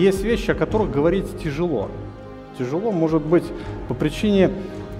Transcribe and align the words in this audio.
Есть 0.00 0.22
вещи, 0.22 0.50
о 0.50 0.54
которых 0.54 0.90
говорить 0.90 1.26
тяжело. 1.44 1.90
Тяжело, 2.58 2.90
может 2.90 3.20
быть, 3.20 3.44
по 3.86 3.92
причине, 3.92 4.50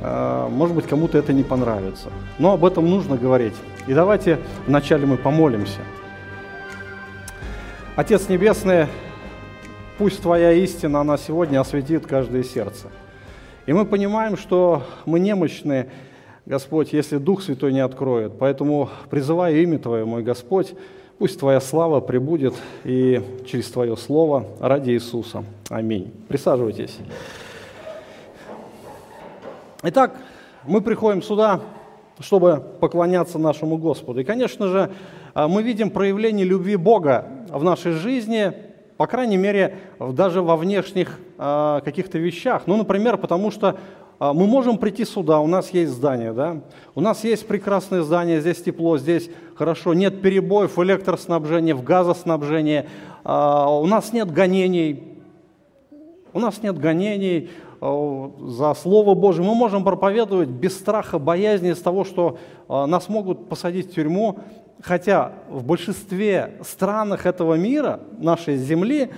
э, 0.03 0.49
может 0.51 0.77
быть, 0.77 0.87
кому-то 0.87 1.17
это 1.17 1.33
не 1.33 1.43
понравится. 1.43 2.11
Но 2.39 2.53
об 2.53 2.67
этом 2.67 2.87
нужно 2.87 3.17
говорить. 3.17 3.55
И 3.87 3.95
давайте 3.95 4.39
вначале 4.67 5.07
мы 5.07 5.17
помолимся. 5.17 5.81
Отец 7.97 8.29
Небесный, 8.29 8.89
пусть 9.97 10.21
Твоя 10.21 10.53
истина, 10.53 11.01
она 11.01 11.17
сегодня 11.17 11.63
осветит 11.63 12.07
каждое 12.07 12.43
сердце. 12.43 12.89
И 13.65 13.73
мы 13.73 13.87
понимаем, 13.87 14.37
что 14.37 14.83
мы 15.07 15.19
немощны, 15.19 15.89
Господь, 16.45 16.93
если 16.93 17.17
Дух 17.17 17.41
Святой 17.41 17.73
не 17.73 17.81
откроет. 17.81 18.39
Поэтому 18.39 18.91
призываю 19.09 19.63
имя 19.63 19.79
Твое, 19.79 20.05
мой 20.05 20.23
Господь, 20.23 20.75
пусть 21.21 21.39
Твоя 21.39 21.61
слава 21.61 22.01
прибудет 22.01 22.55
и 22.83 23.23
через 23.45 23.71
Твое 23.71 23.95
Слово 23.95 24.47
ради 24.59 24.93
Иисуса. 24.93 25.45
Аминь. 25.69 26.11
Присаживайтесь. 26.29 26.97
Итак, 29.83 30.17
мы 30.65 30.81
приходим 30.81 31.21
сюда, 31.21 31.61
чтобы 32.21 32.65
поклоняться 32.81 33.39
нашему 33.39 33.77
Господу. 33.77 34.21
И, 34.21 34.25
конечно 34.25 34.69
же, 34.69 34.93
мы 35.35 35.63
видим 35.63 35.91
проявление 35.91 36.47
любви 36.47 36.77
Бога 36.77 37.27
в 37.51 37.63
нашей 37.65 37.93
жизни, 37.93 38.55
по 38.97 39.07
крайней 39.07 39.37
мере, 39.37 39.77
даже 39.99 40.41
во 40.41 40.57
внешних 40.57 41.19
э, 41.37 41.81
каких-то 41.85 42.17
вещах. 42.17 42.63
Ну, 42.65 42.79
например, 42.79 43.19
потому 43.19 43.51
что 43.51 43.77
мы 44.21 44.47
можем 44.47 44.77
прийти 44.77 45.07
сюда, 45.07 45.41
у 45.41 45.47
нас 45.47 45.71
есть 45.71 45.93
здание, 45.93 46.35
да? 46.35 46.61
У 46.95 47.01
нас 47.01 47.25
есть 47.25 47.49
прекрасное 47.49 48.03
здание, 48.03 48.43
здесь 48.43 48.63
тепло, 48.63 48.99
здесь 48.99 49.31
хорошо, 49.55 49.95
нет 49.95 50.21
перебоев 50.21 50.77
в 50.77 50.83
электроснабжении, 50.85 51.73
в 51.73 51.83
газоснабжении, 51.83 52.85
э, 53.25 53.25
у 53.25 53.87
нас 53.87 54.13
нет 54.13 54.31
гонений, 54.31 55.19
у 56.35 56.39
нас 56.39 56.63
нет 56.63 56.79
гонений 56.79 57.49
за 57.81 58.75
Слово 58.75 59.15
Божие. 59.15 59.47
Мы 59.47 59.55
можем 59.55 59.85
проповедовать 59.85 60.51
без 60.51 60.79
страха, 60.79 61.19
боязни 61.19 61.71
из 61.71 61.79
того, 61.79 62.05
что 62.05 62.37
нас 62.69 63.09
могут 63.09 63.49
посадить 63.49 63.91
в 63.91 63.95
тюрьму, 63.95 64.41
хотя 64.83 65.33
в 65.49 65.65
большинстве 65.65 66.59
странах 66.63 67.25
этого 67.25 67.55
мира, 67.55 68.01
нашей 68.19 68.57
земли, 68.59 69.11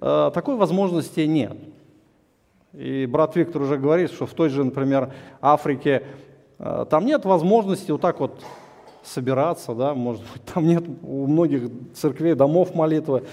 такой 0.00 0.56
возможности 0.56 1.20
нет. 1.20 1.56
И 2.72 3.06
брат 3.06 3.36
Виктор 3.36 3.62
уже 3.62 3.76
говорит, 3.76 4.10
что 4.10 4.26
в 4.26 4.34
той 4.34 4.48
же, 4.48 4.64
например, 4.64 5.12
Африке 5.40 6.04
э, 6.58 6.86
там 6.88 7.04
нет 7.04 7.24
возможности 7.24 7.90
вот 7.90 8.00
так 8.00 8.20
вот 8.20 8.40
собираться, 9.02 9.74
да, 9.74 9.94
может 9.94 10.22
быть, 10.22 10.44
там 10.44 10.66
нет 10.66 10.84
у 11.02 11.26
многих 11.26 11.70
церквей 11.94 12.34
домов 12.34 12.74
молитвы. 12.74 13.24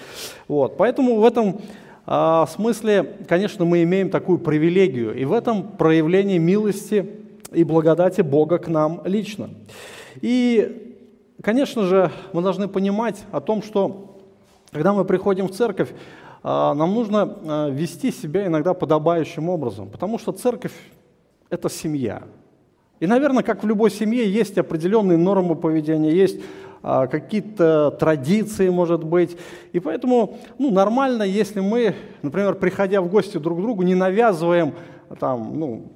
Вот. 0.48 0.76
Поэтому 0.76 1.16
в 1.16 1.24
этом 1.26 1.60
а, 2.06 2.46
смысле, 2.46 3.16
конечно, 3.28 3.66
мы 3.66 3.82
имеем 3.82 4.08
такую 4.08 4.38
привилегию, 4.38 5.14
и 5.14 5.26
в 5.26 5.32
этом 5.34 5.62
проявление 5.62 6.38
милости 6.38 7.06
и 7.52 7.64
благодати 7.64 8.22
Бога 8.22 8.56
к 8.56 8.68
нам 8.68 9.02
лично. 9.04 9.50
И 10.22 10.88
Конечно 11.42 11.84
же, 11.84 12.10
мы 12.32 12.42
должны 12.42 12.66
понимать 12.66 13.22
о 13.30 13.40
том, 13.40 13.62
что 13.62 14.18
когда 14.72 14.92
мы 14.92 15.04
приходим 15.04 15.46
в 15.46 15.52
церковь, 15.52 15.90
нам 16.74 16.94
нужно 16.94 17.36
а, 17.44 17.68
вести 17.68 18.10
себя 18.10 18.46
иногда 18.46 18.72
подобающим 18.72 19.48
образом, 19.48 19.88
потому 19.90 20.18
что 20.18 20.32
церковь– 20.32 20.72
это 21.50 21.68
семья. 21.68 22.22
И, 23.00 23.06
наверное, 23.06 23.42
как 23.42 23.62
в 23.62 23.66
любой 23.66 23.90
семье, 23.90 24.30
есть 24.30 24.56
определенные 24.56 25.18
нормы 25.18 25.56
поведения, 25.56 26.10
есть 26.10 26.40
а, 26.82 27.06
какие-то 27.06 27.90
традиции, 27.90 28.68
может 28.68 29.04
быть. 29.04 29.36
И 29.72 29.80
поэтому 29.80 30.38
ну, 30.58 30.70
нормально, 30.70 31.22
если 31.22 31.60
мы, 31.60 31.94
например, 32.22 32.54
приходя 32.54 33.02
в 33.02 33.10
гости 33.10 33.36
друг 33.36 33.58
к 33.58 33.62
другу, 33.62 33.82
не 33.82 33.94
навязываем 33.94 34.74
там, 35.20 35.58
ну, 35.58 35.92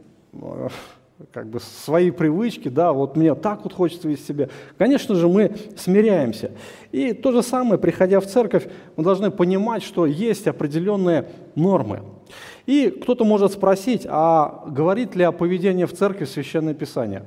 как 1.31 1.49
бы 1.49 1.61
свои 1.61 2.11
привычки, 2.11 2.69
да, 2.69 2.93
вот 2.93 3.17
мне 3.17 3.35
так 3.35 3.65
вот 3.65 3.73
хочется 3.73 4.09
вести 4.09 4.33
себя. 4.33 4.49
Конечно 4.79 5.15
же, 5.15 5.29
мы 5.29 5.55
смиряемся. 5.77 6.53
И 6.91 7.13
то 7.13 7.33
же 7.33 7.43
самое, 7.43 7.79
приходя 7.79 8.21
в 8.21 8.27
церковь, 8.27 8.67
мы 8.97 9.05
должны 9.05 9.31
понимать, 9.31 9.83
что 9.83 10.07
есть 10.07 10.47
определенные 10.47 11.27
нормы. 11.55 12.01
И 12.67 12.91
кто-то 12.91 13.25
может 13.25 13.53
спросить, 13.53 14.07
а 14.09 14.65
говорит 14.67 15.15
ли 15.15 15.25
о 15.25 15.33
поведении 15.33 15.85
в 15.85 15.93
церкви 15.93 16.25
Священное 16.25 16.75
Писание? 16.75 17.25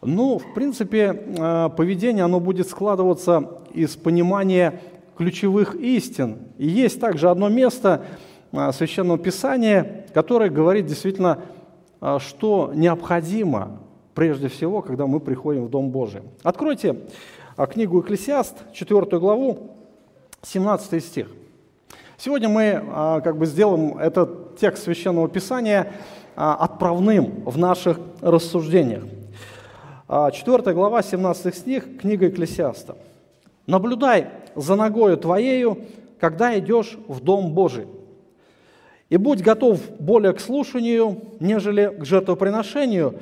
Ну, 0.00 0.38
в 0.38 0.54
принципе, 0.54 1.24
э, 1.38 1.68
поведение, 1.76 2.24
оно 2.24 2.40
будет 2.40 2.68
складываться 2.68 3.60
из 3.72 3.94
понимания 3.94 4.80
ключевых 5.16 5.76
истин. 5.76 6.38
И 6.58 6.66
есть 6.66 7.00
также 7.00 7.30
одно 7.30 7.48
место 7.48 8.04
э, 8.50 8.72
Священного 8.72 9.18
Писания, 9.18 10.06
которое 10.12 10.50
говорит 10.50 10.86
действительно 10.86 11.38
что 12.18 12.72
необходимо 12.74 13.78
прежде 14.14 14.48
всего, 14.48 14.82
когда 14.82 15.06
мы 15.06 15.20
приходим 15.20 15.64
в 15.64 15.70
Дом 15.70 15.90
Божий. 15.90 16.22
Откройте 16.42 16.96
а, 17.56 17.66
книгу 17.66 18.00
Экклесиаст, 18.00 18.56
4 18.72 19.18
главу, 19.18 19.70
17 20.42 21.04
стих. 21.04 21.28
Сегодня 22.18 22.48
мы 22.48 22.82
а, 22.82 23.20
как 23.20 23.36
бы 23.36 23.46
сделаем 23.46 23.98
этот 23.98 24.56
текст 24.58 24.84
Священного 24.84 25.28
Писания 25.28 25.92
отправным 26.34 27.44
в 27.44 27.58
наших 27.58 28.00
рассуждениях. 28.22 29.04
4 30.08 30.72
глава, 30.72 31.02
17 31.02 31.54
стих, 31.54 31.98
книга 31.98 32.28
Экклесиаста. 32.28 32.96
«Наблюдай 33.66 34.28
за 34.54 34.74
ногою 34.76 35.18
твоею, 35.18 35.84
когда 36.18 36.58
идешь 36.58 36.98
в 37.06 37.20
Дом 37.20 37.52
Божий, 37.52 37.86
и 39.12 39.18
будь 39.18 39.42
готов 39.42 39.78
более 39.98 40.32
к 40.32 40.40
слушанию, 40.40 41.20
нежели 41.38 41.94
к 42.00 42.02
жертвоприношению, 42.02 43.18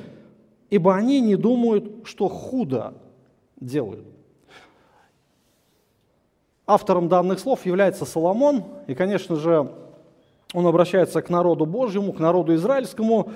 ибо 0.69 0.95
они 0.95 1.19
не 1.19 1.35
думают, 1.35 2.05
что 2.05 2.29
худо 2.29 2.93
делают. 3.59 4.05
Автором 6.65 7.09
данных 7.09 7.39
слов 7.41 7.65
является 7.65 8.05
Соломон, 8.05 8.63
и, 8.87 8.95
конечно 8.95 9.35
же, 9.35 9.69
он 10.53 10.65
обращается 10.65 11.21
к 11.21 11.29
народу 11.29 11.65
Божьему, 11.65 12.13
к 12.13 12.19
народу 12.19 12.55
израильскому. 12.55 13.33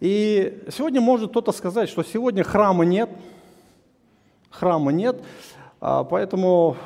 И 0.00 0.62
сегодня 0.68 1.00
может 1.00 1.30
кто-то 1.30 1.52
сказать, 1.52 1.88
что 1.88 2.02
сегодня 2.02 2.44
храма 2.44 2.84
нет, 2.84 3.08
храма 4.50 4.92
нет, 4.92 5.22
а 5.80 6.04
поэтому 6.04 6.76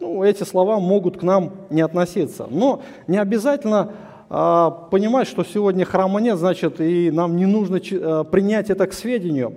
ну, 0.00 0.24
эти 0.24 0.44
слова 0.44 0.80
могут 0.80 1.18
к 1.18 1.22
нам 1.22 1.52
не 1.68 1.82
относиться. 1.82 2.46
Но 2.48 2.80
не 3.06 3.18
обязательно 3.18 3.92
понимать, 4.32 5.28
что 5.28 5.44
сегодня 5.44 5.84
храма 5.84 6.18
нет, 6.18 6.38
значит, 6.38 6.80
и 6.80 7.10
нам 7.10 7.36
не 7.36 7.44
нужно 7.44 7.76
э, 7.76 8.24
принять 8.24 8.70
это 8.70 8.86
к 8.86 8.94
сведению. 8.94 9.56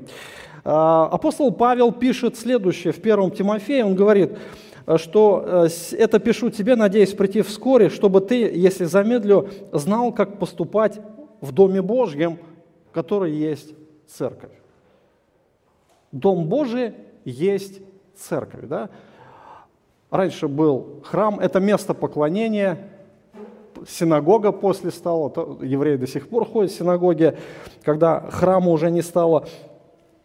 А, 0.66 1.06
апостол 1.06 1.52
Павел 1.52 1.94
пишет 1.94 2.38
следующее 2.38 2.92
в 2.92 2.98
1 2.98 3.32
Тимофея, 3.32 3.86
он 3.86 3.96
говорит, 3.96 4.38
что 4.98 5.68
э, 5.68 5.70
это 5.98 6.20
пишу 6.20 6.50
тебе, 6.50 6.76
надеюсь 6.76 7.14
прийти 7.14 7.42
вскоре, 7.42 7.90
чтобы 7.90 8.20
ты, 8.20 8.36
если 8.36 8.84
замедлю, 8.84 9.48
знал, 9.72 10.12
как 10.12 10.40
поступать 10.40 11.00
в 11.40 11.54
Доме 11.54 11.82
Божьем, 11.82 12.38
который 12.92 13.32
есть 13.32 13.74
церковь. 14.08 14.52
Дом 16.12 16.50
Божий 16.50 16.96
есть 17.24 17.80
церковь. 18.18 18.68
Да? 18.68 18.90
Раньше 20.12 20.50
был 20.50 21.02
храм, 21.06 21.40
это 21.40 21.62
место 21.62 21.94
поклонения, 21.94 22.90
синагога 23.88 24.52
после 24.52 24.92
стала, 24.92 25.32
евреи 25.62 25.98
до 25.98 26.08
сих 26.08 26.30
пор 26.30 26.46
ходят 26.46 26.72
в 26.72 26.76
синагоги, 26.76 27.38
когда 27.84 28.22
храма 28.32 28.72
уже 28.72 28.92
не 28.92 29.02
стало. 29.02 29.48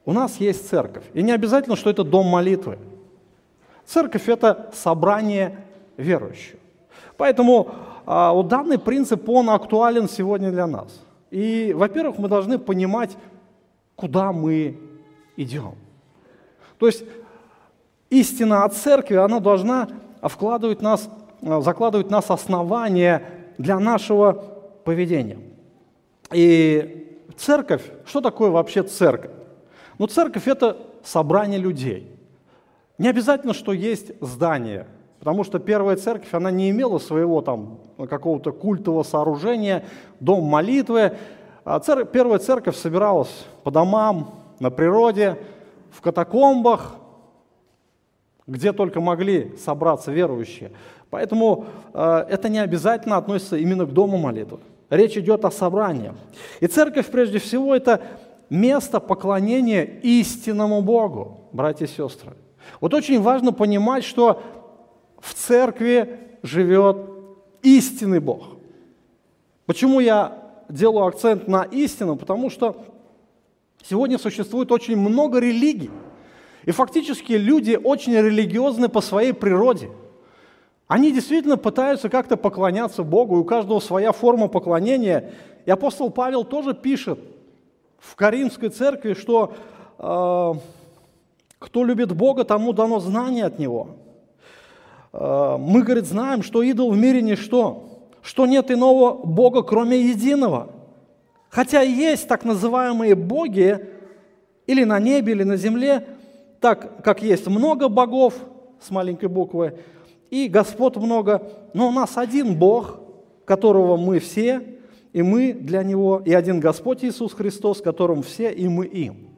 У 0.04 0.12
нас 0.12 0.36
есть 0.36 0.68
церковь. 0.68 1.04
И 1.14 1.22
не 1.22 1.32
обязательно, 1.32 1.76
что 1.76 1.90
это 1.90 2.04
дом 2.04 2.26
молитвы. 2.26 2.78
Церковь– 3.86 4.22
это 4.28 4.70
собрание 4.74 5.58
верующих. 5.96 6.56
Поэтому 7.16 7.68
а, 8.06 8.32
вот 8.32 8.48
данный 8.48 8.78
принцип, 8.78 9.28
он 9.28 9.50
актуален 9.50 10.08
сегодня 10.08 10.50
для 10.50 10.66
нас. 10.66 11.00
И, 11.30 11.72
во-первых, 11.76 12.18
мы 12.18 12.28
должны 12.28 12.58
понимать, 12.58 13.16
куда 13.94 14.32
мы 14.32 14.78
идем. 15.36 15.74
То 16.78 16.86
есть 16.86 17.04
истина 18.08 18.64
от 18.64 18.74
церкви, 18.74 19.16
она 19.16 19.38
должна 19.40 19.88
вкладывать 20.22 20.82
нас, 20.82 21.08
закладывать 21.40 22.08
в 22.08 22.10
нас 22.10 22.30
основания 22.30 23.22
для 23.60 23.78
нашего 23.78 24.32
поведения. 24.84 25.38
И 26.32 27.18
церковь, 27.36 27.82
что 28.06 28.22
такое 28.22 28.50
вообще 28.50 28.82
церковь? 28.82 29.32
Ну, 29.98 30.06
церковь– 30.06 30.44
это 30.48 30.78
собрание 31.04 31.60
людей. 31.60 32.10
Не 32.96 33.08
обязательно, 33.08 33.52
что 33.52 33.74
есть 33.74 34.12
здание, 34.22 34.86
потому 35.18 35.44
что 35.44 35.58
первая 35.58 35.96
церковь, 35.96 36.32
она 36.32 36.50
не 36.50 36.70
имела 36.70 36.96
своего 36.98 37.42
там 37.42 37.80
какого-то 38.08 38.52
культового 38.52 39.02
сооружения, 39.02 39.84
дом 40.20 40.44
молитвы. 40.44 41.18
А 41.62 41.78
цер... 41.80 42.06
Первая 42.06 42.38
церковь 42.38 42.76
собиралась 42.76 43.44
по 43.62 43.70
домам, 43.70 44.36
на 44.58 44.70
природе, 44.70 45.36
в 45.90 46.00
катакомбах, 46.00 46.96
где 48.46 48.72
только 48.72 49.02
могли 49.02 49.54
собраться 49.58 50.12
верующие. 50.12 50.72
Поэтому 51.10 51.66
э, 51.92 52.26
это 52.28 52.48
не 52.48 52.58
обязательно 52.58 53.16
относится 53.16 53.56
именно 53.56 53.84
к 53.84 53.92
дому 53.92 54.16
молитвы. 54.16 54.58
Речь 54.88 55.16
идет 55.16 55.44
о 55.44 55.50
собрании. 55.50 56.12
И 56.60 56.66
церковь, 56.66 57.06
прежде 57.06 57.38
всего, 57.38 57.74
это 57.74 58.00
место 58.48 59.00
поклонения 59.00 59.84
истинному 60.02 60.82
Богу, 60.82 61.48
братья 61.52 61.86
и 61.86 61.88
сестры. 61.88 62.32
Вот 62.80 62.94
очень 62.94 63.20
важно 63.20 63.52
понимать, 63.52 64.04
что 64.04 64.42
в 65.20 65.34
церкви 65.34 66.18
живет 66.42 66.96
истинный 67.62 68.20
Бог. 68.20 68.56
Почему 69.66 70.00
я 70.00 70.36
делаю 70.68 71.06
акцент 71.06 71.46
на 71.46 71.62
истину? 71.62 72.16
Потому 72.16 72.50
что 72.50 72.76
сегодня 73.82 74.18
существует 74.18 74.72
очень 74.72 74.96
много 74.96 75.38
религий. 75.38 75.90
И 76.64 76.72
фактически 76.72 77.32
люди 77.32 77.78
очень 77.82 78.14
религиозны 78.14 78.88
по 78.88 79.00
своей 79.00 79.32
природе. 79.32 79.90
Они 80.90 81.12
действительно 81.12 81.56
пытаются 81.56 82.08
как-то 82.08 82.36
поклоняться 82.36 83.04
Богу, 83.04 83.36
и 83.36 83.38
у 83.42 83.44
каждого 83.44 83.78
своя 83.78 84.10
форма 84.10 84.48
поклонения. 84.48 85.30
И 85.64 85.70
апостол 85.70 86.10
Павел 86.10 86.42
тоже 86.42 86.74
пишет 86.74 87.20
в 88.00 88.16
Каримской 88.16 88.70
церкви, 88.70 89.14
что 89.14 89.54
э, 89.98 90.54
кто 91.60 91.84
любит 91.84 92.10
Бога, 92.10 92.42
тому 92.42 92.72
дано 92.72 92.98
знание 92.98 93.44
от 93.44 93.60
Него. 93.60 93.90
Э, 95.12 95.58
мы, 95.60 95.84
говорит, 95.84 96.06
знаем, 96.06 96.42
что 96.42 96.60
идол 96.60 96.90
в 96.90 96.98
мире 96.98 97.22
ничто, 97.22 97.84
что 98.20 98.46
нет 98.46 98.72
иного 98.72 99.12
Бога, 99.12 99.62
кроме 99.62 100.00
единого. 100.00 100.70
Хотя 101.50 101.82
есть 101.82 102.26
так 102.26 102.44
называемые 102.44 103.14
боги, 103.14 103.78
или 104.66 104.82
на 104.82 104.98
небе, 104.98 105.34
или 105.34 105.44
на 105.44 105.56
земле, 105.56 106.04
так 106.60 107.04
как 107.04 107.22
есть 107.22 107.46
много 107.46 107.88
богов 107.88 108.34
с 108.80 108.90
маленькой 108.90 109.28
буквы, 109.28 109.78
и 110.30 110.48
Господ 110.48 110.96
много, 110.96 111.42
но 111.74 111.88
у 111.88 111.92
нас 111.92 112.16
один 112.16 112.56
Бог, 112.56 113.00
которого 113.44 113.96
мы 113.96 114.18
все, 114.20 114.78
и 115.12 115.22
мы 115.22 115.52
для 115.52 115.82
Него, 115.82 116.22
и 116.24 116.32
один 116.32 116.60
Господь 116.60 117.04
Иисус 117.04 117.34
Христос, 117.34 117.80
которым 117.80 118.22
все, 118.22 118.52
и 118.52 118.68
мы 118.68 118.86
им. 118.86 119.28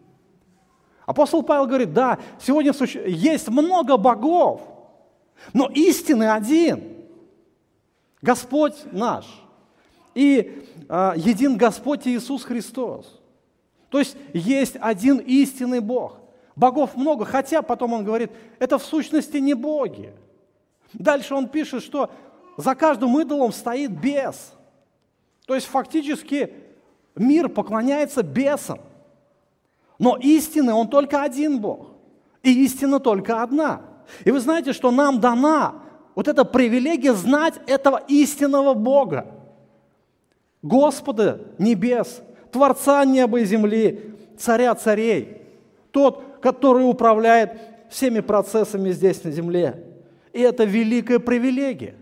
Апостол 1.07 1.43
Павел 1.43 1.67
говорит, 1.67 1.93
да, 1.93 2.19
сегодня 2.41 2.73
есть 3.07 3.49
много 3.49 3.97
богов, 3.97 4.61
но 5.53 5.69
истинный 5.75 6.33
один– 6.33 6.85
Господь 8.23 8.77
наш. 8.93 9.27
И 10.15 10.65
э, 10.89 11.13
един 11.17 11.57
Господь 11.57 12.07
Иисус 12.07 12.45
Христос. 12.45 13.21
То 13.89 13.99
есть 13.99 14.17
есть 14.33 14.77
один 14.81 15.19
истинный 15.19 15.81
Бог. 15.81 16.19
Богов 16.55 16.97
много, 16.97 17.25
хотя 17.25 17.63
потом 17.63 17.95
он 17.95 18.05
говорит, 18.05 18.31
это 18.59 18.79
в 18.79 18.85
сущности 18.85 19.39
не 19.39 19.55
боги. 19.55 20.13
Дальше 20.95 21.35
он 21.35 21.49
пишет, 21.49 21.83
что 21.83 22.11
за 22.57 22.75
каждым 22.75 23.19
идолом 23.21 23.53
стоит 23.53 23.91
бес. 23.91 24.53
То 25.47 25.55
есть 25.55 25.67
фактически 25.67 26.53
мир 27.15 27.49
поклоняется 27.49 28.23
бесам. 28.23 28.81
Но 29.99 30.17
истины 30.17 30.73
он 30.73 30.89
только 30.89 31.23
один 31.23 31.61
Бог. 31.61 31.89
И 32.43 32.65
истина 32.65 32.99
только 32.99 33.43
одна. 33.43 33.83
И 34.25 34.31
вы 34.31 34.41
знаете, 34.41 34.73
что 34.73 34.91
нам 34.91 35.21
дана 35.21 35.83
вот 36.15 36.29
эта 36.29 36.45
привилегия 36.45 37.15
знать 37.15 37.55
этого 37.67 38.03
истинного 38.09 38.75
Бога. 38.75 39.27
Господа 40.61 41.41
небес, 41.59 42.23
Творца 42.51 43.05
неба 43.05 43.41
и 43.41 43.45
земли, 43.45 44.15
Царя 44.39 44.75
царей. 44.75 45.43
Тот, 45.91 46.39
который 46.43 46.89
управляет 46.89 47.61
всеми 47.91 48.21
процессами 48.21 48.91
здесь 48.91 49.23
на 49.25 49.31
земле. 49.31 49.92
И 50.33 50.41
это 50.41 50.65
великая 50.65 51.19
привилегия. 51.19 51.95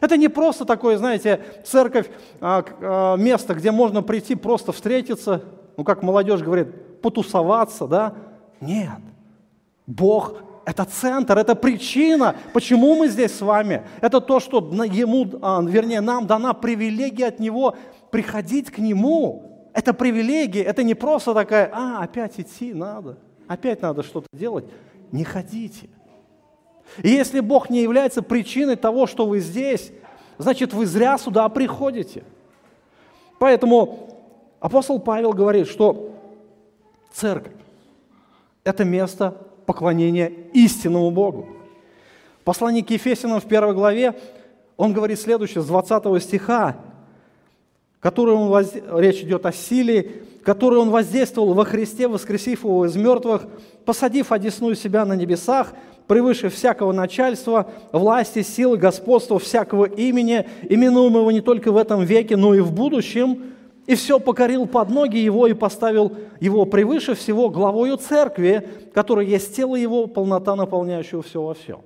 Это 0.00 0.16
не 0.16 0.28
просто 0.28 0.64
такое, 0.64 0.98
знаете, 0.98 1.40
церковь, 1.64 2.10
а, 2.40 2.64
а, 2.80 3.16
место, 3.16 3.54
где 3.54 3.70
можно 3.70 4.02
прийти 4.02 4.34
просто 4.34 4.72
встретиться, 4.72 5.44
ну, 5.76 5.84
как 5.84 6.02
молодежь 6.02 6.42
говорит, 6.42 7.00
потусоваться, 7.00 7.86
да? 7.86 8.14
Нет. 8.60 8.98
Бог– 9.86 10.42
это 10.64 10.84
центр, 10.84 11.38
это 11.38 11.54
причина, 11.54 12.36
почему 12.52 12.96
мы 12.96 13.08
здесь 13.08 13.34
с 13.34 13.40
вами. 13.40 13.86
Это 14.00 14.20
то, 14.20 14.40
что 14.40 14.58
ему, 14.58 15.28
а, 15.42 15.62
вернее, 15.62 16.00
нам 16.00 16.26
дана 16.26 16.54
привилегия 16.54 17.26
от 17.28 17.38
Него 17.38 17.76
приходить 18.10 18.70
к 18.70 18.78
Нему. 18.78 19.68
Это 19.74 19.92
привилегия, 19.92 20.62
это 20.62 20.82
не 20.82 20.94
просто 20.94 21.34
такая, 21.34 21.70
а, 21.72 22.02
опять 22.02 22.38
идти 22.38 22.72
надо, 22.72 23.18
опять 23.46 23.82
надо 23.82 24.02
что-то 24.02 24.28
делать. 24.32 24.64
Не 25.12 25.24
ходите. 25.24 25.88
И 27.02 27.08
если 27.08 27.40
Бог 27.40 27.70
не 27.70 27.82
является 27.82 28.22
причиной 28.22 28.76
того, 28.76 29.06
что 29.06 29.26
вы 29.26 29.40
здесь, 29.40 29.90
значит, 30.38 30.72
вы 30.72 30.86
зря 30.86 31.18
сюда 31.18 31.48
приходите. 31.48 32.24
Поэтому 33.38 34.20
апостол 34.60 35.00
Павел 35.00 35.32
говорит, 35.32 35.68
что 35.68 36.12
церковь– 37.12 37.52
это 38.64 38.84
место 38.84 39.36
поклонения 39.66 40.32
истинному 40.52 41.10
Богу. 41.10 41.48
В 42.44 42.52
к 42.52 42.90
Ефесянам 42.90 43.40
в 43.40 43.46
первой 43.46 43.74
главе 43.74 44.14
он 44.76 44.92
говорит 44.92 45.18
следующее, 45.18 45.62
с 45.62 45.66
20 45.66 46.22
стиха, 46.22 46.76
который 48.00 48.34
он 48.34 48.48
воз... 48.48 48.72
речь 48.92 49.22
идет 49.22 49.46
о 49.46 49.52
силе, 49.52 50.22
который 50.44 50.78
он 50.78 50.90
воздействовал 50.90 51.54
во 51.54 51.64
Христе, 51.64 52.06
воскресив 52.06 52.64
его 52.64 52.84
из 52.84 52.94
мертвых, 52.96 53.46
посадив 53.86 54.30
одесную 54.30 54.76
себя 54.76 55.04
на 55.04 55.14
небесах– 55.16 55.72
превыше 56.06 56.48
всякого 56.48 56.92
начальства, 56.92 57.70
власти, 57.92 58.42
силы, 58.42 58.76
господства, 58.76 59.38
всякого 59.38 59.84
имени, 59.86 60.46
именуемого 60.68 61.30
не 61.30 61.40
только 61.40 61.72
в 61.72 61.76
этом 61.76 62.04
веке, 62.04 62.36
но 62.36 62.54
и 62.54 62.60
в 62.60 62.72
будущем, 62.72 63.54
и 63.86 63.94
все 63.94 64.18
покорил 64.18 64.66
под 64.66 64.90
ноги 64.90 65.18
его 65.18 65.46
и 65.46 65.52
поставил 65.52 66.12
его 66.40 66.64
превыше 66.64 67.14
всего 67.14 67.50
главою 67.50 67.96
церкви, 67.96 68.66
которая 68.92 69.26
есть 69.26 69.54
тело 69.54 69.76
его, 69.76 70.06
полнота, 70.06 70.56
наполняющего 70.56 71.22
все 71.22 71.42
во 71.42 71.54
всем. 71.54 71.80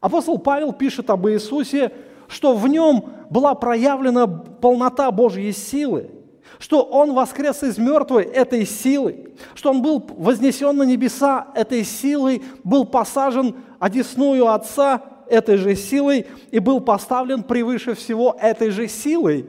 Апостол 0.00 0.38
Павел 0.38 0.72
пишет 0.72 1.10
об 1.10 1.26
Иисусе, 1.28 1.92
что 2.28 2.54
в 2.54 2.68
нем 2.68 3.06
была 3.30 3.54
проявлена 3.54 4.26
полнота 4.26 5.10
Божьей 5.10 5.52
силы– 5.52 6.10
что 6.64 6.82
Он 6.82 7.12
воскрес 7.12 7.62
из 7.62 7.76
мертвой 7.76 8.24
этой 8.24 8.64
силой, 8.64 9.28
что 9.54 9.68
Он 9.68 9.82
был 9.82 10.02
вознесен 10.16 10.74
на 10.74 10.84
небеса 10.84 11.48
этой 11.54 11.84
силой, 11.84 12.42
был 12.64 12.86
посажен 12.86 13.56
одесную 13.78 14.46
Отца 14.48 15.02
этой 15.28 15.58
же 15.58 15.76
силой 15.76 16.26
и 16.50 16.58
был 16.60 16.80
поставлен 16.80 17.42
превыше 17.42 17.92
всего 17.92 18.34
этой 18.40 18.70
же 18.70 18.88
силой, 18.88 19.44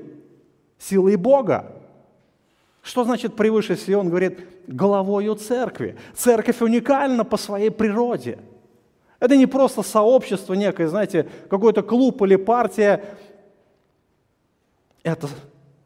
силой 0.77 1.15
Бога. 1.15 1.71
Что 2.81 3.05
значит 3.05 3.37
превыше 3.37 3.75
всего? 3.75 4.01
Он 4.01 4.09
говорит, 4.09 4.41
головою 4.67 5.35
церкви. 5.35 5.95
Церковь 6.15 6.61
уникальна 6.61 7.23
по 7.23 7.37
своей 7.37 7.71
природе. 7.71 8.39
Это 9.21 9.37
не 9.37 9.45
просто 9.45 9.83
сообщество 9.83 10.53
некое, 10.53 10.89
знаете, 10.89 11.29
какой-то 11.49 11.81
клуб 11.81 12.21
или 12.23 12.35
партия. 12.35 13.05
Это 15.01 15.29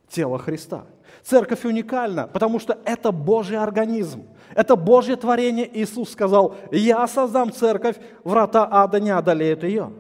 тело 0.10 0.40
Христа. 0.40 0.86
Церковь 1.24 1.66
уникальна, 1.66 2.28
потому 2.28 2.60
что 2.60 2.78
это 2.86 3.12
Божий 3.12 3.58
организм. 3.58 4.24
Это 4.56 4.76
Божье 4.76 5.16
творение. 5.16 5.70
Иисус 5.82 6.12
сказал, 6.12 6.56
я 6.72 7.08
создам 7.08 7.52
церковь, 7.52 7.98
врата 8.24 8.68
ада 8.70 9.00
не 9.00 9.12
одолеют 9.12 9.64
ее. 9.64 9.92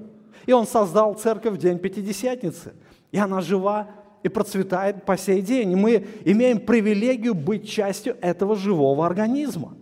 И 0.45 0.53
Он 0.53 0.65
создал 0.65 1.13
церковь 1.13 1.53
в 1.53 1.57
день 1.57 1.77
Пятидесятницы. 1.79 2.73
И 3.11 3.17
она 3.17 3.41
жива 3.41 3.88
и 4.23 4.29
процветает 4.29 5.05
по 5.05 5.17
сей 5.17 5.41
день. 5.41 5.71
И 5.71 5.75
мы 5.75 6.07
имеем 6.25 6.59
привилегию 6.59 7.33
быть 7.33 7.69
частью 7.69 8.17
этого 8.21 8.55
живого 8.55 9.05
организма. 9.05 9.73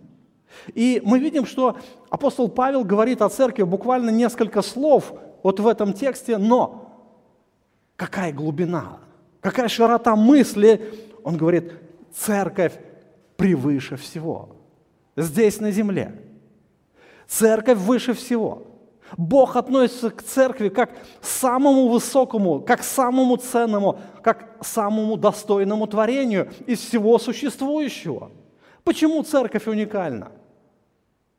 И 0.74 1.00
мы 1.04 1.18
видим, 1.18 1.46
что 1.46 1.76
апостол 2.10 2.48
Павел 2.48 2.84
говорит 2.84 3.22
о 3.22 3.28
церкви 3.28 3.62
буквально 3.62 4.10
несколько 4.10 4.62
слов 4.62 5.12
вот 5.42 5.60
в 5.60 5.66
этом 5.66 5.92
тексте, 5.92 6.36
но 6.36 7.06
какая 7.96 8.32
глубина, 8.32 8.98
какая 9.40 9.68
широта 9.68 10.16
мысли 10.16 11.07
он 11.28 11.36
говорит, 11.36 11.74
церковь 12.10 12.72
превыше 13.36 13.96
всего. 13.96 14.48
Здесь 15.14 15.60
на 15.60 15.70
земле. 15.70 16.22
Церковь 17.26 17.76
выше 17.76 18.14
всего. 18.14 18.62
Бог 19.18 19.56
относится 19.56 20.08
к 20.08 20.22
церкви 20.22 20.70
как 20.70 20.90
к 20.94 21.24
самому 21.26 21.88
высокому, 21.88 22.62
как 22.62 22.80
к 22.80 22.82
самому 22.82 23.36
ценному, 23.36 23.98
как 24.22 24.58
к 24.58 24.64
самому 24.64 25.18
достойному 25.18 25.86
творению 25.86 26.50
из 26.66 26.78
всего 26.78 27.18
существующего. 27.18 28.30
Почему 28.82 29.22
церковь 29.22 29.66
уникальна? 29.66 30.32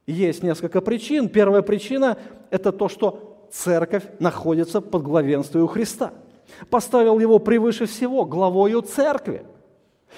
Есть 0.06 0.44
несколько 0.44 0.82
причин. 0.82 1.30
Первая 1.30 1.64
причина– 1.64 2.16
это 2.52 2.72
то, 2.72 2.90
что 2.90 3.48
церковь 3.52 4.04
находится 4.20 4.82
под 4.82 5.02
главенством 5.02 5.68
Христа. 5.68 6.14
Поставил 6.70 7.18
его 7.18 7.40
превыше 7.40 7.88
всего 7.88 8.24
главою 8.24 8.84
церкви– 8.84 9.48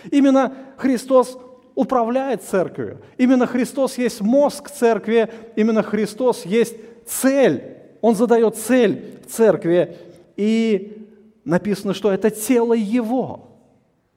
Именно 0.10 0.54
Христос 0.78 1.38
управляет 1.76 2.44
церковью. 2.44 3.02
Именно 3.18 3.48
Христос 3.48 3.98
есть 3.98 4.22
мозг 4.22 4.70
церкви, 4.70 5.30
именно 5.56 5.84
Христос 5.84 6.46
есть 6.46 6.76
цель. 7.06 7.78
Он 8.02 8.16
задает 8.16 8.56
цель 8.58 9.20
церкви, 9.28 9.98
и 10.36 11.08
написано, 11.46 11.94
что 11.94 12.12
это 12.12 12.30
тело 12.30 12.74
Его. 12.74 13.48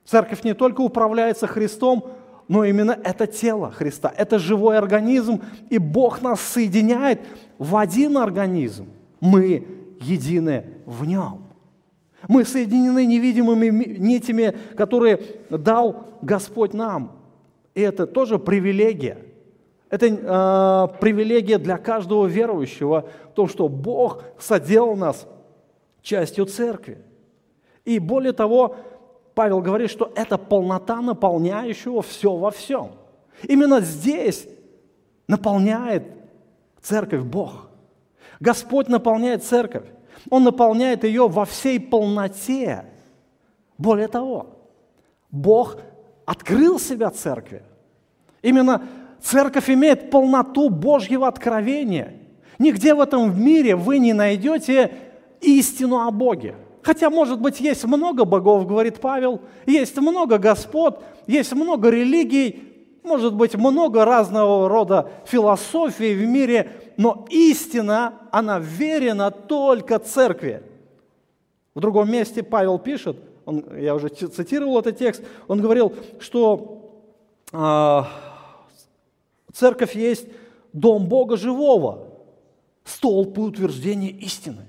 Церковь 0.05 0.43
не 0.45 0.55
только 0.55 0.81
управляется 0.81 1.47
Христом, 1.47 2.11
но 2.49 2.65
именно 2.65 2.99
это 3.05 3.27
тело 3.27 3.71
Христа, 3.71 4.13
это 4.15 4.39
живой 4.39 4.77
организм, 4.77 5.43
и 5.71 5.79
Бог 5.79 6.21
нас 6.21 6.41
соединяет 6.41 7.21
в 7.59 7.77
один 7.77 8.19
организм. 8.19 8.89
Мы 9.21 9.67
едины 10.01 10.65
в 10.85 11.07
нем. 11.07 11.44
Мы 12.29 12.45
соединены 12.45 13.07
невидимыми 13.07 13.69
нитями, 13.99 14.57
которые 14.77 15.21
дал 15.51 16.07
Господь 16.23 16.73
нам. 16.73 17.13
И 17.75 17.81
это 17.81 18.07
тоже 18.07 18.39
привилегия. 18.39 19.19
Это 19.91 20.07
э, 20.07 20.99
привилегия 21.01 21.59
для 21.59 21.79
каждого 21.79 22.27
верующего, 22.27 23.09
то, 23.35 23.47
что 23.47 23.69
Бог 23.69 24.25
соделал 24.39 24.97
нас 24.97 25.27
частью 26.03 26.47
церкви. 26.47 26.99
И 27.85 27.99
более 27.99 28.33
того, 28.33 28.77
Павел 29.35 29.61
говорит, 29.61 29.91
что 29.91 30.11
это 30.15 30.39
полнота 30.39 31.01
наполняющего 31.01 32.03
все 32.03 32.35
во 32.35 32.51
всем. 32.51 32.93
Именно 33.43 33.81
здесь 33.81 34.49
наполняет 35.27 36.05
церковь 36.81 37.23
Бог. 37.23 37.69
Господь 38.41 38.89
наполняет 38.89 39.45
церковь. 39.45 39.87
Он 40.31 40.45
наполняет 40.45 41.05
ее 41.05 41.29
во 41.29 41.45
всей 41.45 41.79
полноте. 41.79 42.85
Более 43.79 44.09
того, 44.09 44.47
Бог 45.31 45.79
открыл 46.25 46.79
себя 46.79 47.11
церкви. 47.11 47.63
Именно 48.43 48.83
церковь 49.21 49.71
имеет 49.71 50.11
полноту 50.11 50.69
Божьего 50.69 51.27
откровения. 51.27 52.15
Нигде 52.59 52.95
в 52.95 53.01
этом 53.01 53.43
мире 53.43 53.75
вы 53.75 53.99
не 53.99 54.13
найдете 54.13 54.93
истину 55.41 56.07
о 56.07 56.11
Боге. 56.11 56.55
Хотя, 56.83 57.09
может 57.09 57.41
быть, 57.41 57.61
есть 57.61 57.85
много 57.85 58.27
богов, 58.27 58.67
говорит 58.67 59.01
Павел, 59.01 59.41
есть 59.65 59.97
много 59.97 60.37
господ, 60.37 61.03
есть 61.27 61.53
много 61.55 61.89
религий, 61.89 62.75
может 63.03 63.35
быть, 63.35 63.55
много 63.55 64.05
разного 64.05 64.69
рода 64.69 65.11
философий 65.25 66.15
в 66.15 66.27
мире, 66.27 66.71
но 66.97 67.27
истина, 67.31 68.15
она 68.31 68.59
верена 68.59 69.31
только 69.31 69.99
церкви. 69.99 70.63
В 71.75 71.81
другом 71.81 72.11
месте 72.11 72.43
Павел 72.43 72.79
пишет, 72.79 73.17
он, 73.45 73.65
я 73.79 73.95
уже 73.95 74.09
цитировал 74.09 74.79
этот 74.79 74.99
текст, 74.99 75.23
он 75.49 75.61
говорил, 75.61 75.93
что 76.21 77.03
э, 77.53 78.03
церковь 79.53 79.95
есть 79.97 80.29
дом 80.73 81.07
Бога 81.07 81.37
живого, 81.37 82.09
столб 82.85 83.39
и 83.39 83.41
утверждение 83.41 84.11
истины. 84.11 84.67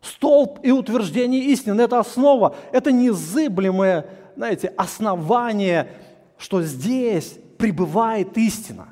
Столб 0.00 0.60
и 0.62 0.70
утверждение 0.70 1.44
истины– 1.44 1.80
это 1.82 1.98
основа, 1.98 2.56
это 2.72 2.92
незыблемое, 2.92 4.06
знаете, 4.36 4.68
основание, 4.76 5.90
что 6.38 6.62
здесь 6.62 7.36
пребывает 7.58 8.36
истина. 8.38 8.88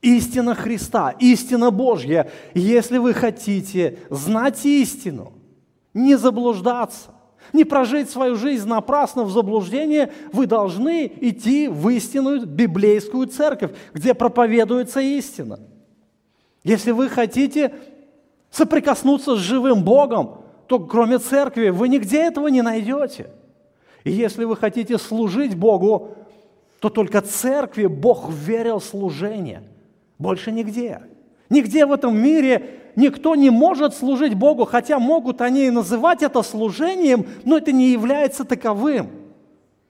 Истина 0.00 0.54
Христа, 0.54 1.10
истина 1.18 1.70
Божья. 1.70 2.30
Если 2.54 2.98
вы 2.98 3.14
хотите 3.14 3.98
знать 4.10 4.64
истину, 4.64 5.32
не 5.92 6.16
заблуждаться, 6.16 7.10
не 7.52 7.64
прожить 7.64 8.08
свою 8.08 8.36
жизнь 8.36 8.68
напрасно 8.68 9.24
в 9.24 9.32
заблуждении, 9.32 10.08
вы 10.32 10.46
должны 10.46 11.10
идти 11.20 11.66
в 11.66 11.88
истинную 11.88 12.46
библейскую 12.46 13.26
церковь, 13.26 13.72
где 13.92 14.14
проповедуется 14.14 15.00
истина. 15.00 15.58
Если 16.62 16.92
вы 16.92 17.08
хотите 17.08 17.74
соприкоснуться 18.50 19.34
с 19.34 19.40
живым 19.40 19.82
Богом, 19.82 20.42
то 20.68 20.78
кроме 20.78 21.18
церкви 21.18 21.70
вы 21.70 21.88
нигде 21.88 22.20
этого 22.22 22.48
не 22.48 22.62
найдете. 22.62 23.30
И 24.04 24.12
если 24.12 24.44
вы 24.44 24.56
хотите 24.56 24.96
служить 24.98 25.56
Богу, 25.56 26.14
то 26.78 26.88
только 26.88 27.20
церкви 27.20 27.86
Бог 27.86 28.30
верил 28.30 28.80
служение. 28.80 29.64
Больше 30.18 30.52
нигде. 30.52 31.02
Нигде 31.48 31.86
в 31.86 31.92
этом 31.92 32.16
мире 32.16 32.80
никто 32.96 33.34
не 33.34 33.50
может 33.50 33.94
служить 33.94 34.34
Богу, 34.34 34.64
хотя 34.64 34.98
могут 34.98 35.40
они 35.40 35.70
называть 35.70 36.22
это 36.22 36.42
служением, 36.42 37.26
но 37.44 37.56
это 37.56 37.72
не 37.72 37.90
является 37.90 38.44
таковым. 38.44 39.10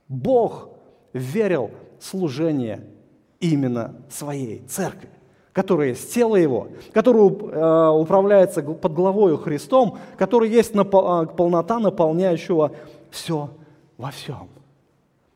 Бог 0.07 0.71
верил 1.13 1.71
служение 1.99 2.85
именно 3.41 3.95
своей 4.09 4.63
церкви 4.69 5.11
который 5.59 5.89
есть 5.89 6.15
тело 6.15 6.37
Его, 6.37 6.69
который 6.93 7.21
э, 7.21 7.89
управляется 7.91 8.63
под 8.63 8.93
главою 8.93 9.39
Христом, 9.39 9.99
который 10.17 10.49
есть 10.49 10.73
э, 10.73 10.85
полнота 10.85 11.81
наполняющего 11.81 12.71
все 13.11 13.51
во 13.97 14.13
всем. 14.13 14.51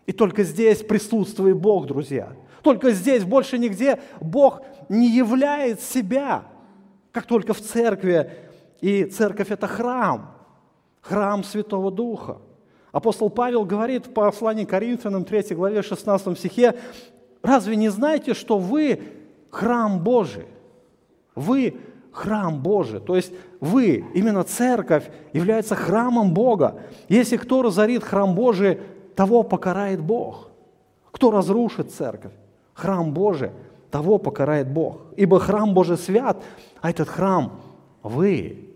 И 0.06 0.12
только 0.12 0.44
здесь 0.44 0.78
присутствует 0.78 1.56
Бог, 1.56 1.88
друзья. 1.88 2.28
Только 2.62 2.92
здесь, 2.92 3.24
больше 3.24 3.58
нигде 3.58 3.98
Бог 4.20 4.62
не 4.92 5.08
являет 5.08 5.80
себя, 5.80 6.44
как 7.12 7.26
только 7.26 7.54
в 7.54 7.60
церкви. 7.60 8.30
И 8.80 9.04
церковь– 9.04 9.50
это 9.50 9.66
храм, 9.66 10.36
храм 11.00 11.42
Святого 11.44 11.90
Духа. 11.90 12.38
Апостол 12.92 13.30
Павел 13.30 13.64
говорит 13.64 14.06
в 14.06 14.12
послании 14.12 14.64
к 14.64 14.70
Коринфянам 14.70 15.24
3 15.24 15.54
главе 15.54 15.82
16 15.82 16.38
стихе, 16.38 16.78
«Разве 17.42 17.76
не 17.76 17.88
знаете, 17.88 18.34
что 18.34 18.58
вы 18.58 19.02
храм 19.50 19.98
Божий. 19.98 20.46
Вы 21.34 21.78
храм 22.12 22.60
Божий. 22.62 23.00
То 23.00 23.16
есть 23.16 23.32
вы, 23.60 24.04
именно 24.14 24.44
церковь, 24.44 25.10
является 25.32 25.74
храмом 25.74 26.34
Бога. 26.34 26.82
Если 27.08 27.38
кто 27.38 27.62
разорит 27.62 28.04
храм 28.04 28.34
Божий, 28.34 28.78
того 29.16 29.42
покарает 29.42 30.00
Бог. 30.00 30.50
Кто 31.10 31.30
разрушит 31.30 31.90
церковь? 31.92 32.32
Храм 32.74 33.12
Божий, 33.12 33.50
того 33.92 34.18
покарает 34.18 34.68
Бог. 34.68 35.02
Ибо 35.16 35.38
храм 35.38 35.72
Божий 35.72 35.96
свят, 35.96 36.42
а 36.80 36.90
этот 36.90 37.08
храм– 37.08 37.60
вы. 38.02 38.68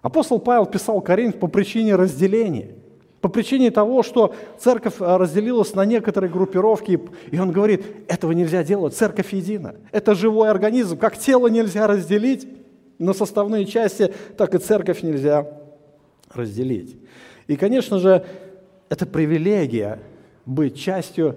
Апостол 0.00 0.38
Павел 0.38 0.64
писал 0.64 1.02
Коринф 1.02 1.38
по 1.38 1.48
причине 1.48 1.96
разделения– 1.96 2.70
по 3.20 3.28
причине 3.28 3.70
того, 3.70 4.02
что 4.02 4.34
церковь 4.58 5.00
э, 5.00 5.16
разделилась 5.16 5.74
на 5.74 5.84
некоторые 5.84 6.30
группировки, 6.30 7.00
и 7.30 7.38
он 7.38 7.50
говорит, 7.50 7.84
этого 8.06 8.32
нельзя 8.32 8.62
делать, 8.62 8.94
церковь 8.94 9.32
едина. 9.32 9.74
Это 9.90 10.14
живой 10.14 10.50
организм, 10.50 10.96
как 10.96 11.18
тело 11.18 11.48
нельзя 11.48 11.88
разделить 11.88 12.46
на 12.98 13.12
составные 13.12 13.64
части, 13.64 14.14
так 14.36 14.54
и 14.54 14.58
церковь 14.58 15.02
нельзя 15.02 15.48
разделить. 16.32 16.96
И, 17.48 17.56
конечно 17.56 17.98
же, 17.98 18.24
это 18.88 19.04
привилегия 19.04 19.98
быть 20.46 20.78
частью 20.78 21.36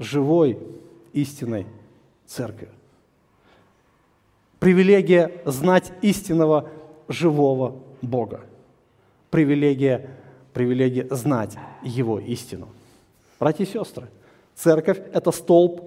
живой 0.00 0.58
истинной 1.12 1.66
церкви. 2.26 2.68
Привилегия 4.58 5.42
знать 5.44 5.92
истинного 6.02 6.70
живого 7.08 7.82
Бога. 8.00 8.42
Привилегия 9.30 10.10
привилегия 10.52 11.06
знать 11.10 11.56
Его 11.82 12.18
истину. 12.18 12.68
Братья 13.40 13.64
и 13.64 13.66
сестры, 13.66 14.08
церковь– 14.54 15.00
это 15.12 15.32
столб 15.32 15.82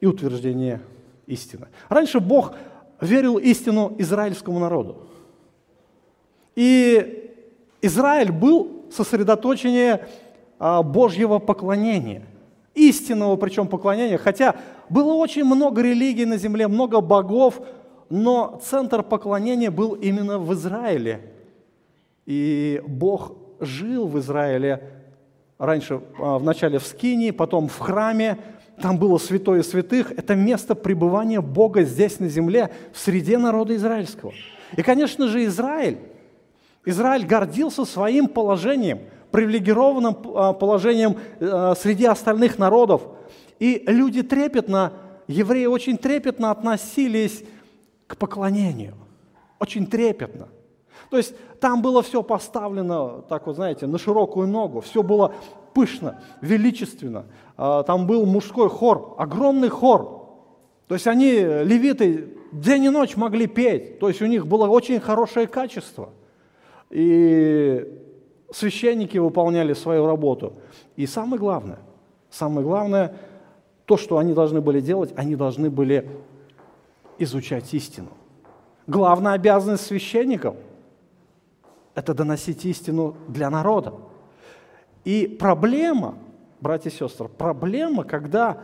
и 0.00 0.06
утверждение 0.06 0.80
истины. 1.26 1.68
Раньше 1.88 2.20
Бог 2.20 2.54
верил 3.00 3.38
истину 3.38 3.94
израильскому 3.98 4.58
народу. 4.58 5.06
И 6.54 7.32
Израиль 7.82 8.32
был 8.32 8.86
сосредоточение 8.90 10.06
а, 10.58 10.82
Божьего 10.82 11.38
поклонения, 11.38 12.24
истинного 12.74 13.36
причем 13.36 13.68
поклонения, 13.68 14.18
хотя 14.18 14.56
было 14.88 15.14
очень 15.14 15.44
много 15.44 15.82
религий 15.82 16.24
на 16.24 16.36
земле, 16.36 16.68
много 16.68 17.00
богов, 17.00 17.60
но 18.10 18.60
центр 18.62 19.02
поклонения 19.02 19.70
был 19.70 19.94
именно 19.94 20.38
в 20.38 20.52
Израиле. 20.54 21.32
И 22.26 22.82
Бог 22.86 23.32
жил 23.60 24.06
в 24.06 24.18
Израиле 24.18 24.90
раньше, 25.58 26.00
а, 26.18 26.38
вначале 26.38 26.78
в 26.78 26.86
Скинии, 26.86 27.30
потом 27.30 27.68
в 27.68 27.78
храме, 27.78 28.38
там 28.80 28.98
было 28.98 29.18
святое 29.18 29.62
святых, 29.62 30.12
это 30.12 30.34
место 30.34 30.74
пребывания 30.74 31.40
Бога 31.40 31.82
здесь 31.82 32.18
на 32.18 32.28
земле, 32.28 32.70
в 32.92 32.98
среде 32.98 33.38
народа 33.38 33.76
израильского. 33.76 34.32
И, 34.76 34.82
конечно 34.82 35.28
же, 35.28 35.44
Израиль, 35.44 35.98
Израиль 36.84 37.24
гордился 37.24 37.84
своим 37.84 38.26
положением, 38.26 39.00
привилегированным 39.34 40.16
а, 40.36 40.52
положением 40.52 41.16
а, 41.40 41.74
среди 41.74 42.04
остальных 42.04 42.56
народов. 42.56 43.02
И 43.58 43.82
люди 43.88 44.22
трепетно, 44.22 44.92
евреи 45.26 45.66
очень 45.66 45.98
трепетно 45.98 46.52
относились 46.52 47.42
к 48.06 48.16
поклонению. 48.16 48.94
Очень 49.58 49.88
трепетно. 49.88 50.46
То 51.10 51.16
есть 51.16 51.34
там 51.58 51.82
было 51.82 52.00
все 52.00 52.22
поставлено, 52.22 53.22
так 53.28 53.48
вот 53.48 53.56
знаете, 53.56 53.88
на 53.88 53.98
широкую 53.98 54.46
ногу, 54.46 54.80
все 54.80 55.02
было 55.02 55.34
пышно, 55.72 56.20
величественно. 56.40 57.24
А, 57.56 57.82
там 57.82 58.06
был 58.06 58.26
мужской 58.26 58.68
хор, 58.68 59.16
огромный 59.18 59.68
хор. 59.68 60.28
То 60.86 60.94
есть 60.94 61.08
они, 61.08 61.32
левиты, 61.32 62.38
день 62.52 62.84
и 62.84 62.88
ночь 62.88 63.16
могли 63.16 63.48
петь. 63.48 63.98
То 63.98 64.06
есть 64.06 64.22
у 64.22 64.26
них 64.26 64.46
было 64.46 64.68
очень 64.68 65.00
хорошее 65.00 65.48
качество. 65.48 66.10
И 66.90 68.03
священники 68.54 69.18
выполняли 69.18 69.72
свою 69.74 70.06
работу. 70.06 70.54
И 70.96 71.06
самое 71.06 71.38
главное, 71.40 71.78
самое 72.30 72.66
главное, 72.66 73.16
то, 73.84 73.96
что 73.96 74.18
они 74.18 74.32
должны 74.32 74.60
были 74.60 74.80
делать, 74.80 75.12
они 75.16 75.36
должны 75.36 75.70
были 75.70 76.08
изучать 77.18 77.72
истину. 77.74 78.08
Главная 78.86 79.32
обязанность 79.32 79.86
священников– 79.86 80.56
это 81.94 82.14
доносить 82.14 82.64
истину 82.64 83.16
для 83.28 83.50
народа. 83.50 83.94
И 85.04 85.26
проблема, 85.26 86.16
братья 86.60 86.90
и 86.90 86.92
сестры, 86.92 87.28
проблема, 87.28 88.04
когда 88.04 88.58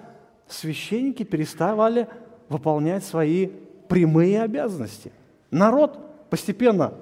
священники 0.49 1.23
переставали 1.23 2.09
выполнять 2.49 3.05
свои 3.05 3.49
прямые 3.89 4.43
обязанности. 4.43 5.13
Народ 5.51 5.99
постепенно 6.31 6.95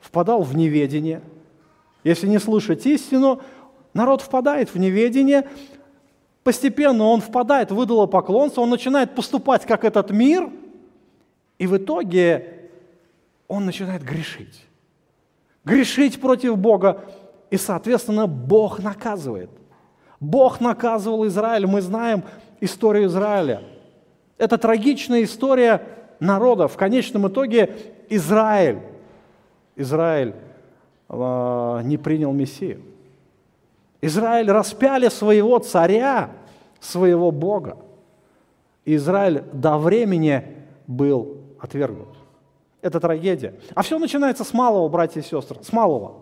впадал 0.00 0.42
в 0.42 0.56
неведение. 0.56 1.22
Если 2.04 2.28
не 2.28 2.38
слышать 2.38 2.84
истину, 2.86 3.40
народ 3.94 4.20
впадает 4.20 4.72
в 4.72 4.78
неведение, 4.78 5.48
постепенно 6.42 7.04
он 7.04 7.22
впадает 7.22 7.70
в 7.70 7.82
идолопоклонство, 7.82 8.60
он 8.60 8.70
начинает 8.70 9.14
поступать 9.14 9.64
как 9.64 9.84
этот 9.84 10.10
мир, 10.10 10.50
и 11.58 11.66
в 11.66 11.76
итоге 11.78 12.68
он 13.48 13.64
начинает 13.64 14.02
грешить. 14.02 14.66
Грешить 15.64 16.20
против 16.20 16.58
Бога, 16.58 17.04
и, 17.50 17.56
соответственно, 17.56 18.26
Бог 18.26 18.80
наказывает. 18.80 19.50
Бог 20.20 20.60
наказывал 20.60 21.26
Израиль, 21.26 21.66
мы 21.66 21.80
знаем 21.80 22.22
историю 22.60 23.06
Израиля. 23.06 23.62
Это 24.36 24.58
трагичная 24.58 25.22
история 25.22 25.86
народа. 26.20 26.68
В 26.68 26.76
конечном 26.76 27.28
итоге 27.28 27.76
Израиль, 28.08 28.80
Израиль 29.76 30.34
не 31.08 31.98
принял 31.98 32.32
Мессию. 32.32 32.82
Израиль 34.00 34.50
распяли 34.50 35.08
своего 35.08 35.58
царя, 35.58 36.30
своего 36.80 37.30
Бога. 37.30 37.78
Израиль 38.84 39.42
до 39.52 39.78
времени 39.78 40.44
был 40.86 41.38
отвергнут. 41.58 42.08
Это 42.82 43.00
трагедия. 43.00 43.54
А 43.74 43.82
все 43.82 43.98
начинается 43.98 44.44
с 44.44 44.52
малого, 44.52 44.88
братья 44.88 45.20
и 45.20 45.24
сестры, 45.24 45.62
с 45.62 45.72
малого. 45.72 46.16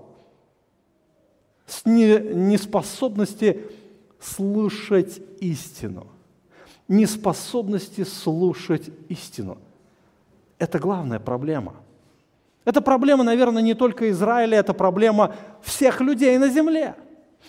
С 1.67 1.85
неспособности 1.85 3.62
слушать 4.21 5.21
истину. 5.41 6.07
Неспособности 6.87 8.05
слушать 8.05 8.91
истину. 9.09 9.59
Это 10.59 10.79
главная 10.79 11.19
проблема. 11.19 11.75
Это 12.64 12.81
проблема, 12.81 13.25
наверное, 13.25 13.62
не 13.62 13.75
только 13.75 14.11
Израиля, 14.11 14.59
это 14.59 14.73
проблема 14.73 15.35
всех 15.62 16.00
людей 16.00 16.38
на 16.38 16.49
земле. 16.49 16.95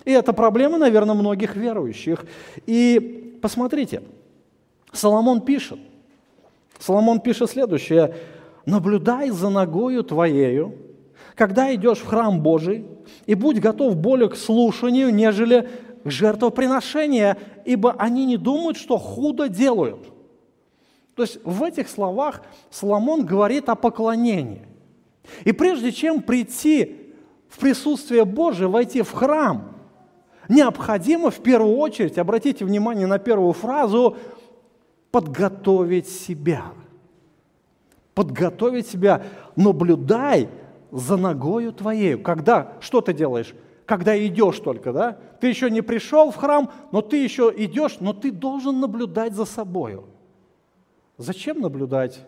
И 0.06 0.12
это 0.12 0.34
проблема, 0.34 0.78
наверное, 0.78 1.14
многих 1.14 1.56
верующих. 1.56 2.26
И 2.66 3.38
посмотрите, 3.42 4.02
Соломон 4.92 5.42
пишет, 5.42 5.80
Соломон 6.80 7.20
пишет 7.20 7.50
следующее. 7.50 8.16
«Наблюдай 8.66 9.30
за 9.30 9.50
ногою 9.50 10.04
твоею, 10.04 10.76
когда 11.36 11.74
идешь 11.76 12.00
в 12.00 12.08
храм 12.08 12.42
Божий, 12.42 12.86
и 13.26 13.36
будь 13.36 13.60
готов 13.60 13.98
более 13.98 14.30
к 14.30 14.36
слушанию, 14.36 15.14
нежели 15.14 15.70
к 16.04 16.10
жертвоприношению, 16.10 17.36
ибо 17.66 17.94
они 17.98 18.26
не 18.26 18.38
думают, 18.38 18.78
что 18.78 18.98
худо 18.98 19.50
делают». 19.50 20.08
То 21.16 21.24
есть 21.24 21.40
в 21.44 21.62
этих 21.64 21.90
словах 21.90 22.42
Соломон 22.70 23.26
говорит 23.26 23.70
о 23.70 23.76
поклонении. 23.76 24.66
И 25.44 25.52
прежде 25.52 25.92
чем 25.92 26.22
прийти 26.22 27.14
в 27.48 27.60
присутствие 27.60 28.26
Божие, 28.26 28.68
войти 28.68 29.02
в 29.02 29.12
храм, 29.12 29.74
необходимо 30.50 31.32
в 31.32 31.40
первую 31.40 31.78
очередь, 31.78 32.18
обратите 32.18 32.66
внимание 32.66 33.08
на 33.08 33.20
первую 33.20 33.54
фразу, 33.54 34.18
подготовить 35.12 36.08
себя. 36.08 36.66
Подготовить 38.14 38.88
себя, 38.88 39.24
наблюдай 39.56 40.50
за 40.92 41.18
ногою 41.18 41.72
твоей. 41.74 42.18
Когда, 42.18 42.74
что 42.80 43.02
ты 43.02 43.14
делаешь? 43.14 43.54
Когда 43.86 44.18
идешь 44.18 44.60
только, 44.60 44.94
да? 44.94 45.18
Ты 45.40 45.48
еще 45.48 45.70
не 45.70 45.82
пришел 45.82 46.32
в 46.32 46.36
храм, 46.36 46.72
но 46.92 47.02
ты 47.02 47.18
еще 47.18 47.54
идешь, 47.56 47.98
но 48.00 48.14
ты 48.14 48.32
должен 48.32 48.80
наблюдать 48.80 49.34
за 49.34 49.46
собою. 49.46 50.06
Зачем 51.18 51.60
наблюдать? 51.60 52.26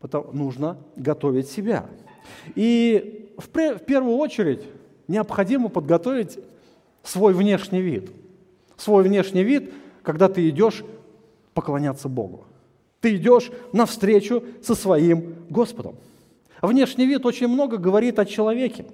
Потому, 0.00 0.32
нужно 0.32 0.78
готовить 0.96 1.48
себя. 1.48 1.86
И 2.54 3.32
в, 3.36 3.48
в 3.48 3.84
первую 3.84 4.16
очередь 4.16 4.62
необходимо 5.08 5.68
подготовить 5.68 6.38
свой 7.02 7.34
внешний 7.34 7.82
вид. 7.82 8.10
Свой 8.76 9.02
внешний 9.02 9.44
вид, 9.44 9.72
когда 10.02 10.28
ты 10.28 10.48
идешь 10.48 10.84
поклоняться 11.54 12.08
Богу. 12.08 12.44
Ты 13.00 13.16
идешь 13.16 13.50
навстречу 13.72 14.44
со 14.62 14.74
своим 14.74 15.34
Господом. 15.48 15.96
Внешний 16.62 17.06
вид 17.06 17.24
очень 17.24 17.48
много 17.48 17.78
говорит 17.78 18.18
о 18.18 18.26
человеке. 18.26 18.86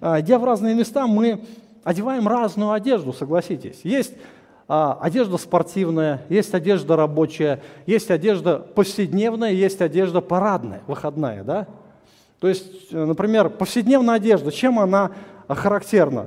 А, 0.00 0.20
идя 0.20 0.38
в 0.38 0.44
разные 0.44 0.74
места, 0.74 1.06
мы 1.06 1.44
одеваем 1.82 2.28
разную 2.28 2.72
одежду, 2.72 3.12
согласитесь. 3.12 3.80
Есть 3.82 4.14
одежда 4.68 5.38
спортивная, 5.38 6.22
есть 6.28 6.52
одежда 6.54 6.94
рабочая, 6.94 7.62
есть 7.86 8.10
одежда 8.10 8.58
повседневная, 8.58 9.52
есть 9.52 9.80
одежда 9.80 10.20
парадная, 10.20 10.82
выходная, 10.86 11.42
да? 11.42 11.66
То 12.38 12.48
есть, 12.48 12.92
например, 12.92 13.48
повседневная 13.48 14.16
одежда, 14.16 14.52
чем 14.52 14.78
она 14.78 15.12
характерна? 15.48 16.26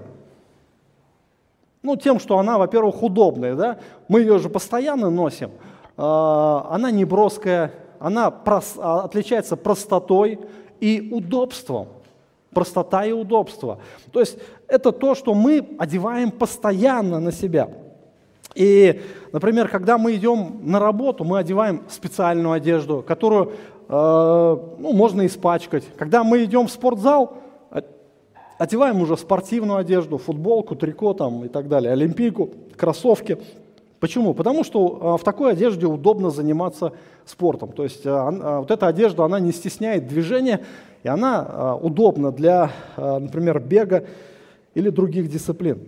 Ну, 1.83 1.95
тем, 1.95 2.19
что 2.19 2.37
она, 2.37 2.57
во-первых, 2.57 3.01
удобная, 3.01 3.55
да? 3.55 3.79
Мы 4.07 4.21
ее 4.21 4.39
же 4.39 4.49
постоянно 4.49 5.09
носим. 5.09 5.51
А, 5.97 6.67
она 6.71 6.91
не 6.91 7.05
броская, 7.05 7.71
она 7.99 8.27
а, 8.27 9.03
отличается 9.03 9.55
простотой 9.55 10.39
и 10.79 11.09
удобством. 11.11 11.87
Простота 12.51 13.05
и 13.05 13.11
удобство. 13.11 13.79
То 14.11 14.19
есть 14.19 14.37
это 14.67 14.91
то, 14.91 15.15
что 15.15 15.33
мы 15.33 15.75
одеваем 15.79 16.31
постоянно 16.31 17.19
на 17.19 17.31
себя. 17.31 17.69
И, 18.55 19.01
например, 19.31 19.69
когда 19.69 19.97
мы 19.97 20.15
идем 20.15 20.59
на 20.63 20.79
работу, 20.79 21.23
мы 21.23 21.39
одеваем 21.39 21.83
специальную 21.89 22.51
одежду, 22.51 23.03
которую 23.07 23.53
э, 23.87 24.57
ну, 24.79 24.93
можно 24.93 25.25
испачкать. 25.25 25.85
Когда 25.97 26.23
мы 26.23 26.43
идем 26.43 26.67
в 26.67 26.71
спортзал, 26.71 27.41
Одеваем 28.61 29.01
уже 29.01 29.17
спортивную 29.17 29.79
одежду, 29.79 30.19
футболку, 30.19 30.75
трико 30.75 31.15
там 31.15 31.43
и 31.43 31.47
так 31.47 31.67
далее, 31.67 31.93
олимпийку, 31.93 32.51
кроссовки. 32.77 33.39
Почему? 33.99 34.35
Потому 34.35 34.63
что 34.63 34.99
а, 35.01 35.17
в 35.17 35.23
такой 35.23 35.53
одежде 35.53 35.87
удобно 35.87 36.29
заниматься 36.29 36.93
спортом. 37.25 37.71
То 37.71 37.81
есть 37.81 38.03
а, 38.05 38.59
вот 38.59 38.69
эта 38.69 38.85
одежда, 38.85 39.25
она 39.25 39.39
не 39.39 39.51
стесняет 39.51 40.07
движения, 40.07 40.61
и 41.01 41.07
она 41.07 41.75
удобна 41.75 42.31
для, 42.31 42.69
например, 42.97 43.59
бега 43.59 44.05
или 44.75 44.91
других 44.91 45.27
дисциплин. 45.27 45.79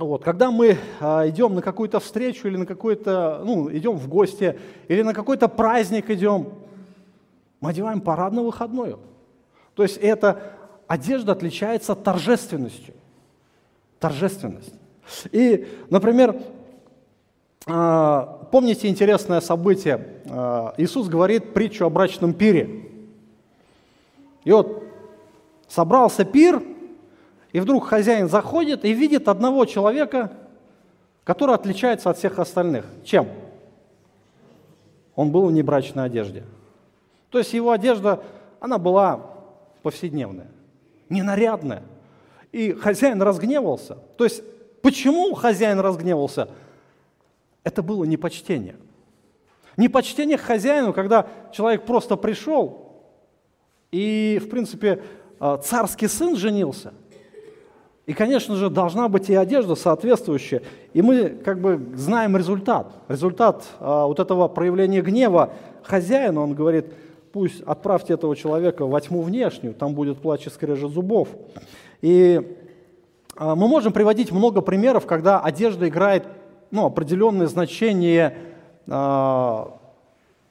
Вот. 0.00 0.24
Когда 0.24 0.50
мы 0.50 0.78
идем 1.00 1.54
на 1.54 1.60
какую-то 1.60 2.00
встречу 2.00 2.48
или 2.48 2.56
на 2.56 2.64
какой-то, 2.64 3.42
ну, 3.44 3.70
идем 3.70 3.98
в 3.98 4.08
гости, 4.08 4.58
или 4.88 5.02
на 5.02 5.12
какой-то 5.12 5.46
праздник 5.46 6.08
идем, 6.08 6.54
мы 7.60 7.70
одеваем 7.70 8.00
парадно-выходную. 8.00 8.98
То 9.74 9.82
есть 9.82 9.98
это 9.98 10.54
одежда 10.86 11.32
отличается 11.32 11.94
торжественностью. 11.94 12.94
Торжественность. 13.98 14.72
И, 15.32 15.68
например, 15.90 16.34
а, 17.66 18.48
помните 18.50 18.88
интересное 18.88 19.42
событие? 19.42 20.22
А, 20.30 20.72
Иисус 20.78 21.08
говорит 21.08 21.52
притчу 21.52 21.84
о 21.84 21.90
брачном 21.90 22.32
пире. 22.32 22.88
И 24.44 24.50
вот 24.50 24.82
собрался 25.68 26.24
пир, 26.24 26.62
и 27.52 27.60
вдруг 27.60 27.86
хозяин 27.86 28.28
заходит 28.28 28.84
и 28.84 28.92
видит 28.92 29.28
одного 29.28 29.64
человека, 29.64 30.32
который 31.24 31.54
отличается 31.54 32.10
от 32.10 32.18
всех 32.18 32.38
остальных. 32.38 32.86
Чем? 33.04 33.28
Он 35.16 35.30
был 35.30 35.46
в 35.46 35.52
небрачной 35.52 36.04
одежде. 36.04 36.44
То 37.30 37.38
есть 37.38 37.52
его 37.52 37.70
одежда, 37.70 38.22
она 38.60 38.78
была 38.78 39.20
повседневная 39.82 40.48
ненарядная. 41.10 41.82
И 42.52 42.72
хозяин 42.72 43.20
разгневался. 43.20 43.98
То 44.16 44.24
есть, 44.24 44.42
почему 44.80 45.34
хозяин 45.34 45.78
разгневался? 45.80 46.48
Это 47.62 47.82
было 47.82 48.04
непочтение. 48.04 48.76
Непочтение 49.76 50.38
к 50.38 50.42
хозяину, 50.42 50.92
когда 50.92 51.28
человек 51.52 51.84
просто 51.84 52.16
пришел, 52.16 52.86
и, 53.92 54.40
в 54.42 54.48
принципе, 54.48 55.02
а, 55.38 55.58
царский 55.58 56.08
сын 56.08 56.36
женился. 56.36 56.94
И, 58.10 58.12
конечно 58.12 58.56
же, 58.56 58.70
должна 58.70 59.08
быть 59.08 59.30
и 59.30 59.36
одежда 59.36 59.76
соответствующая. 59.76 60.62
И 60.94 61.00
мы 61.00 61.28
как 61.28 61.60
бы 61.60 61.80
знаем 61.94 62.36
результат. 62.36 62.92
Результат 63.06 63.64
а, 63.78 64.06
вот 64.06 64.18
этого 64.18 64.48
проявления 64.48 65.00
гнева 65.00 65.52
хозяина, 65.84 66.40
он 66.40 66.54
говорит, 66.54 66.86
пусть 67.32 67.62
отправьте 67.62 68.14
этого 68.14 68.34
человека 68.34 68.84
во 68.84 69.00
тьму 69.00 69.22
внешнюю, 69.22 69.74
там 69.74 69.94
будет 69.94 70.18
плач 70.18 70.44
и 70.48 70.50
скрежет 70.50 70.90
зубов. 70.90 71.28
И 72.02 72.56
а, 73.36 73.54
мы 73.54 73.68
можем 73.68 73.92
приводить 73.92 74.32
много 74.32 74.60
примеров, 74.60 75.06
когда 75.06 75.38
одежда 75.38 75.86
играет 75.88 76.26
ну, 76.72 76.86
определенное 76.86 77.46
значение 77.46 78.36
а, 78.88 79.78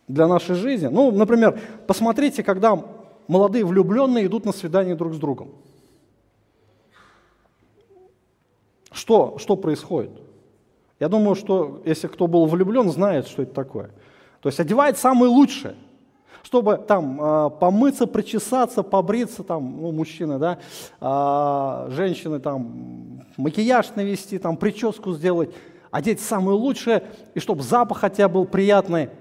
для 0.07 0.27
нашей 0.27 0.55
жизни. 0.55 0.87
Ну, 0.87 1.11
например, 1.11 1.59
посмотрите, 1.87 2.41
когда 2.41 2.81
молодые 3.27 3.65
влюбленные 3.65 4.27
идут 4.27 4.45
на 4.45 4.53
свидание 4.53 4.95
друг 4.95 5.13
с 5.13 5.17
другом. 5.17 5.49
Что, 8.99 9.37
что 9.37 9.55
происходит? 9.55 10.11
Я 10.99 11.07
думаю, 11.07 11.35
что 11.35 11.81
если 11.85 12.07
кто 12.07 12.27
был 12.27 12.45
влюблен, 12.47 12.91
знает, 12.91 13.27
что 13.29 13.43
это 13.43 13.53
такое. 13.53 13.91
То 14.41 14.49
есть 14.49 14.59
одевает 14.59 14.97
самое 14.97 15.31
лучшее, 15.31 15.75
чтобы 16.43 16.75
там 16.75 17.17
э, 17.21 17.49
помыться, 17.61 18.07
причесаться, 18.07 18.83
побриться, 18.83 19.43
там, 19.43 19.81
ну, 19.81 19.93
мужчины, 19.93 20.37
да, 20.37 20.59
э, 20.99 21.91
женщины 21.91 22.41
там 22.41 23.23
макияж 23.37 23.95
навести, 23.95 24.37
там 24.37 24.57
прическу 24.57 25.13
сделать, 25.13 25.51
одеть 25.91 26.19
самое 26.19 26.57
лучшее, 26.57 27.05
и 27.35 27.39
чтобы 27.39 27.63
запах 27.63 27.99
хотя 27.99 28.27
был 28.27 28.43
приятный. 28.43 29.11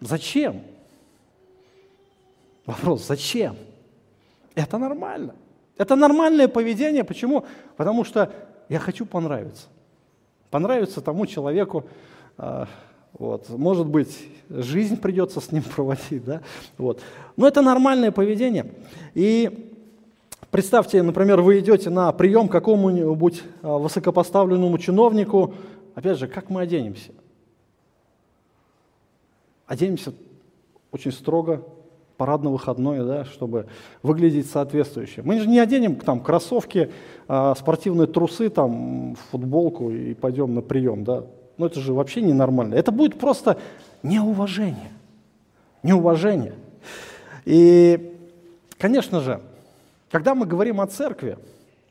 Зачем? 0.00 0.62
Вопрос, 2.64 3.06
зачем? 3.06 3.56
Это 4.54 4.78
нормально. 4.78 5.34
Это 5.76 5.96
нормальное 5.96 6.48
поведение. 6.48 7.04
Почему? 7.04 7.44
Потому 7.76 8.04
что 8.04 8.32
я 8.70 8.78
хочу 8.78 9.04
понравиться. 9.04 9.66
Понравиться 10.48 11.00
тому 11.02 11.26
человеку, 11.26 11.84
а, 12.38 12.68
вот. 13.18 13.48
Может 13.50 13.88
быть, 13.88 14.16
жизнь 14.48 14.96
придется 14.96 15.40
с 15.40 15.52
ним 15.52 15.62
проводить, 15.74 16.24
да? 16.24 16.40
Вот. 16.78 17.02
Но 17.36 17.46
это 17.46 17.62
нормальное 17.62 18.12
поведение. 18.12 18.72
И 19.14 19.74
представьте, 20.50 21.02
например, 21.02 21.40
вы 21.40 21.58
идете 21.58 21.90
на 21.90 22.10
прием 22.12 22.48
к 22.48 22.52
какому-нибудь 22.52 23.42
а, 23.62 23.76
высокопоставленному 23.76 24.78
чиновнику, 24.78 25.52
опять 25.96 26.18
же, 26.18 26.28
как 26.28 26.48
мы 26.48 26.62
оденемся? 26.62 27.10
Оденемся 29.66 30.14
очень 30.92 31.12
строго, 31.12 31.64
парадно-выходное, 32.20 33.02
да, 33.02 33.24
чтобы 33.24 33.64
выглядеть 34.02 34.50
соответствующе. 34.50 35.22
Мы 35.22 35.40
же 35.40 35.48
не 35.48 35.58
оденем 35.58 35.96
там 35.96 36.20
кроссовки, 36.20 36.90
э, 37.26 37.54
спортивные 37.56 38.06
трусы, 38.08 38.50
там, 38.50 39.16
футболку 39.30 39.90
и 39.90 40.12
пойдем 40.12 40.54
на 40.54 40.60
прием. 40.60 41.02
Да. 41.02 41.24
Ну 41.56 41.64
это 41.64 41.80
же 41.80 41.94
вообще 41.94 42.20
ненормально. 42.20 42.74
Это 42.74 42.92
будет 42.92 43.18
просто 43.18 43.56
неуважение. 44.02 44.92
Неуважение. 45.82 46.56
И, 47.46 48.14
конечно 48.76 49.20
же, 49.20 49.40
когда 50.10 50.34
мы 50.34 50.44
говорим 50.44 50.82
о 50.82 50.86
церкви, 50.86 51.38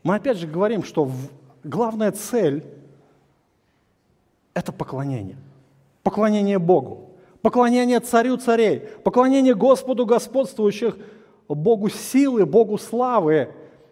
мы 0.03 0.13
опять 0.13 0.37
же 0.37 0.45
говорим, 0.45 0.83
что 0.83 1.09
главная 1.63 2.11
цель– 2.11 2.63
это 4.53 4.71
поклонение. 4.71 5.37
Поклонение 6.03 6.59
Богу 6.59 7.08
поклонение 7.41 7.99
царю 7.99 8.37
царей, 8.37 8.79
поклонение 9.03 9.55
Господу 9.55 10.05
господствующих, 10.05 10.97
Богу 11.47 11.89
силы, 11.89 12.45
Богу 12.45 12.77
славы, 12.77 13.49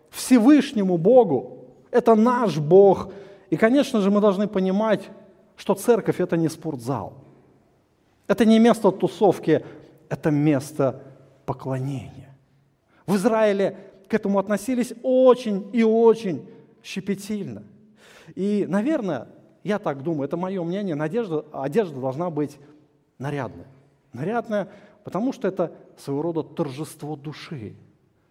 Всевышнему 0.10 0.98
Богу. 0.98 1.66
Это 1.92 2.16
наш 2.16 2.58
Бог. 2.58 3.12
И, 3.50 3.58
конечно 3.58 4.02
же, 4.02 4.12
мы 4.12 4.22
должны 4.22 4.48
понимать, 4.48 5.10
что 5.56 5.74
церковь– 5.74 6.20
это 6.20 6.38
не 6.38 6.50
спортзал. 6.50 7.14
Это 8.28 8.46
не 8.46 8.60
место 8.60 8.92
тусовки, 8.92 9.66
это 10.10 10.32
место 10.32 11.02
поклонения. 11.46 12.38
В 13.06 13.16
Израиле 13.16 13.78
к 14.08 14.14
этому 14.14 14.38
относились 14.38 14.94
очень 15.02 15.70
и 15.74 15.84
очень 15.84 16.48
щепетильно. 16.84 17.64
И, 18.36 18.66
наверное, 18.68 19.30
я 19.64 19.80
так 19.80 20.04
думаю, 20.04 20.26
это 20.26 20.38
мое 20.38 20.64
мнение, 20.64 20.96
надежда, 20.96 21.46
одежда 21.52 22.00
должна 22.00 22.30
быть 22.30 22.58
нарядное. 23.20 23.68
Нарядное, 24.14 24.68
потому 25.04 25.34
что 25.34 25.48
это 25.48 25.72
своего 25.98 26.22
рода 26.22 26.44
торжество 26.44 27.16
души. 27.16 27.74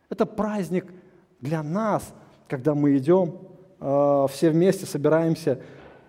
Это 0.09 0.27
праздник 0.27 0.92
для 1.40 1.62
нас, 1.62 2.14
когда 2.49 2.75
мы 2.75 2.96
идем, 2.96 3.38
э, 3.81 4.27
все 4.31 4.51
вместе 4.51 4.87
собираемся 4.87 5.61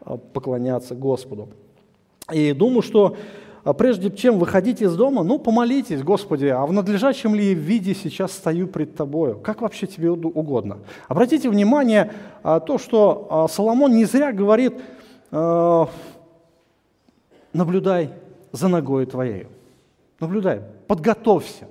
э, 0.05 0.17
поклоняться 0.33 0.95
Господу. 0.95 1.49
И 2.31 2.53
думаю, 2.53 2.81
что 2.81 3.17
э, 3.65 3.73
прежде 3.73 4.11
чем 4.11 4.39
выходить 4.39 4.81
из 4.81 4.95
дома, 4.95 5.23
ну, 5.23 5.39
помолитесь, 5.39 6.03
Господи, 6.03 6.45
а 6.45 6.65
в 6.65 6.73
надлежащем 6.73 7.33
ли 7.33 7.53
виде 7.53 7.95
сейчас 7.95 8.31
стою 8.33 8.67
пред 8.67 8.95
Тобою? 8.95 9.39
Как 9.39 9.61
вообще 9.61 9.87
тебе 9.87 10.11
угодно? 10.11 10.79
Обратите 11.07 11.49
внимание, 11.49 12.11
то, 12.43 12.77
что 12.77 13.47
Соломон 13.49 13.95
не 13.95 14.05
зря 14.05 14.31
говорит, 14.31 14.75
наблюдай 17.53 18.11
за 18.57 18.67
ногой 18.67 19.05
твоей. 19.05 19.47
Наблюдай, 20.19 20.61
подготовься. 20.87 21.67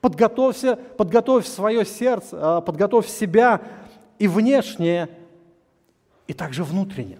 Подготовься, 0.00 0.76
подготовь 0.76 1.46
свое 1.46 1.84
сердце, 1.84 2.38
а, 2.40 2.60
подготовь 2.60 3.08
себя 3.08 3.60
и 4.18 4.28
внешнее, 4.28 5.08
и 6.28 6.32
также 6.32 6.62
внутреннее. 6.62 7.18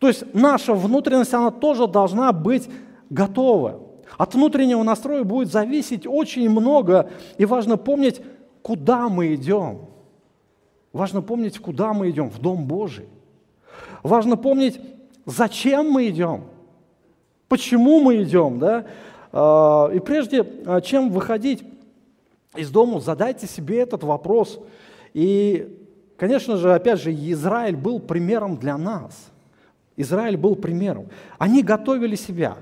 То 0.00 0.08
есть 0.08 0.34
наша 0.34 0.74
внутренность, 0.74 1.32
она 1.32 1.52
тоже 1.52 1.86
должна 1.86 2.32
быть 2.32 2.68
готова. 3.08 3.80
От 4.18 4.34
внутреннего 4.34 4.82
настроя 4.82 5.22
будет 5.22 5.52
зависеть 5.52 6.06
очень 6.06 6.50
много, 6.50 7.10
и 7.38 7.44
важно 7.44 7.76
помнить, 7.76 8.20
куда 8.62 9.08
мы 9.08 9.34
идем. 9.34 9.86
Важно 10.92 11.22
помнить, 11.22 11.58
куда 11.60 11.92
мы 11.92 12.10
идем, 12.10 12.30
в 12.30 12.40
Дом 12.40 12.66
Божий. 12.66 13.08
Важно 14.02 14.36
помнить, 14.36 14.80
зачем 15.24 15.88
мы 15.88 16.08
идем 16.08 16.44
почему 17.52 18.00
мы 18.00 18.22
идем, 18.22 18.58
да? 18.58 18.86
А, 19.30 19.90
и 19.92 19.98
прежде 20.00 20.42
а, 20.64 20.80
чем 20.80 21.10
выходить 21.10 21.62
из 22.56 22.70
дома, 22.70 22.98
задайте 22.98 23.46
себе 23.46 23.80
этот 23.80 24.04
вопрос. 24.04 24.58
И, 25.12 25.78
конечно 26.16 26.56
же, 26.56 26.72
опять 26.72 26.98
же, 26.98 27.12
Израиль 27.12 27.76
был 27.76 28.00
примером 28.00 28.56
для 28.56 28.78
нас. 28.78 29.30
Израиль 29.98 30.38
был 30.38 30.56
примером. 30.56 31.08
Они 31.36 31.62
готовили 31.62 32.16
себя, 32.16 32.56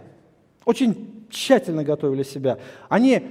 очень 0.64 1.24
тщательно 1.30 1.84
готовили 1.84 2.24
себя. 2.24 2.58
Они 2.88 3.28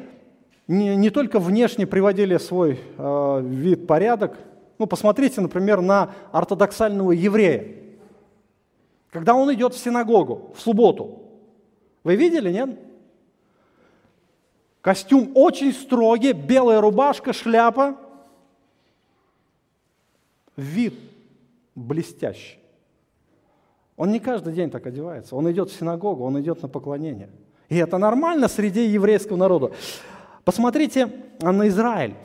не, 0.66 0.96
не 0.96 1.10
только 1.10 1.40
внешне 1.40 1.86
приводили 1.86 2.38
свой 2.38 2.80
э, 2.98 3.42
вид 3.44 3.86
порядок. 3.86 4.38
Ну, 4.78 4.86
посмотрите, 4.86 5.42
например, 5.42 5.82
на 5.82 6.12
ортодоксального 6.32 7.12
еврея. 7.12 7.68
Когда 9.12 9.36
он 9.36 9.54
идет 9.54 9.74
в 9.74 9.78
синагогу 9.78 10.54
в 10.56 10.62
субботу, 10.62 11.26
вы 12.04 12.16
видели, 12.16 12.52
нет? 12.52 12.80
Костюм 14.82 15.32
очень 15.36 15.74
строгий, 15.74 16.34
белая 16.34 16.82
рубашка, 16.82 17.34
шляпа. 17.34 17.98
Вид 20.56 20.94
блестящий. 21.76 22.58
Он 23.98 24.12
не 24.12 24.20
каждый 24.20 24.54
день 24.54 24.70
так 24.70 24.86
одевается. 24.88 25.36
Он 25.36 25.52
идет 25.52 25.70
в 25.70 25.78
синагогу, 25.78 26.24
он 26.24 26.40
идет 26.40 26.62
на 26.62 26.70
поклонение. 26.70 27.30
И 27.68 27.76
это 27.76 27.98
нормально 27.98 28.48
среди 28.48 28.86
еврейского 28.88 29.38
народа. 29.38 29.72
Посмотрите 30.46 31.12
на 31.42 31.68
Израиль. 31.68 32.16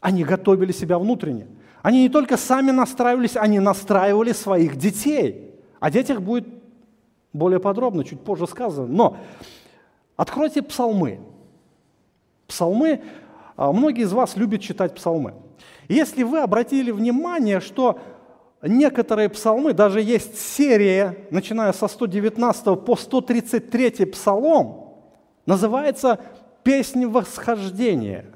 Они 0.00 0.24
готовили 0.24 0.72
себя 0.72 0.98
внутренне. 0.98 1.46
Они 1.82 2.02
не 2.02 2.08
только 2.08 2.36
сами 2.36 2.70
настраивались, 2.70 3.36
они 3.36 3.60
настраивали 3.60 4.32
своих 4.32 4.76
детей. 4.76 5.54
О 5.80 5.90
детях 5.90 6.20
будет 6.20 6.46
более 7.32 7.60
подробно, 7.60 8.04
чуть 8.04 8.20
позже 8.20 8.46
сказано. 8.46 8.86
Но 8.86 9.16
откройте 10.16 10.62
псалмы. 10.62 11.20
Псалмы, 12.46 13.02
а, 13.56 13.72
многие 13.72 14.02
из 14.02 14.12
вас 14.12 14.36
любят 14.36 14.60
читать 14.60 14.94
псалмы. 14.94 15.34
Если 15.88 16.22
вы 16.22 16.40
обратили 16.40 16.90
внимание, 16.90 17.60
что 17.60 17.98
некоторые 18.62 19.28
псалмы, 19.28 19.72
даже 19.72 20.00
есть 20.00 20.38
серия, 20.38 21.26
начиная 21.30 21.72
со 21.72 21.88
119 21.88 22.84
по 22.84 22.96
133 22.96 24.06
псалом, 24.06 24.94
называется 25.46 26.20
«Песнь 26.62 27.06
восхождения». 27.06 28.26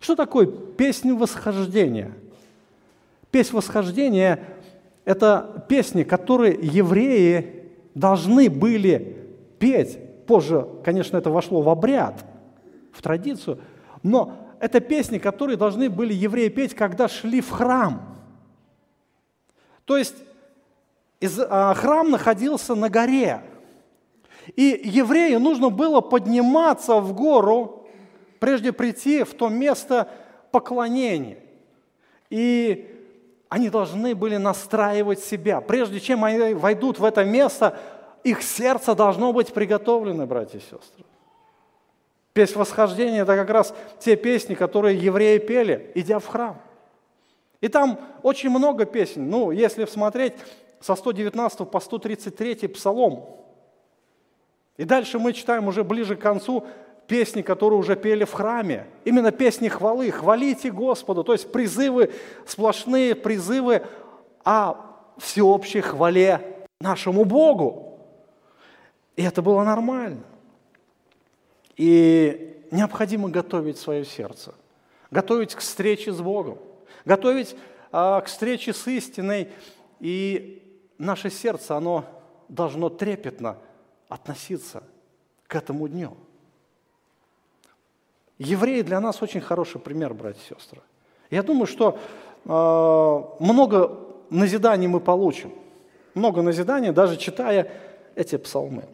Что 0.00 0.16
такое 0.16 0.46
песнь 0.46 1.12
восхождения? 1.12 2.12
Песнь 3.30 3.56
восхождения 3.56 4.38
это 5.04 5.64
песни, 5.68 6.02
которые 6.02 6.58
евреи 6.60 7.70
должны 7.94 8.48
были 8.48 9.28
петь. 9.58 9.98
Позже, 10.26 10.66
конечно, 10.82 11.16
это 11.16 11.30
вошло 11.30 11.60
в 11.60 11.68
обряд, 11.68 12.24
в 12.92 13.02
традицию, 13.02 13.58
но 14.02 14.56
это 14.60 14.80
песни, 14.80 15.18
которые 15.18 15.56
должны 15.56 15.90
были 15.90 16.14
евреи 16.14 16.48
петь, 16.48 16.74
когда 16.74 17.08
шли 17.08 17.40
в 17.40 17.50
храм. 17.50 18.18
То 19.84 19.96
есть 19.98 20.16
а, 21.48 21.74
храм 21.74 22.10
находился 22.10 22.74
на 22.74 22.88
горе. 22.88 23.42
И 24.56 24.80
еврею 24.84 25.40
нужно 25.40 25.70
было 25.70 26.00
подниматься 26.00 26.96
в 27.00 27.14
гору, 27.14 27.88
прежде 28.40 28.72
прийти 28.72 29.22
в 29.22 29.34
то 29.34 29.48
место 29.48 30.08
поклонения. 30.50 31.38
И 32.30 32.93
они 33.54 33.70
должны 33.70 34.16
были 34.16 34.36
настраивать 34.36 35.20
себя. 35.20 35.60
Прежде 35.60 36.00
чем 36.00 36.24
они 36.24 36.54
войдут 36.54 36.98
в 36.98 37.04
это 37.04 37.24
место, 37.24 37.78
их 38.24 38.42
сердце 38.42 38.96
должно 38.96 39.32
быть 39.32 39.54
приготовлено, 39.54 40.26
братья 40.26 40.58
и 40.58 40.60
сестры. 40.60 41.04
Песнь 42.32 42.58
восхождения– 42.58 43.22
это 43.22 43.36
как 43.36 43.48
раз 43.50 43.72
те 44.00 44.16
песни, 44.16 44.54
которые 44.54 44.98
евреи 44.98 45.38
пели, 45.38 45.92
идя 45.94 46.18
в 46.18 46.26
храм. 46.26 46.60
И 47.60 47.68
там 47.68 48.00
очень 48.24 48.50
много 48.50 48.86
песен. 48.86 49.30
Ну, 49.30 49.52
если 49.52 49.84
смотреть 49.84 50.34
со 50.80 50.96
119 50.96 51.70
по 51.70 51.78
133 51.78 52.66
псалом. 52.66 53.24
И 54.76 54.84
дальше 54.84 55.20
мы 55.20 55.32
читаем 55.32 55.68
уже 55.68 55.84
ближе 55.84 56.16
к 56.16 56.20
концу 56.20 56.66
песни, 57.06 57.42
которые 57.42 57.78
уже 57.78 57.96
пели 57.96 58.24
в 58.24 58.32
храме. 58.32 58.86
Именно 59.04 59.32
песни 59.32 59.68
хвалы. 59.68 60.10
Хвалите 60.10 60.70
Господа. 60.70 61.22
То 61.22 61.32
есть 61.32 61.50
призывы, 61.52 62.12
сплошные 62.46 63.14
призывы 63.14 63.82
о 64.44 64.76
всеобщей 65.18 65.80
хвале 65.80 66.66
нашему 66.80 67.24
Богу. 67.24 67.98
И 69.16 69.22
это 69.22 69.42
было 69.42 69.62
нормально. 69.62 70.22
И 71.76 72.66
необходимо 72.70 73.28
готовить 73.28 73.78
свое 73.78 74.04
сердце, 74.04 74.54
готовить 75.10 75.54
к 75.54 75.58
встрече 75.58 76.12
с 76.12 76.20
Богом, 76.20 76.58
готовить 77.04 77.56
а, 77.92 78.20
к 78.20 78.26
встрече 78.26 78.72
с 78.72 78.86
истиной. 78.86 79.48
И 80.00 80.82
наше 80.98 81.30
сердце, 81.30 81.76
оно 81.76 82.04
должно 82.48 82.88
трепетно 82.88 83.56
относиться 84.08 84.82
к 85.46 85.54
этому 85.54 85.88
дню. 85.88 86.16
Евреи 88.38 88.82
для 88.82 89.00
нас 89.00 89.22
очень 89.22 89.40
хороший 89.40 89.80
пример, 89.80 90.14
братья 90.14 90.40
и 90.40 90.54
сестры. 90.54 90.80
Я 91.30 91.42
думаю, 91.42 91.66
что 91.66 91.98
э, 92.44 93.44
много 93.44 93.98
назиданий 94.30 94.88
мы 94.88 95.00
получим. 95.00 95.52
Много 96.14 96.42
назиданий, 96.42 96.90
даже 96.90 97.16
читая 97.16 97.70
эти 98.14 98.36
псалмы. 98.36 98.84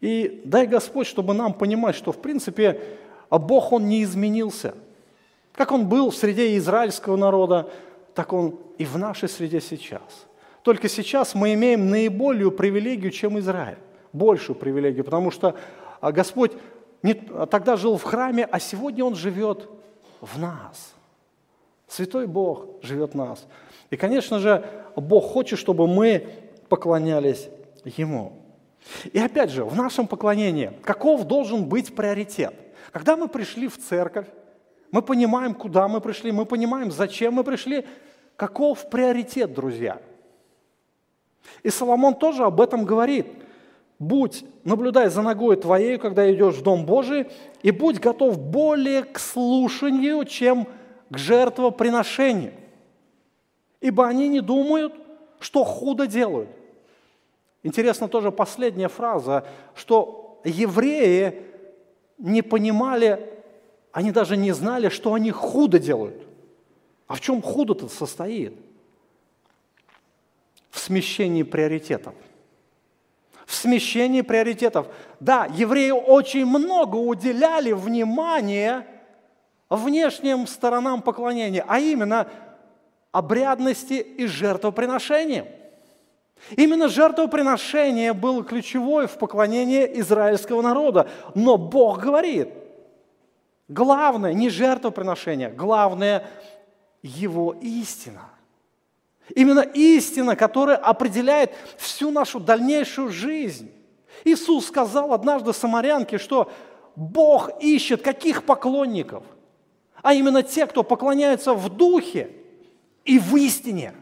И 0.00 0.42
дай 0.44 0.66
Господь, 0.66 1.06
чтобы 1.06 1.34
нам 1.34 1.54
понимать, 1.54 1.94
что 1.94 2.12
в 2.12 2.20
принципе 2.20 2.80
Бог, 3.30 3.72
Он 3.72 3.88
не 3.88 4.02
изменился. 4.02 4.74
Как 5.54 5.72
Он 5.72 5.88
был 5.88 6.10
в 6.10 6.16
среде 6.16 6.56
израильского 6.56 7.16
народа, 7.16 7.70
так 8.14 8.32
Он 8.32 8.58
и 8.78 8.84
в 8.84 8.98
нашей 8.98 9.28
среде 9.28 9.60
сейчас. 9.60 10.26
Только 10.62 10.88
сейчас 10.88 11.34
мы 11.34 11.54
имеем 11.54 11.90
наиболее 11.90 12.50
привилегию, 12.50 13.10
чем 13.10 13.38
Израиль. 13.38 13.78
Большую 14.12 14.56
привилегию, 14.56 15.04
потому 15.04 15.30
что 15.30 15.56
а, 16.00 16.12
Господь 16.12 16.52
не, 17.02 17.14
тогда 17.14 17.76
жил 17.76 17.96
в 17.96 18.02
храме, 18.02 18.44
а 18.44 18.60
сегодня 18.60 19.04
Он 19.04 19.14
живет 19.14 19.68
в 20.20 20.38
нас. 20.38 20.94
Святой 21.88 22.26
Бог 22.26 22.82
живет 22.82 23.12
в 23.12 23.16
нас. 23.16 23.46
И, 23.90 23.96
конечно 23.96 24.38
же, 24.38 24.64
Бог 24.96 25.24
хочет, 25.24 25.58
чтобы 25.58 25.86
мы 25.86 26.28
поклонялись 26.68 27.48
Ему. 27.84 28.32
И 29.12 29.18
опять 29.18 29.50
же, 29.50 29.64
в 29.64 29.76
нашем 29.76 30.06
поклонении 30.06 30.72
каков 30.82 31.24
должен 31.24 31.64
быть 31.64 31.94
приоритет? 31.94 32.54
Когда 32.92 33.16
мы 33.16 33.28
пришли 33.28 33.68
в 33.68 33.78
церковь, 33.78 34.26
мы 34.90 35.02
понимаем, 35.02 35.54
куда 35.54 35.88
мы 35.88 36.00
пришли, 36.00 36.32
мы 36.32 36.46
понимаем, 36.46 36.90
зачем 36.90 37.34
мы 37.34 37.44
пришли, 37.44 37.86
каков 38.36 38.88
приоритет, 38.90 39.54
друзья. 39.54 40.00
И 41.62 41.70
Соломон 41.70 42.14
тоже 42.14 42.44
об 42.44 42.60
этом 42.60 42.84
говорит. 42.84 43.26
Будь, 44.02 44.44
наблюдай 44.64 45.08
за 45.10 45.22
ногой 45.22 45.54
твоей, 45.54 45.96
когда 45.96 46.28
идешь 46.34 46.56
в 46.56 46.62
Дом 46.62 46.86
Божий, 46.86 47.28
и 47.62 47.70
будь 47.70 48.00
готов 48.00 48.36
более 48.36 49.04
к 49.04 49.20
слушанию, 49.20 50.24
чем 50.24 50.66
к 51.08 51.16
жертвоприношению. 51.16 52.52
Ибо 53.80 54.08
они 54.08 54.26
не 54.26 54.40
думают, 54.40 54.92
что 55.38 55.62
худо 55.62 56.08
делают, 56.08 56.48
Интересна 57.62 58.08
тоже 58.08 58.32
последняя 58.32 58.88
фраза, 58.88 59.46
что 59.76 60.40
евреи 60.42 61.40
не 62.18 62.42
понимали, 62.42 63.40
они 63.92 64.10
даже 64.10 64.36
не 64.36 64.50
знали, 64.50 64.88
что 64.88 65.14
они 65.14 65.30
худо 65.30 65.78
делают. 65.78 66.26
А 67.06 67.14
в 67.14 67.20
чем 67.20 67.40
худо-то 67.40 67.86
состоит? 67.86 68.58
В 70.70 70.80
смещении 70.80 71.44
приоритетов. 71.44 72.14
В 73.46 73.54
смещении 73.54 74.20
приоритетов. 74.22 74.86
Да, 75.20 75.46
евреи 75.52 75.90
очень 75.90 76.46
много 76.46 76.96
уделяли 76.96 77.72
внимания 77.72 78.86
внешним 79.68 80.46
сторонам 80.46 81.02
поклонения, 81.02 81.64
а 81.66 81.78
именно 81.78 82.28
обрядности 83.10 83.94
и 83.94 84.26
жертвоприношениям. 84.26 85.46
Именно 86.56 86.88
жертвоприношение 86.88 88.12
было 88.12 88.42
ключевое 88.42 89.06
в 89.06 89.16
поклонении 89.16 89.88
израильского 90.00 90.60
народа. 90.60 91.08
Но 91.34 91.56
Бог 91.56 92.00
говорит, 92.00 92.48
главное 93.68 94.32
не 94.32 94.50
жертвоприношение, 94.50 95.50
главное 95.50 96.26
Его 97.02 97.56
истина. 97.60 98.28
Именно 99.34 99.60
истина, 99.60 100.36
которая 100.36 100.76
определяет 100.76 101.52
всю 101.78 102.10
нашу 102.10 102.40
дальнейшую 102.40 103.10
жизнь. 103.10 103.70
Иисус 104.24 104.66
сказал 104.66 105.12
однажды 105.12 105.52
самарянке, 105.52 106.18
что 106.18 106.50
Бог 106.96 107.50
ищет 107.60 108.02
каких 108.02 108.44
поклонников? 108.44 109.24
А 110.02 110.14
именно 110.14 110.42
те, 110.42 110.66
кто 110.66 110.82
поклоняются 110.82 111.54
в 111.54 111.68
духе 111.68 112.30
и 113.04 113.18
в 113.18 113.36
истине– 113.36 113.94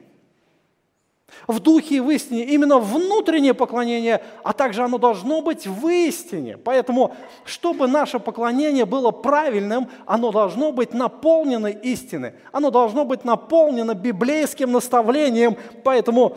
в 1.47 1.61
духе 1.61 1.97
и 1.97 2.01
в 2.01 2.11
истине, 2.11 2.45
именно 2.45 2.79
внутреннее 2.79 3.55
поклонение, 3.55 4.23
а 4.43 4.53
также 4.53 4.83
оно 4.83 4.99
должно 4.99 5.43
быть 5.43 5.67
в 5.67 5.89
истине. 5.89 6.57
Поэтому, 6.57 7.15
чтобы 7.45 7.87
наше 7.87 8.19
поклонение 8.19 8.85
было 8.85 9.11
правильным, 9.11 9.89
оно 10.07 10.33
должно 10.33 10.73
быть 10.73 10.93
наполнено 10.95 11.69
истиной, 11.69 12.33
оно 12.53 12.71
должно 12.71 13.05
быть 13.05 13.25
наполнено 13.25 13.95
библейским 13.95 14.73
наставлением. 14.73 15.57
Поэтому 15.85 16.37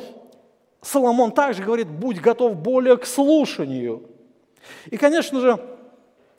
Соломон 0.81 1.31
также 1.31 1.63
говорит, 1.63 1.87
будь 1.87 2.19
готов 2.19 2.55
более 2.55 2.97
к 2.97 3.05
слушанию. 3.05 4.03
И, 4.89 4.97
конечно 4.97 5.39
же, 5.39 5.59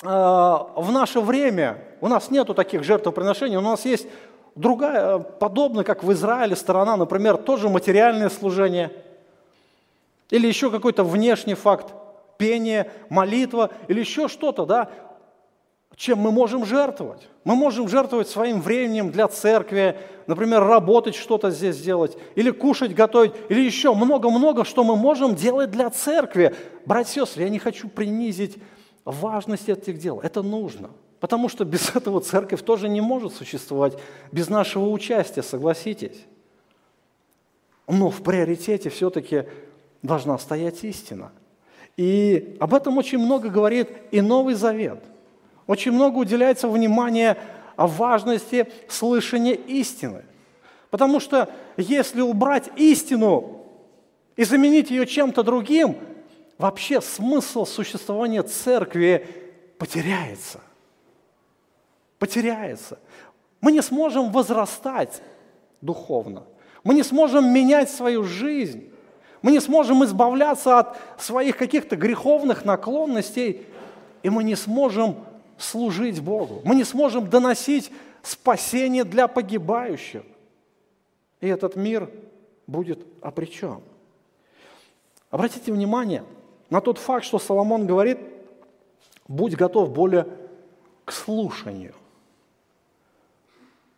э, 0.03 0.07
в 0.07 0.91
наше 0.93 1.21
время 1.21 1.79
у 2.01 2.09
нас 2.09 2.31
нету 2.31 2.55
таких 2.55 2.85
жертвоприношений, 2.85 3.57
у 3.57 3.63
нас 3.63 3.85
есть 3.85 4.07
другая, 4.55 5.19
подобно 5.19 5.85
как 5.85 6.05
в 6.05 6.13
Израиле 6.13 6.57
сторона, 6.57 6.97
например, 6.97 7.37
тоже 7.37 7.69
материальное 7.69 8.29
служение 8.29 8.93
или 10.31 10.47
еще 10.47 10.71
какой-то 10.71 11.05
внешний 11.05 11.55
факт, 11.55 11.93
пение, 12.39 12.91
молитва 13.09 13.71
или 13.89 14.01
еще 14.01 14.29
что-то, 14.29 14.67
да, 14.67 14.91
чем 15.97 16.19
мы 16.19 16.33
можем 16.33 16.65
жертвовать. 16.65 17.29
Мы 17.45 17.55
можем 17.55 17.89
жертвовать 17.89 18.29
своим 18.29 18.61
временем 18.61 19.11
для 19.11 19.29
церкви, 19.29 19.97
например, 20.27 20.65
работать 20.65 21.15
что-то 21.15 21.51
здесь 21.51 21.81
делать, 21.81 22.17
или 22.35 22.51
кушать, 22.51 22.95
готовить, 22.95 23.33
или 23.49 23.61
еще 23.61 23.95
много-много, 23.95 24.65
что 24.65 24.83
мы 24.83 24.97
можем 24.97 25.37
делать 25.37 25.71
для 25.71 25.91
церкви. 25.91 26.55
Братья 26.85 27.23
и 27.23 27.25
сестры, 27.27 27.45
я 27.45 27.49
не 27.49 27.59
хочу 27.59 27.89
принизить 27.89 28.57
важность 29.05 29.69
этих 29.69 29.99
дел. 29.99 30.21
Это 30.21 30.43
нужно– 30.43 30.91
Потому 31.25 31.49
что 31.49 31.65
без 31.65 31.89
этого 31.97 32.21
церковь 32.21 32.63
тоже 32.63 32.87
не 32.87 33.01
может 33.01 33.33
существовать, 33.33 33.97
без 34.31 34.51
нашего 34.51 34.91
участия, 34.91 35.43
согласитесь. 35.43 36.27
Но 37.89 38.11
в 38.11 38.23
приоритете 38.23 38.91
все-таки 38.91 39.45
должна 40.03 40.37
стоять 40.37 40.85
истина. 40.85 41.33
И 41.97 42.59
об 42.61 42.75
этом 42.75 42.99
очень 42.99 43.17
много 43.17 43.49
говорит 43.49 43.89
и 44.11 44.21
Новый 44.21 44.53
Завет. 44.53 45.03
Очень 45.67 45.93
много 45.93 46.19
уделяется 46.19 46.69
внимания 46.69 47.39
о 47.75 47.87
важности 47.87 48.71
слышания 48.87 49.55
истины. 49.55 50.27
Потому 50.91 51.21
что 51.21 51.51
если 51.79 52.21
убрать 52.21 52.69
истину 52.77 53.63
и 54.37 54.45
заменить 54.45 54.91
ее 54.91 55.07
чем-то 55.07 55.43
другим, 55.43 55.97
вообще 56.59 57.01
смысл 57.01 57.65
существования 57.65 58.43
церкви 58.43 59.27
потеряется– 59.79 60.61
потеряется. 62.19 62.99
Мы 63.61 63.73
не 63.73 63.83
сможем 63.83 64.31
возрастать 64.31 65.23
духовно. 65.81 66.45
Мы 66.83 66.95
не 66.95 67.03
сможем 67.03 67.53
менять 67.53 67.91
свою 67.91 68.25
жизнь. 68.25 68.91
Мы 69.43 69.53
не 69.53 69.61
сможем 69.61 70.05
избавляться 70.05 70.79
от 70.79 70.99
своих 71.19 71.57
каких-то 71.57 71.97
греховных 71.97 72.65
наклонностей. 72.65 73.67
И 74.23 74.31
мы 74.31 74.45
не 74.45 74.55
сможем 74.55 75.17
служить 75.59 76.21
Богу. 76.21 76.61
Мы 76.65 76.75
не 76.75 76.85
сможем 76.85 77.29
доносить 77.29 77.91
спасение 78.23 79.05
для 79.05 79.29
погибающих. 79.29 80.23
И 81.41 81.49
этот 81.49 81.77
мир 81.77 82.11
будет 82.67 83.07
обречен. 83.21 83.81
Обратите 85.31 85.73
внимание 85.73 86.25
на 86.71 86.81
тот 86.81 86.99
факт, 86.99 87.25
что 87.25 87.39
Соломон 87.39 87.87
говорит, 87.87 88.19
будь 89.29 89.57
готов 89.57 89.91
более 89.91 90.27
к 91.05 91.13
слушанию. 91.13 91.95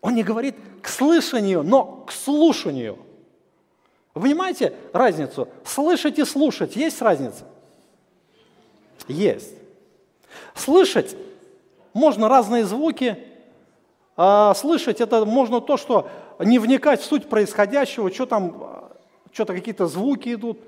Он 0.06 0.14
не 0.14 0.22
говорит 0.22 0.54
к 0.82 0.88
слышанию, 0.88 1.64
но 1.64 2.04
к 2.06 2.12
слушанию. 2.12 2.96
Вы 4.14 4.22
понимаете 4.22 4.72
разницу? 4.92 5.48
Слышать 5.64 6.20
и 6.20 6.24
слушать. 6.24 6.76
Есть 6.76 7.02
разница? 7.02 7.44
Есть. 9.08 9.52
Слышать 10.54 11.16
можно 11.92 12.28
разные 12.28 12.64
звуки, 12.64 13.18
а 14.16 14.54
слышать 14.54 15.00
это 15.00 15.24
можно 15.24 15.60
то, 15.60 15.76
что 15.76 16.08
не 16.38 16.60
вникать 16.60 17.00
в 17.00 17.04
суть 17.04 17.28
происходящего, 17.28 18.12
что 18.12 18.26
там, 18.26 18.92
что-то 19.32 19.54
какие-то 19.54 19.88
звуки 19.88 20.34
идут. 20.34 20.60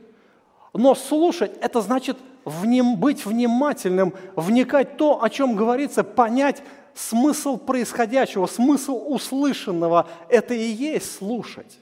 Но 0.74 0.96
слушать– 0.96 1.52
это 1.60 1.80
значит 1.80 2.16
вним, 2.48 2.96
быть 2.96 3.24
внимательным, 3.24 4.14
вникать 4.36 4.94
в 4.94 4.96
то, 4.96 5.22
о 5.22 5.30
чем 5.30 5.54
говорится, 5.54 6.04
понять 6.04 6.62
смысл 6.94 7.56
происходящего, 7.56 8.46
смысл 8.46 9.02
услышанного. 9.06 10.08
Это 10.28 10.54
и 10.54 10.64
есть 10.64 11.16
слушать. 11.16 11.78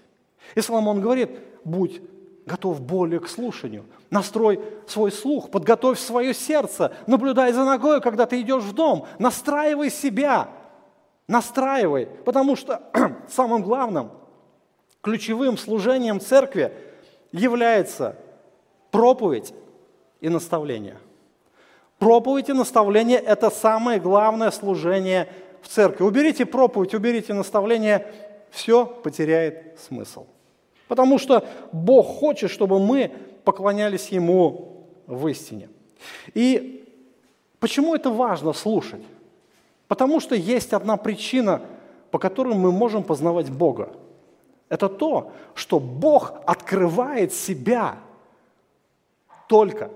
И 0.55 0.61
Соломон 0.61 1.01
говорит, 1.01 1.31
будь 1.65 2.01
готов 2.47 2.81
более 2.81 3.21
к 3.21 3.29
слушанию. 3.29 3.85
Настрой 4.11 4.61
свой 4.87 5.11
слух, 5.11 5.51
подготовь 5.51 5.99
свое 5.99 6.33
сердце, 6.33 6.93
наблюдай 7.07 7.53
за 7.53 7.65
ногой, 7.65 8.01
когда 8.01 8.27
ты 8.27 8.41
идешь 8.41 8.63
в 8.63 8.73
дом. 8.73 9.07
Настраивай 9.19 9.91
себя, 9.91 10.49
настраивай, 11.27 12.07
потому 12.07 12.55
что 12.55 12.83
самым 13.29 13.63
главным, 13.63 14.13
ключевым 15.03 15.59
служением 15.59 16.21
церкви 16.21 16.73
является 17.33 18.17
проповедь 18.93 19.53
и 20.27 20.29
наставление. 20.29 20.97
Проповедь 22.01 22.49
и 22.49 22.53
наставление– 22.53 23.19
это 23.27 23.49
самое 23.49 24.01
главное 24.01 24.51
служение 24.51 25.29
в 25.63 25.69
церкви. 25.69 26.03
Уберите 26.03 26.45
проповедь, 26.45 26.95
уберите 26.95 27.33
наставление, 27.33 28.13
все 28.51 28.87
потеряет 28.87 29.79
смысл. 29.79 30.27
Потому 30.89 31.19
что 31.19 31.47
Бог 31.71 32.07
хочет, 32.07 32.51
чтобы 32.51 32.81
мы 32.81 33.13
поклонялись 33.45 34.09
Ему 34.09 34.89
в 35.07 35.29
истине. 35.29 35.69
И 36.35 36.85
почему 37.61 37.95
это 37.95 38.11
важно 38.11 38.53
слушать? 38.53 39.03
Потому 39.87 40.19
что 40.19 40.35
есть 40.35 40.73
одна 40.73 40.97
причина, 40.97 41.63
по 42.11 42.19
которой 42.19 42.57
мы 42.57 42.73
можем 42.73 43.05
познавать 43.05 43.49
Бога. 43.49 43.91
Это 44.69 44.89
то, 44.89 45.31
что 45.55 45.79
Бог 45.79 46.33
открывает 46.47 47.33
себя 47.33 47.99
только 49.49 49.91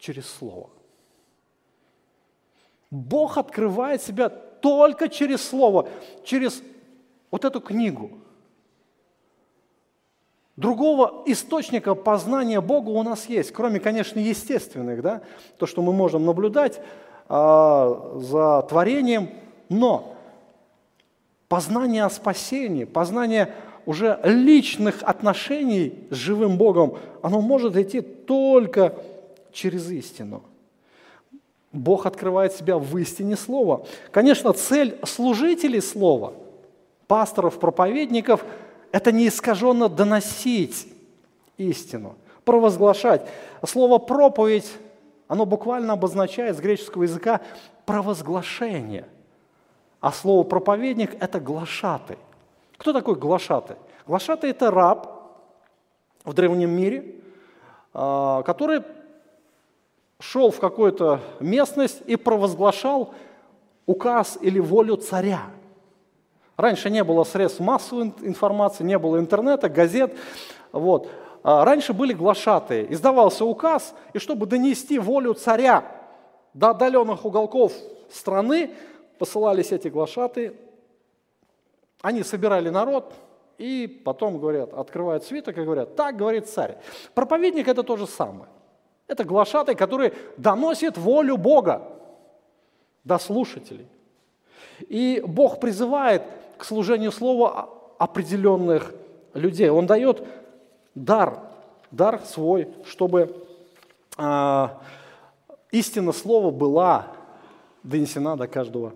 через 0.00 0.26
Слово. 0.26 0.70
Бог 2.90 3.38
открывает 3.38 4.02
себя 4.02 4.28
только 4.28 5.08
через 5.08 5.46
Слово, 5.48 5.88
через 6.24 6.62
вот 7.30 7.44
эту 7.44 7.60
книгу– 7.60 8.10
Другого 10.60 11.22
источника 11.24 11.94
познания 11.94 12.60
Бога 12.60 12.90
у 12.90 13.02
нас 13.02 13.30
есть, 13.30 13.50
кроме, 13.50 13.80
конечно, 13.80 14.18
естественных, 14.18 15.00
да, 15.00 15.22
то, 15.56 15.64
что 15.64 15.80
мы 15.80 15.94
можем 15.94 16.26
наблюдать 16.26 16.82
э, 17.30 18.10
за 18.16 18.66
творением, 18.68 19.30
но 19.70 20.16
познание 21.48 22.04
о 22.04 22.10
спасении, 22.10 22.84
познание 22.84 23.54
уже 23.86 24.20
личных 24.22 25.02
отношений 25.02 26.06
с 26.10 26.14
живым 26.16 26.58
Богом, 26.58 26.98
оно 27.22 27.40
может 27.40 27.74
идти 27.78 28.02
только 28.02 28.94
через 29.52 29.90
истину. 29.90 30.42
Бог 31.72 32.06
открывает 32.06 32.52
себя 32.52 32.78
в 32.78 32.98
истине 32.98 33.36
Слова. 33.36 33.86
Конечно, 34.10 34.52
цель 34.52 34.98
служителей 35.04 35.80
Слова, 35.80 36.34
пасторов, 37.06 37.58
проповедников– 37.60 38.44
это 38.92 39.12
не 39.12 39.28
искаженно 39.28 39.88
доносить 39.88 40.88
истину, 41.56 42.16
провозглашать. 42.44 43.26
Слово 43.64 43.98
«проповедь», 43.98 44.70
оно 45.28 45.46
буквально 45.46 45.92
обозначает 45.92 46.56
с 46.56 46.60
греческого 46.60 47.04
языка 47.04 47.40
провозглашение. 47.86 49.06
А 50.00 50.10
слово 50.12 50.42
«проповедник»– 50.42 51.14
это 51.20 51.38
глашатый. 51.38 52.18
Кто 52.78 52.92
такой 52.92 53.14
глашатый? 53.14 53.76
Глашатый– 54.06 54.50
это 54.52 54.70
раб 54.70 55.20
в 56.24 56.32
древнем 56.32 56.70
мире, 56.70 57.14
а, 57.92 58.42
который 58.42 58.82
шел 60.20 60.52
в 60.52 60.60
какую-то 60.60 61.20
местность 61.40 62.02
и 62.06 62.14
провозглашал 62.14 63.14
указ 63.86 64.38
или 64.40 64.60
волю 64.60 64.96
царя– 64.96 65.42
Раньше 66.60 66.90
не 66.90 67.02
было 67.02 67.24
средств 67.24 67.60
массовой 67.60 68.12
информации, 68.20 68.84
не 68.84 68.98
было 68.98 69.18
интернета, 69.18 69.70
газет. 69.70 70.14
Вот. 70.72 71.08
А 71.42 71.64
раньше 71.64 71.94
были 71.94 72.12
глашатые. 72.12 72.92
Издавался 72.92 73.46
указ, 73.46 73.94
и 74.12 74.18
чтобы 74.18 74.44
донести 74.44 74.98
волю 74.98 75.32
царя 75.32 75.84
до 76.52 76.70
отдаленных 76.70 77.24
уголков 77.24 77.72
страны, 78.10 78.72
посылались 79.18 79.72
эти 79.72 79.88
глашатые. 79.88 80.52
Они 82.02 82.22
собирали 82.22 82.68
народ, 82.68 83.14
и 83.56 83.86
потом 84.04 84.38
говорят, 84.38 84.74
открывают 84.74 85.24
свиток 85.24 85.56
и 85.56 85.62
говорят, 85.62 85.96
так 85.96 86.16
говорит 86.16 86.46
царь. 86.46 86.76
Проповедник 87.14 87.68
это 87.68 87.82
то 87.82 87.96
же 87.96 88.06
самое. 88.06 88.50
Это 89.10 89.24
глашатый, 89.24 89.74
который 89.74 90.12
доносит 90.36 90.96
волю 90.96 91.36
Бога 91.36 91.82
до 93.02 93.18
слушателей. 93.18 93.88
И 94.88 95.20
Бог 95.26 95.58
призывает 95.58 96.22
к 96.56 96.64
служению 96.64 97.10
слова 97.10 97.70
определенных 97.98 98.94
людей. 99.34 99.68
Он 99.68 99.88
дает 99.88 100.24
дар, 100.94 101.40
дар 101.90 102.20
свой, 102.24 102.72
чтобы 102.84 103.44
а, 104.16 104.80
истина 105.72 106.12
слова 106.12 106.52
была 106.52 107.08
донесена 107.82 108.36
до 108.36 108.46
каждого 108.46 108.92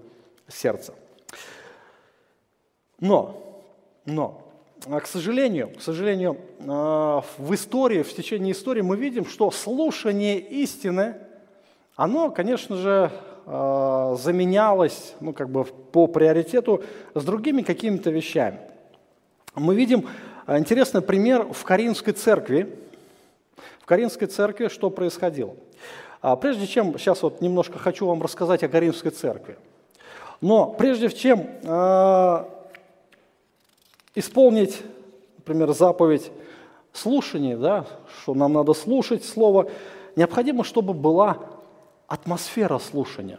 сердца. 0.46 0.94
Но, 3.00 3.64
но, 4.06 4.43
к 4.84 5.06
сожалению, 5.06 5.70
к 5.70 5.80
сожалению, 5.80 6.36
а, 6.60 7.24
в 7.38 7.54
истории, 7.54 8.02
в 8.02 8.14
течение 8.14 8.52
истории 8.52 8.82
мы 8.82 8.96
видим, 8.96 9.24
что 9.24 9.50
слушание 9.50 10.38
истины, 10.38 11.14
оно, 11.96 12.30
конечно 12.30 12.76
же, 12.76 13.10
э, 13.46 14.16
заменялось 14.18 15.14
ну, 15.20 15.32
как 15.32 15.48
бы 15.48 15.64
по 15.64 16.06
приоритету 16.06 16.82
с 17.14 17.24
другими 17.24 17.62
какими-то 17.62 18.10
вещами. 18.10 18.58
Мы 19.54 19.74
видим 19.74 20.08
интересный 20.48 21.00
пример 21.00 21.46
в 21.52 21.64
Каринской 21.64 22.12
церкви. 22.12 22.76
В 23.80 23.86
Каринской 23.86 24.26
церкви 24.26 24.68
что 24.68 24.90
происходило? 24.90 25.54
А 26.20 26.36
прежде 26.36 26.66
чем, 26.66 26.98
сейчас 26.98 27.22
вот 27.22 27.40
немножко 27.40 27.78
хочу 27.78 28.06
вам 28.06 28.22
рассказать 28.22 28.62
о 28.64 28.68
Каринской 28.68 29.12
церкви. 29.12 29.56
Но 30.40 30.66
прежде 30.66 31.08
чем 31.10 31.46
исполнить, 34.14 34.82
например, 35.36 35.72
заповедь 35.72 36.30
слушания, 36.92 37.56
да, 37.56 37.86
что 38.22 38.34
нам 38.34 38.52
надо 38.52 38.72
слушать 38.72 39.24
слово, 39.24 39.70
необходимо, 40.16 40.64
чтобы 40.64 40.94
была 40.94 41.38
атмосфера 42.06 42.78
слушания. 42.78 43.38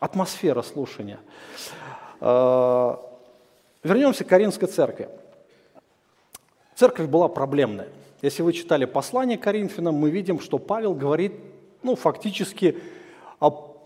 Атмосфера 0.00 0.62
слушания. 0.62 1.20
Э, 2.20 2.96
вернемся 3.82 4.24
к 4.24 4.28
Каринской 4.28 4.68
церкви. 4.68 5.08
Церковь 6.74 7.08
была 7.08 7.28
проблемная. 7.28 7.88
Если 8.22 8.42
вы 8.42 8.52
читали 8.52 8.84
послание 8.84 9.38
Коринфянам, 9.38 9.94
мы 9.94 10.10
видим, 10.10 10.40
что 10.40 10.58
Павел 10.58 10.94
говорит, 10.94 11.32
ну, 11.82 11.96
фактически 11.96 12.78
о 13.40 13.76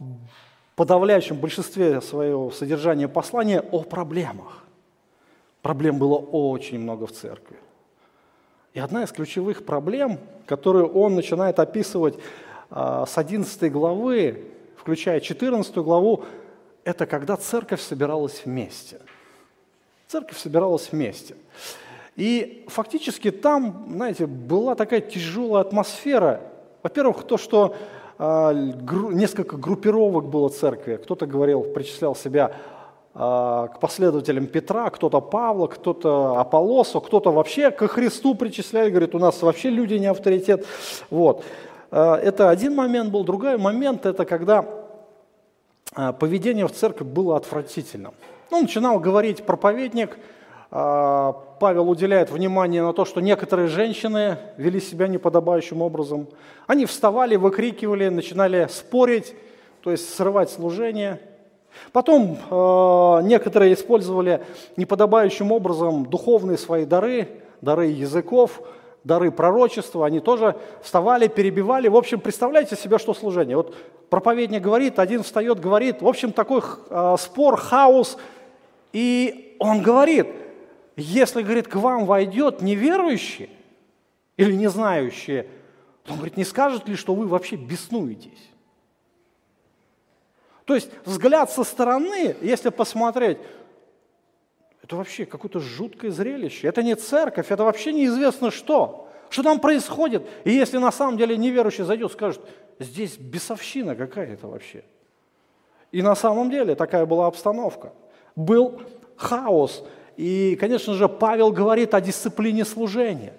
подавляющем 0.77 1.37
большинстве 1.37 2.01
своего 2.03 2.51
содержания 2.51 3.09
послания 3.09 3.61
о 3.61 3.83
проблемах. 3.83 4.66
Проблем 5.67 5.99
было 5.99 6.15
очень 6.15 6.79
много 6.79 7.09
в 7.09 7.13
церкви. 7.13 7.57
И 8.73 8.79
одна 8.79 9.03
из 9.03 9.11
ключевых 9.11 9.65
проблем, 9.65 10.21
которую 10.47 10.87
он 10.93 11.17
начинает 11.17 11.59
описывать 11.59 12.15
а, 12.71 13.05
с 13.05 13.19
11 13.19 13.73
главы, 13.73 14.45
включая 14.77 15.19
14 15.19 15.77
главу, 15.79 16.23
это 16.85 17.05
когда 17.07 17.37
церковь 17.37 17.81
собиралась 17.81 18.43
вместе. 18.45 19.01
Церковь 20.07 20.39
собиралась 20.39 20.93
вместе. 20.93 21.35
И 22.15 22.65
фактически 22.69 23.33
там, 23.33 23.87
знаете, 23.91 24.27
была 24.27 24.77
такая 24.77 25.01
тяжелая 25.01 25.63
атмосфера. 25.63 26.43
Во-первых, 26.85 27.25
то, 27.25 27.37
что 27.37 27.75
а, 28.19 28.53
несколько 28.53 29.57
группировок 29.57 30.27
было 30.27 30.49
церкви. 30.49 30.95
Кто-то 30.95 31.27
говорил, 31.27 31.63
причислял 31.63 32.15
себя 32.15 32.55
к 33.17 33.79
последователям 33.81 34.47
Петра, 34.47 34.91
кто-то 34.91 35.23
Павла, 35.23 35.69
кто-то 35.69 36.39
Аполлосу, 36.39 37.01
кто-то 37.01 37.33
вообще 37.33 37.71
ко 37.71 37.89
Христу 37.89 38.35
причисляли, 38.35 38.91
говорит, 38.91 39.15
у 39.15 39.19
нас 39.19 39.41
вообще 39.41 39.71
люди 39.71 39.95
не 39.95 40.05
авторитет. 40.07 40.67
Вот. 41.09 41.43
А, 41.91 42.17
это 42.17 42.51
один 42.51 42.75
момент 42.75 43.11
был. 43.11 43.25
Другой 43.25 43.57
момент– 43.57 44.05
это 44.05 44.27
когда 44.27 44.67
поведение 46.21 46.69
в 46.69 46.73
церкви 46.73 47.05
было 47.05 47.39
отвратительным. 47.39 48.13
Ну, 48.51 48.61
начинал 48.61 49.01
говорить 49.01 49.47
проповедник, 49.47 50.19
Павел 50.69 51.89
уделяет 51.89 52.31
внимание 52.31 52.83
на 52.83 52.93
то, 52.93 53.07
что 53.07 53.23
некоторые 53.23 53.69
женщины 53.69 54.37
вели 54.59 54.79
себя 54.79 55.09
неподобающим 55.09 55.81
образом. 55.81 56.29
Они 56.67 56.85
вставали, 56.85 57.37
выкрикивали, 57.37 58.09
начинали 58.11 58.69
спорить, 58.71 59.35
то 59.81 59.91
есть 59.91 60.15
срывать 60.15 60.51
служение– 60.51 61.19
Потом 61.93 62.37
э, 62.51 63.21
некоторые 63.23 63.75
использовали 63.75 64.45
неподобающим 64.77 65.53
образом 65.53 66.07
духовные 66.07 66.59
свои 66.59 66.85
дары, 66.85 67.29
дары 67.61 67.87
языков, 67.87 68.61
дары 69.05 69.31
пророчества. 69.31 70.07
Они 70.07 70.21
тоже 70.21 70.57
вставали, 70.83 71.29
перебивали. 71.29 71.89
В 71.89 71.97
общем, 71.97 72.21
представляете 72.21 72.77
себе, 72.77 72.99
что 72.99 73.15
служение. 73.15 73.57
Вот 73.57 73.75
проповедник 74.11 74.63
говорит, 74.63 74.99
один 74.99 75.23
встает, 75.23 75.61
говорит. 75.61 76.03
В 76.03 76.09
общем, 76.09 76.33
такой 76.33 76.63
э, 76.91 77.17
спор, 77.19 77.57
хаос. 77.57 78.19
И 78.93 79.57
он 79.59 79.83
говорит, 79.83 80.29
если, 80.97 81.43
говорит, 81.43 81.69
к 81.69 81.77
вам 81.77 82.07
войдет 82.07 82.63
неверующий 82.63 83.51
или 84.37 84.53
не 84.53 84.69
знающий, 84.69 85.45
он 86.09 86.17
говорит, 86.17 86.37
не 86.37 86.45
скажет 86.45 86.89
ли, 86.89 86.97
что 86.97 87.15
вы 87.15 87.27
вообще 87.27 87.57
беснуетесь? 87.57 88.51
То 90.67 90.75
есть 90.75 90.91
взгляд 91.05 91.51
со 91.51 91.65
стороны, 91.65 92.37
если 92.43 92.71
посмотреть, 92.71 93.39
это 94.83 94.97
вообще 94.97 95.25
какое-то 95.25 95.61
жуткое 95.61 96.11
зрелище. 96.11 96.67
Это 96.67 96.83
не 96.83 96.97
церковь, 96.97 97.51
это 97.51 97.65
вообще 97.65 97.93
неизвестно 97.93 98.51
что. 98.51 99.09
Что 99.31 99.45
там 99.45 99.61
происходит? 99.61 100.29
И 100.45 100.51
если 100.51 100.79
на 100.79 100.91
самом 100.91 101.19
деле 101.19 101.37
неверующий 101.37 101.85
зайдет, 101.85 102.13
скажет, 102.13 102.41
здесь 102.81 103.17
бесовщина 103.17 103.95
какая-то 103.95 104.49
вообще. 104.49 104.85
И 105.93 106.03
на 106.03 106.17
самом 106.17 106.51
деле 106.51 106.75
такая 106.75 107.07
была 107.07 107.29
обстановка. 107.29 107.93
Был 108.35 108.81
хаос. 109.17 109.85
И, 110.17 110.57
конечно 110.59 110.95
же, 110.95 111.09
Павел 111.09 111.53
говорит 111.53 111.95
о 111.95 112.01
дисциплине 112.01 112.65
служения. 112.65 113.35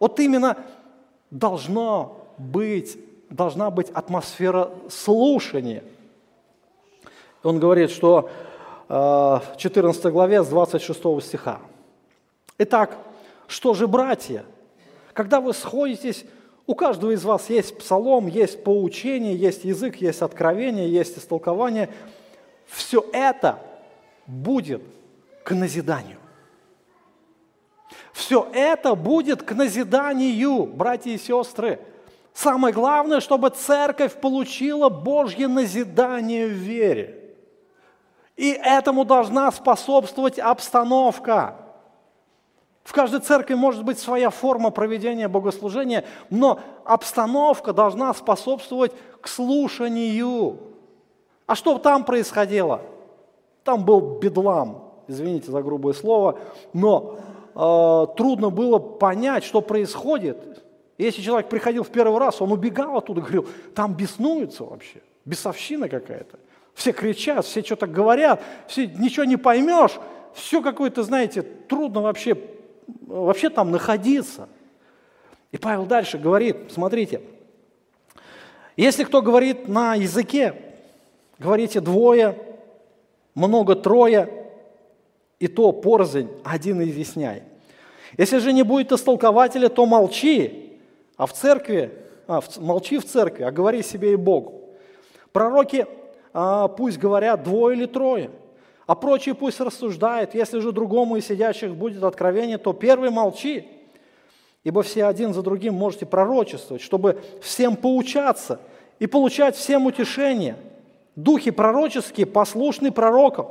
Вот 0.00 0.18
именно 0.18 0.56
должно 1.30 2.26
быть, 2.38 2.98
должна 3.28 3.70
быть 3.70 3.88
атмосфера 3.90 4.72
слушания– 4.88 5.84
он 7.42 7.58
говорит, 7.58 7.90
что 7.90 8.28
э, 8.88 8.92
в 8.92 9.56
14 9.56 10.04
главе 10.06 10.42
с 10.42 10.48
26 10.48 11.22
стиха. 11.22 11.60
Итак, 12.58 12.98
что 13.46 13.74
же, 13.74 13.86
братья, 13.86 14.44
когда 15.12 15.40
вы 15.40 15.54
сходитесь, 15.54 16.24
у 16.66 16.74
каждого 16.74 17.10
из 17.10 17.24
вас 17.24 17.50
есть 17.50 17.76
псалом, 17.78 18.26
есть 18.26 18.62
поучение, 18.62 19.34
есть 19.34 19.64
язык, 19.64 19.96
есть 19.96 20.22
откровение, 20.22 20.88
есть 20.88 21.18
истолкование. 21.18 21.88
Все 22.66 23.04
это 23.12 23.58
будет 24.26 24.82
к 25.42 25.52
назиданию. 25.52 26.18
Все 28.12 28.46
это 28.52 28.94
будет 28.94 29.42
к 29.42 29.52
назиданию, 29.52 30.64
братья 30.64 31.10
и 31.10 31.18
сестры. 31.18 31.80
Самое 32.34 32.72
главное, 32.72 33.20
чтобы 33.20 33.50
церковь 33.50 34.14
получила 34.14 34.88
Божье 34.88 35.48
назидание 35.48 36.46
в 36.46 36.52
вере. 36.52 37.19
И 38.40 38.52
этому 38.52 39.04
должна 39.04 39.52
способствовать 39.52 40.38
обстановка. 40.38 41.56
В 42.84 42.94
каждой 42.94 43.20
церкви 43.20 43.52
может 43.52 43.84
быть 43.84 43.98
своя 43.98 44.30
форма 44.30 44.70
проведения 44.70 45.28
богослужения, 45.28 46.06
но 46.30 46.58
обстановка 46.86 47.74
должна 47.74 48.14
способствовать 48.14 48.92
к 49.20 49.28
слушанию. 49.28 50.56
А 51.44 51.54
что 51.54 51.76
там 51.76 52.02
происходило? 52.02 52.80
Там 53.62 53.84
был 53.84 54.18
бедлам, 54.18 54.90
извините 55.06 55.50
за 55.50 55.60
грубое 55.60 55.92
слово, 55.92 56.38
но 56.72 57.18
э, 57.54 58.06
трудно 58.16 58.48
было 58.48 58.78
понять, 58.78 59.44
что 59.44 59.60
происходит. 59.60 60.64
Если 60.96 61.20
человек 61.20 61.50
приходил 61.50 61.82
в 61.82 61.90
первый 61.90 62.18
раз, 62.18 62.40
он 62.40 62.52
убегал 62.52 62.96
оттуда, 62.96 63.20
говорил, 63.20 63.46
там 63.74 63.92
беснуются 63.92 64.64
вообще, 64.64 65.02
бесовщина 65.26 65.90
какая-то. 65.90 66.38
Все 66.80 66.92
кричат, 66.92 67.44
все 67.44 67.62
что-то 67.62 67.86
говорят, 67.86 68.42
все, 68.66 68.86
ничего 68.86 69.24
не 69.24 69.36
поймешь, 69.36 70.00
все 70.32 70.62
какое-то, 70.62 71.02
знаете, 71.02 71.42
трудно 71.42 72.00
вообще, 72.00 72.38
вообще 72.86 73.50
там 73.50 73.70
находиться. 73.70 74.48
И 75.52 75.58
Павел 75.58 75.84
дальше 75.84 76.16
говорит, 76.16 76.72
смотрите, 76.72 77.20
если 78.78 79.04
кто 79.04 79.20
говорит 79.20 79.68
на 79.68 79.94
языке, 79.94 80.54
говорите 81.38 81.82
двое, 81.82 82.38
много 83.34 83.76
трое, 83.76 84.30
и 85.38 85.48
то 85.48 85.72
порзень, 85.72 86.30
один 86.44 86.82
изъясняй. 86.82 87.42
Если 88.16 88.38
же 88.38 88.54
не 88.54 88.62
будет 88.62 88.90
истолкователя, 88.90 89.68
то 89.68 89.84
молчи, 89.84 90.78
а 91.18 91.26
в 91.26 91.34
церкви, 91.34 91.92
а, 92.26 92.40
в, 92.40 92.56
молчи 92.56 92.96
в 92.96 93.04
церкви, 93.04 93.42
а 93.42 93.50
говори 93.50 93.82
себе 93.82 94.14
и 94.14 94.16
Богу. 94.16 94.62
Пророки 95.30 95.86
а, 96.32 96.68
пусть 96.68 96.98
говорят 96.98 97.42
двое 97.42 97.76
или 97.76 97.86
трое, 97.86 98.30
а 98.86 98.94
прочие 98.94 99.34
пусть 99.34 99.60
рассуждают. 99.60 100.34
Если 100.34 100.58
же 100.60 100.72
другому 100.72 101.16
из 101.16 101.26
сидящих 101.26 101.74
будет 101.74 102.02
откровение, 102.02 102.58
то 102.58 102.72
первый 102.72 103.10
молчи, 103.10 103.68
ибо 104.64 104.82
все 104.82 105.04
один 105.04 105.34
за 105.34 105.42
другим 105.42 105.74
можете 105.74 106.06
пророчествовать, 106.06 106.82
чтобы 106.82 107.20
всем 107.42 107.76
поучаться 107.76 108.60
и 108.98 109.06
получать 109.06 109.56
всем 109.56 109.86
утешение. 109.86 110.56
Духи 111.16 111.50
пророческие 111.50 112.26
послушны 112.26 112.92
пророкам, 112.92 113.48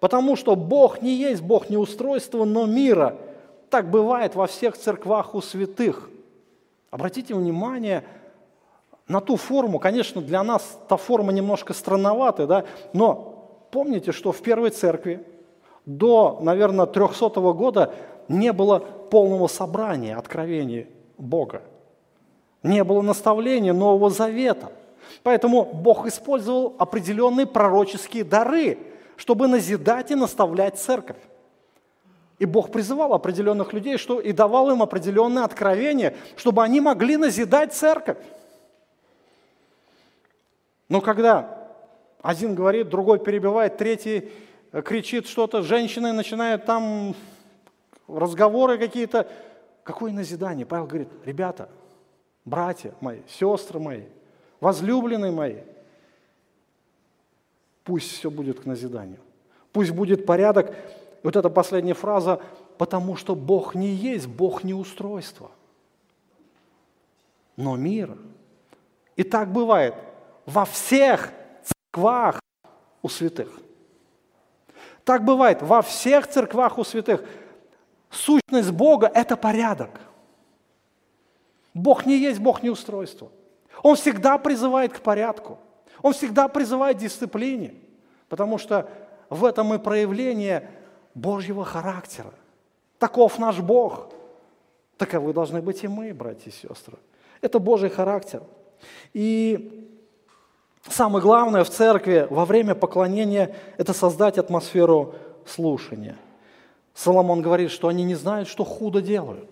потому 0.00 0.36
что 0.36 0.54
Бог 0.56 1.02
не 1.02 1.14
есть 1.14 1.42
Бог 1.42 1.70
не 1.70 1.76
устройства, 1.76 2.44
но 2.44 2.66
мира. 2.66 3.16
Так 3.70 3.90
бывает 3.90 4.34
во 4.34 4.46
всех 4.46 4.76
церквах 4.76 5.34
у 5.34 5.40
святых. 5.40 6.08
Обратите 6.90 7.34
внимание, 7.34 8.04
на 9.08 9.20
ту 9.20 9.36
форму, 9.36 9.78
конечно, 9.78 10.22
для 10.22 10.42
нас 10.42 10.78
та 10.88 10.96
форма 10.96 11.32
немножко 11.32 11.74
странноватая, 11.74 12.46
да, 12.46 12.64
но 12.92 13.66
помните, 13.70 14.12
что 14.12 14.32
в 14.32 14.40
первой 14.40 14.70
церкви 14.70 15.24
до, 15.86 16.38
наверное, 16.40 16.86
300 16.86 17.28
года 17.52 17.94
не 18.28 18.52
было 18.52 18.78
полного 18.78 19.46
собрания 19.48 20.16
откровений 20.16 20.86
Бога. 21.18 21.62
Не 22.62 22.82
было 22.82 23.02
наставления 23.02 23.74
Нового 23.74 24.08
Завета. 24.08 24.72
Поэтому 25.22 25.64
Бог 25.64 26.06
использовал 26.06 26.74
определенные 26.78 27.46
пророческие 27.46 28.24
дары, 28.24 28.78
чтобы 29.16 29.46
назидать 29.46 30.10
и 30.10 30.14
наставлять 30.14 30.78
церковь. 30.78 31.18
И 32.38 32.46
Бог 32.46 32.72
призывал 32.72 33.12
определенных 33.12 33.72
людей 33.72 33.96
что, 33.96 34.18
и 34.20 34.32
давал 34.32 34.70
им 34.70 34.82
определенные 34.82 35.44
откровения, 35.44 36.14
чтобы 36.36 36.62
они 36.64 36.80
могли 36.80 37.16
назидать 37.16 37.74
церковь. 37.74 38.16
Но 40.88 41.00
когда 41.00 41.64
один 42.22 42.54
говорит, 42.54 42.88
другой 42.88 43.18
перебивает, 43.18 43.76
третий 43.76 44.30
э, 44.72 44.82
кричит 44.82 45.26
что-то, 45.26 45.62
женщины 45.62 46.12
начинают 46.12 46.64
там 46.64 47.14
разговоры 48.08 48.78
какие-то. 48.78 49.28
Какое 49.82 50.12
назидание? 50.12 50.64
Павел 50.64 50.86
говорит, 50.86 51.08
ребята, 51.24 51.68
братья 52.44 52.94
мои, 53.00 53.20
сестры 53.28 53.78
мои, 53.78 54.04
возлюбленные 54.60 55.32
мои, 55.32 55.56
пусть 57.82 58.10
все 58.10 58.30
будет 58.30 58.60
к 58.60 58.64
назиданию. 58.66 59.20
Пусть 59.72 59.90
будет 59.90 60.24
порядок. 60.24 60.74
Вот 61.22 61.36
эта 61.36 61.50
последняя 61.50 61.94
фраза, 61.94 62.40
потому 62.78 63.16
что 63.16 63.34
Бог 63.34 63.74
не 63.74 63.88
есть, 63.88 64.26
Бог 64.26 64.64
не 64.64 64.74
устройство, 64.74 65.50
но 67.56 67.76
мир. 67.76 68.16
И 69.16 69.22
так 69.22 69.52
бывает– 69.52 69.94
во 70.46 70.64
всех 70.64 71.32
церквах 71.62 72.40
у 73.02 73.08
святых. 73.08 73.60
Так 75.04 75.24
бывает 75.24 75.62
во 75.62 75.82
всех 75.82 76.26
церквах 76.26 76.78
у 76.78 76.84
святых. 76.84 77.24
Сущность 78.10 78.70
Бога– 78.70 79.10
это 79.14 79.36
порядок. 79.36 79.90
Бог 81.74 82.06
не 82.06 82.16
есть 82.16 82.40
Бог 82.40 82.62
не 82.62 82.70
устройство. 82.70 83.30
Он 83.82 83.96
всегда 83.96 84.38
призывает 84.38 84.92
к 84.92 85.00
порядку. 85.00 85.58
Он 86.00 86.12
всегда 86.12 86.48
призывает 86.48 86.98
к 86.98 87.00
дисциплине, 87.00 87.74
потому 88.28 88.58
что 88.58 88.88
в 89.28 89.44
этом 89.44 89.74
и 89.74 89.78
проявление 89.78 90.70
Божьего 91.14 91.64
характера. 91.64 92.32
Таков 92.98 93.38
наш 93.38 93.58
Бог. 93.58 94.12
Таковы 94.96 95.32
должны 95.32 95.60
быть 95.60 95.82
и 95.82 95.88
мы, 95.88 96.14
братья 96.14 96.50
и 96.50 96.54
сестры. 96.54 96.98
Это 97.40 97.58
Божий 97.58 97.90
характер– 97.90 98.42
И 99.12 99.93
самое 100.88 101.22
главное 101.22 101.64
в 101.64 101.70
церкви 101.70 102.26
во 102.30 102.44
время 102.44 102.74
поклонения– 102.74 103.54
это 103.78 103.92
создать 103.92 104.38
атмосферу 104.38 105.14
слушания. 105.46 106.16
Соломон 106.94 107.42
говорит, 107.42 107.70
что 107.70 107.88
они 107.88 108.04
не 108.04 108.14
знают, 108.14 108.48
что 108.48 108.64
худо 108.64 109.02
делают. 109.02 109.50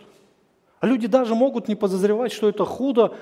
Люди 0.81 1.07
даже 1.07 1.35
могут 1.35 1.69
не 1.69 1.75
подозревать, 1.75 2.33
что 2.33 2.49
это 2.49 2.65
худо, 2.65 3.15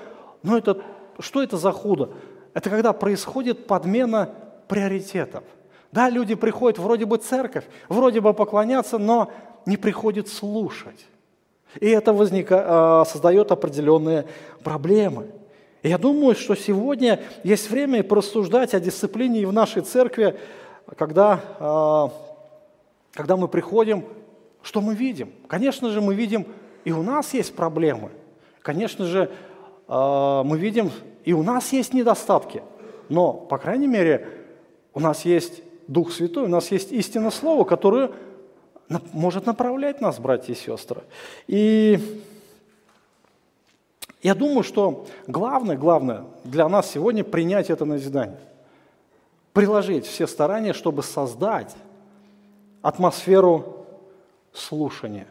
но 0.43 0.57
это, 0.57 0.81
что 1.19 1.43
это 1.43 1.57
за 1.57 1.71
худо? 1.71 2.11
Это 2.53 2.69
когда 2.69 2.93
происходит 2.93 3.67
подмена 3.67 4.29
приоритетов. 4.67 5.43
Да, 5.91 6.09
люди 6.09 6.35
приходят 6.35 6.79
вроде 6.79 7.05
бы 7.05 7.17
церковь, 7.17 7.65
вроде 7.89 8.21
бы 8.21 8.33
поклоняться, 8.33 8.97
но 8.97 9.31
не 9.65 9.77
приходят 9.77 10.27
слушать. 10.27 11.05
И 11.79 11.87
это 11.87 12.13
возника, 12.13 12.63
а, 13.01 13.05
создает 13.05 13.51
определенные 13.51 14.25
проблемы. 14.63 15.27
Я 15.83 15.97
думаю, 15.97 16.35
что 16.35 16.55
сегодня 16.55 17.21
есть 17.43 17.69
время 17.71 18.03
порассуждать 18.03 18.75
о 18.75 18.79
дисциплине 18.79 19.41
и 19.41 19.45
в 19.45 19.53
нашей 19.53 19.81
церкви, 19.81 20.37
когда, 20.95 21.41
а, 21.59 22.11
когда 23.13 23.35
мы 23.35 23.47
приходим, 23.47 24.05
что 24.61 24.81
мы 24.81 24.93
видим? 24.93 25.31
Конечно 25.47 25.89
же, 25.89 25.99
мы 26.01 26.13
видим, 26.13 26.45
и 26.85 26.91
у 26.91 27.01
нас 27.01 27.33
есть 27.33 27.55
проблемы. 27.55 28.11
Конечно 28.61 29.05
же, 29.05 29.31
а, 29.87 30.43
мы 30.43 30.59
видим, 30.59 30.91
и 31.25 31.33
у 31.33 31.41
нас 31.41 31.73
есть 31.73 31.95
недостатки. 31.95 32.61
Но, 33.09 33.33
по 33.33 33.57
крайней 33.57 33.87
мере, 33.87 34.27
у 34.93 34.99
нас 34.99 35.25
есть 35.25 35.63
Дух 35.87 36.11
Святой, 36.11 36.43
у 36.43 36.49
нас 36.49 36.69
есть 36.71 36.91
истина 36.91 37.31
Слова, 37.31 37.63
которое 37.63 38.11
может 39.13 39.47
направлять 39.47 39.99
нас, 39.99 40.19
братья 40.19 40.53
и 40.53 40.55
сестры. 40.55 41.01
И 41.47 42.21
я 44.21 44.35
думаю, 44.35 44.63
что 44.63 45.05
главное, 45.27 45.77
главное 45.77 46.25
для 46.43 46.67
нас 46.69 46.91
сегодня 46.91 47.23
принять 47.23 47.69
это 47.69 47.85
назидание. 47.85 48.39
Приложить 49.53 50.05
все 50.05 50.27
старания, 50.27 50.73
чтобы 50.73 51.03
создать 51.03 51.75
атмосферу 52.81 53.85
слушания. 54.53 55.27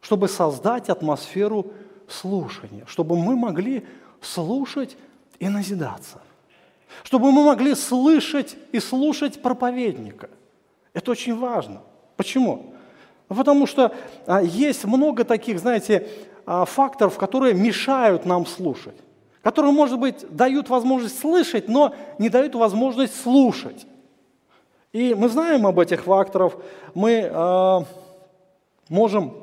Чтобы 0.00 0.28
создать 0.28 0.88
атмосферу 0.88 1.72
слушания. 2.08 2.84
Чтобы 2.86 3.16
мы 3.16 3.36
могли 3.36 3.86
слушать 4.20 4.96
и 5.38 5.48
назидаться. 5.48 6.20
Чтобы 7.04 7.30
мы 7.32 7.44
могли 7.44 7.74
слышать 7.74 8.56
и 8.72 8.80
слушать 8.80 9.42
проповедника. 9.42 10.30
Это 10.94 11.10
очень 11.10 11.38
важно. 11.38 11.82
Почему? 12.16 12.74
Потому 13.28 13.66
что 13.66 13.94
а, 14.26 14.42
есть 14.42 14.84
много 14.84 15.24
таких, 15.24 15.60
знаете, 15.60 16.08
факторов, 16.66 17.16
которые 17.16 17.54
мешают 17.54 18.26
нам 18.26 18.46
слушать. 18.46 18.96
Которые, 19.42 19.72
может 19.72 19.98
быть, 19.98 20.24
дают 20.30 20.68
возможность 20.68 21.18
слышать, 21.18 21.68
но 21.68 21.94
не 22.18 22.28
дают 22.28 22.54
возможность 22.54 23.20
слушать. 23.22 23.86
И 24.92 25.14
мы 25.14 25.28
знаем 25.28 25.66
об 25.66 25.78
этих 25.78 26.02
факторах. 26.04 26.54
Мы 26.94 27.30
э, 27.30 27.80
можем 28.88 29.34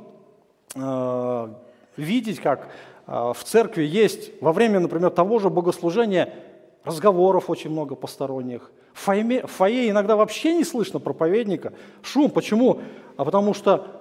э, 0.75 1.47
видеть, 1.95 2.39
как 2.39 2.69
в 3.07 3.37
церкви 3.45 3.83
есть 3.83 4.31
во 4.41 4.51
время, 4.51 4.81
например, 4.81 5.11
того 5.11 5.39
же 5.39 5.49
богослужения 5.49 6.33
разговоров 6.83 7.49
очень 7.49 7.69
много 7.69 7.95
посторонних, 7.95 8.69
в 8.93 9.07
в 9.07 9.47
фойе 9.47 9.89
иногда 9.89 10.15
вообще 10.15 10.53
не 10.55 10.63
слышно 10.63 10.99
проповедника. 10.99 11.73
Шум. 12.01 12.31
Почему? 12.31 12.79
А 13.15 13.23
потому 13.25 13.53
что, 13.53 13.96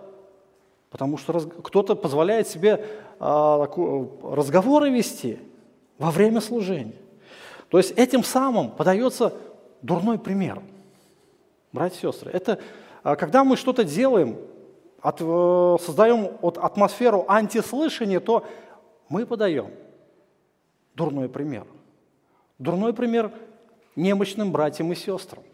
потому 0.96 1.18
что 1.18 1.34
раз, 1.34 1.46
кто-то 1.62 1.94
позволяет 1.94 2.48
себе 2.48 2.82
а, 3.20 3.66
разговоры 4.22 4.88
вести 4.88 5.38
во 5.98 6.10
время 6.10 6.40
служения. 6.40 6.96
То 7.68 7.76
есть 7.76 7.90
этим 7.98 8.24
самым 8.24 8.70
подается 8.70 9.34
дурной 9.82 10.18
пример. 10.18 10.62
Братья 11.70 11.98
и 11.98 12.10
сестры, 12.10 12.30
это 12.32 12.60
а, 13.02 13.14
когда 13.14 13.44
мы 13.44 13.58
что-то 13.58 13.84
делаем, 13.84 14.38
от, 15.02 15.20
э, 15.20 15.76
создаем 15.84 16.30
вот 16.40 16.56
атмосферу 16.56 17.26
антислышания, 17.28 18.18
то 18.18 18.46
мы 19.10 19.26
подаем 19.26 19.72
дурной 20.94 21.28
пример. 21.28 21.66
Дурной 22.58 22.94
пример 22.94 23.32
немощным 23.96 24.50
братьям 24.50 24.90
и 24.92 24.94
сестрам. 24.94 25.44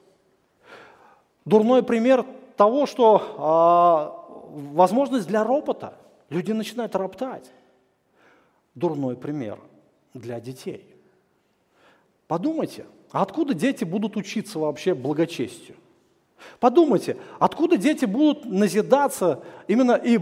Дурной 1.44 1.82
пример 1.82 2.24
того, 2.56 2.86
что 2.86 4.21
э, 4.21 4.21
возможность 4.52 5.26
для 5.26 5.44
ропота. 5.44 5.94
Люди 6.28 6.52
начинают 6.52 6.94
роптать. 6.94 7.50
Дурной 8.74 9.16
пример 9.16 9.58
для 10.14 10.40
детей. 10.40 10.94
Подумайте, 12.26 12.86
а 13.10 13.22
откуда 13.22 13.54
дети 13.54 13.84
будут 13.84 14.16
учиться 14.16 14.58
вообще 14.58 14.94
благочестию? 14.94 15.76
Подумайте, 16.58 17.16
откуда 17.38 17.76
дети 17.76 18.04
будут 18.04 18.44
назидаться 18.44 19.42
именно 19.68 19.92
и 19.92 20.18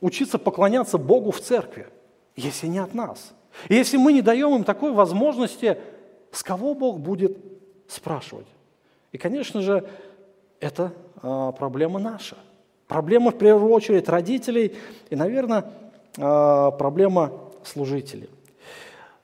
учиться 0.00 0.38
поклоняться 0.38 0.96
Богу 0.96 1.32
в 1.32 1.40
церкви, 1.40 1.88
если 2.36 2.66
не 2.66 2.78
от 2.78 2.94
нас? 2.94 3.34
И 3.68 3.74
если 3.74 3.96
мы 3.96 4.12
не 4.12 4.22
даем 4.22 4.54
им 4.54 4.64
такой 4.64 4.92
возможности 4.92 5.78
с 6.30 6.42
кого 6.42 6.74
Бог 6.74 7.00
будет 7.00 7.36
спрашивать? 7.88 8.46
И, 9.12 9.18
конечно 9.18 9.60
же, 9.60 9.88
это 10.60 10.92
э, 11.22 11.52
проблема 11.58 11.98
наша. 11.98 12.36
Проблема, 12.88 13.30
в 13.30 13.38
первую 13.38 13.70
очередь, 13.72 14.08
родителей 14.08 14.74
и, 15.10 15.16
наверное, 15.16 15.70
э, 16.16 16.70
проблема 16.78 17.32
служителей. 17.62 18.30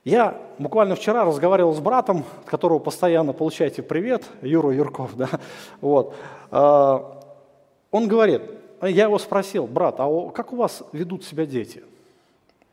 Я 0.05 0.37
буквально 0.59 0.97
вчера 0.97 1.25
разговаривал 1.25 1.75
с 1.75 1.81
братом, 1.81 2.25
от 2.43 2.51
которого 2.51 2.79
постоянно 2.79 3.33
получаете 3.33 3.83
привет, 3.83 4.23
Юру 4.43 4.71
Юрков, 4.71 5.17
да, 5.17 5.31
вот. 5.81 6.15
Э, 6.51 6.99
он 7.91 8.07
говорит, 8.07 8.43
я 8.83 9.05
его 9.05 9.19
спросил, 9.19 9.67
брат, 9.67 9.95
а 9.99 10.29
как 10.31 10.53
у 10.53 10.57
вас 10.57 10.83
ведут 10.93 11.25
себя 11.25 11.47
дети? 11.47 11.83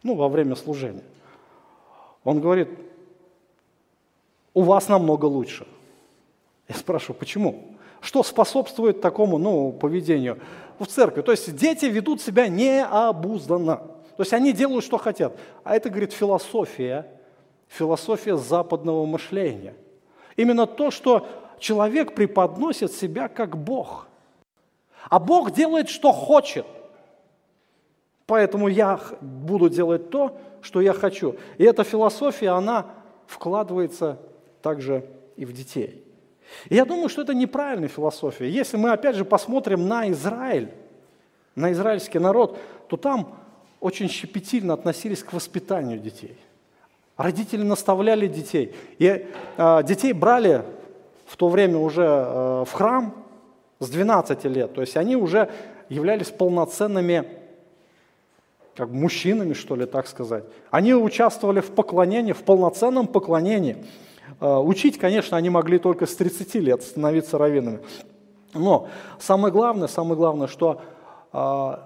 Ну, 0.04 0.16
во 0.16 0.28
время 0.28 0.58
служения. 0.58 1.04
Он 2.26 2.42
говорит, 2.42 2.68
у 4.54 4.64
вас 4.64 4.90
намного 4.90 5.26
лучше. 5.26 5.66
Я 6.68 6.76
спрашиваю, 6.76 7.18
почему? 7.18 7.78
Что 8.02 8.24
способствует 8.24 9.00
такому 9.00 9.38
ну, 9.38 9.72
поведению 9.72 10.40
в 10.86 10.88
церкви? 10.88 11.22
То 11.22 11.32
есть 11.32 11.56
дети 11.56 11.86
ведут 11.86 12.22
себя 12.22 12.48
необузданно. 12.48 13.78
То 14.18 14.24
есть 14.24 14.34
они 14.34 14.54
делают, 14.54 14.84
что 14.84 14.98
хотят. 14.98 15.38
А 15.64 15.76
это, 15.76 15.90
говорит, 15.90 16.14
философия, 16.14 17.08
философия 17.68 18.38
западного 18.38 19.06
мышления. 19.06 19.74
Именно 20.36 20.68
то, 20.68 20.92
что 20.92 21.28
человек 21.60 22.14
преподносит 22.14 22.92
себя 22.92 23.28
как 23.28 23.58
Бог. 23.58 24.08
А 25.10 25.20
Бог 25.20 25.52
делает, 25.52 25.90
что 25.90 26.12
хочет. 26.12 26.66
Поэтому 28.26 28.68
я 28.68 29.00
буду 29.20 29.70
делать 29.70 30.10
то, 30.10 30.38
что 30.62 30.82
я 30.82 30.94
хочу. 30.94 31.36
И 31.58 31.64
эта 31.64 31.84
философия, 31.84 32.50
она 32.50 32.86
вкладывается 33.26 34.20
также 34.62 35.06
и 35.36 35.46
в 35.46 35.54
детей. 35.54 36.01
И 36.70 36.76
я 36.76 36.86
думаю, 36.86 37.10
что 37.10 37.22
это 37.22 37.34
неправильная 37.34 37.90
философия. 37.90 38.50
Если 38.50 38.78
мы 38.78 38.92
опять 38.92 39.16
же 39.16 39.26
посмотрим 39.26 39.88
на 39.88 40.10
Израиль, 40.12 40.70
на 41.56 41.72
израильский 41.72 42.20
народ, 42.20 42.58
то 42.88 42.98
там 42.98 43.36
очень 43.80 44.10
щепетильно 44.10 44.74
относились 44.74 45.24
к 45.24 45.34
воспитанию 45.34 46.00
детей. 46.00 46.38
Родители 47.18 47.64
наставляли 47.64 48.28
детей. 48.28 48.74
И 49.00 49.28
э, 49.58 49.84
детей 49.84 50.14
брали 50.14 50.64
в 51.26 51.38
то 51.38 51.50
время 51.50 51.78
уже 51.78 52.04
э, 52.04 52.66
в 52.68 52.72
храм 52.72 53.14
с 53.80 53.90
12 53.90 54.46
лет. 54.46 54.74
То 54.74 54.82
есть 54.82 54.98
они 54.98 55.16
уже 55.16 55.50
являлись 55.90 56.28
полноценными 56.28 57.26
как 58.76 58.90
мужчинами, 58.90 59.54
что 59.54 59.76
ли, 59.76 59.86
так 59.86 60.08
сказать. 60.08 60.46
Они 60.70 60.94
участвовали 60.94 61.60
в 61.60 61.72
поклонении, 61.72 62.32
в 62.32 62.44
полноценном 62.44 63.08
поклонении. 63.08 63.78
Э, 64.40 64.58
учить, 64.58 64.98
конечно, 64.98 65.38
они 65.38 65.50
могли 65.50 65.80
только 65.80 66.06
с 66.06 66.16
30 66.16 66.56
лет 66.56 66.84
становиться 66.84 67.38
раввинами. 67.38 67.80
Но 68.54 68.90
самое 69.20 69.54
главное, 69.54 69.88
самое 69.88 70.16
главное, 70.16 70.48
что 70.48 70.82
э, 71.34 71.78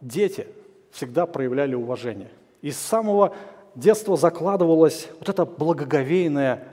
дети 0.00 0.46
всегда 0.92 1.26
проявляли 1.26 1.74
уважение. 1.74 2.30
И 2.60 2.70
с 2.70 2.78
самого 2.78 3.34
детства 3.74 4.16
закладывалось 4.16 5.08
вот 5.18 5.28
это 5.28 5.44
благоговейное 5.44 6.68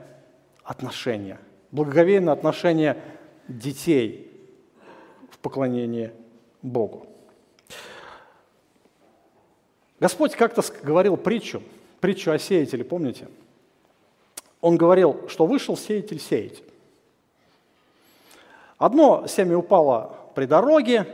отношение, 0.62 1.38
благоговейное 1.72 2.32
отношение 2.32 3.02
детей 3.48 4.30
в 5.30 5.38
поклонении 5.38 6.12
Богу. 6.62 7.06
Господь 9.98 10.34
как-то 10.34 10.62
говорил 10.82 11.16
притчу, 11.16 11.62
притчу 12.00 12.30
о 12.30 12.38
сеятеле, 12.38 12.84
помните? 12.84 13.28
Он 14.60 14.76
говорил, 14.76 15.28
что 15.28 15.46
вышел 15.46 15.76
сеятель 15.76 16.20
сеять. 16.20 16.62
Одно 18.78 19.26
семя 19.26 19.58
упало 19.58 20.16
при 20.34 20.46
дороге, 20.46 21.06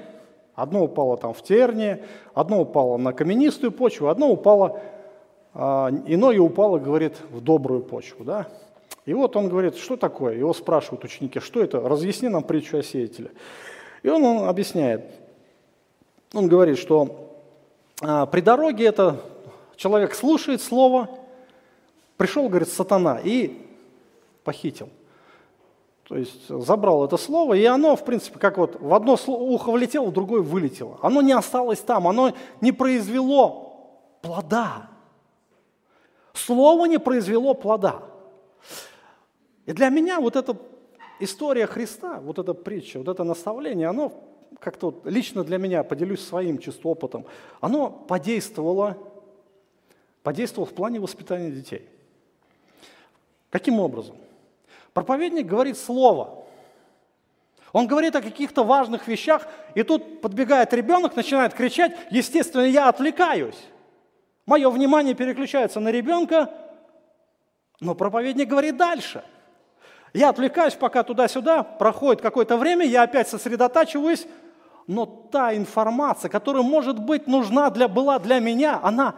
одно 0.55 0.85
упало 0.85 1.17
там 1.17 1.35
в 1.35 1.43
терне, 1.43 2.05
одно 2.35 2.61
упало 2.61 2.97
на 2.97 3.13
каменистую 3.13 3.73
почву, 3.73 4.09
одно 4.09 4.31
упало 4.31 4.81
а, 5.59 5.91
иное 6.07 6.39
упало, 6.39 6.79
говорит, 6.79 7.15
в 7.31 7.41
добрую 7.41 7.81
почву. 7.83 8.25
Да? 8.25 8.47
И 9.07 9.15
вот 9.15 9.37
он 9.37 9.49
говорит, 9.49 9.77
что 9.77 9.97
такое? 9.97 10.37
Его 10.37 10.53
спрашивают 10.53 11.03
ученики, 11.05 11.41
что 11.41 11.63
это? 11.63 11.81
Разъясни 11.81 12.29
нам 12.29 12.43
притчу 12.43 12.77
о 12.77 12.83
сеятеле. 12.83 13.31
И 14.03 14.09
он, 14.09 14.23
он 14.23 14.49
объясняет. 14.49 15.07
Он 16.35 16.47
говорит, 16.47 16.77
что 16.77 17.33
а, 18.03 18.27
при 18.27 18.43
дороге 18.43 18.85
это 18.85 19.17
человек 19.77 20.15
слушает 20.15 20.61
слово, 20.61 21.09
пришел, 22.17 22.49
говорит, 22.49 22.69
сатана 22.69 23.21
и 23.23 23.67
похитил. 24.45 24.89
То 26.09 26.17
есть 26.17 26.49
забрал 26.49 27.05
это 27.05 27.17
слово, 27.17 27.55
и 27.55 27.65
оно, 27.65 27.97
в 27.97 28.05
принципе, 28.05 28.39
как 28.39 28.59
вот 28.59 28.81
в 28.81 28.95
одно 28.95 29.19
ухо 29.27 29.73
влетело, 29.73 30.07
в 30.07 30.13
другое 30.13 30.41
вылетело. 30.41 30.99
Оно 31.03 31.21
не 31.21 31.33
осталось 31.33 31.81
там, 31.81 32.07
оно 32.07 32.33
не 32.61 32.71
произвело 32.71 33.91
плода. 34.23 34.89
Слово 36.33 36.87
не 36.87 36.99
произвело 36.99 37.55
плода. 37.55 38.03
И 39.65 39.73
для 39.73 39.89
меня 39.89 40.21
вот 40.21 40.37
эта 40.37 40.57
история 41.19 41.67
Христа, 41.67 42.21
вот 42.21 42.39
эта 42.39 42.55
притча, 42.55 42.99
вот 42.99 43.09
это 43.09 43.25
наставление, 43.25 43.89
оно 43.89 44.13
как-то 44.61 44.87
вот 44.87 45.07
лично 45.07 45.43
для 45.43 45.59
меня, 45.59 45.83
поделюсь 45.83 46.25
своим 46.25 46.59
чисто 46.59 46.87
опытом, 46.89 47.27
оно 47.61 47.91
подействовало, 47.91 48.97
подействовало 50.23 50.71
в 50.71 50.75
плане 50.75 51.01
воспитания 51.01 51.51
детей. 51.51 51.89
Каким 53.57 53.81
образом? 53.81 54.17
Проповедник 54.93 55.47
говорит 55.47 55.79
слово. 55.79 56.45
Он 57.73 57.87
говорит 57.87 58.15
о 58.15 58.21
каких-то 58.21 58.65
важных 58.65 59.09
вещах, 59.09 59.47
и 59.75 59.83
тут 59.83 60.21
подбегает 60.21 60.75
ребенок, 60.75 61.17
начинает 61.17 61.55
кричать, 61.55 61.97
естественно, 62.11 62.65
я 62.65 62.91
отвлекаюсь. 62.91 63.57
Мое 64.45 64.69
внимание 64.69 65.15
переключается 65.15 65.81
на 65.81 65.89
ребенка, 65.89 66.53
но 67.81 67.95
проповедник 67.95 68.47
говорит 68.47 68.77
дальше. 68.77 69.25
Я 70.13 70.29
отвлекаюсь 70.29 70.75
пока 70.75 71.03
туда-сюда, 71.03 71.63
проходит 71.63 72.21
какое-то 72.21 72.59
время, 72.59 72.85
я 72.85 73.05
опять 73.05 73.27
сосредотачиваюсь, 73.27 74.27
но 74.87 75.07
та 75.07 75.57
информация, 75.57 76.29
которая, 76.29 76.63
может 76.63 76.99
быть, 76.99 77.27
нужна 77.27 77.71
для, 77.71 77.89
была 77.89 78.19
для 78.19 78.39
меня, 78.39 78.79
она 78.83 79.15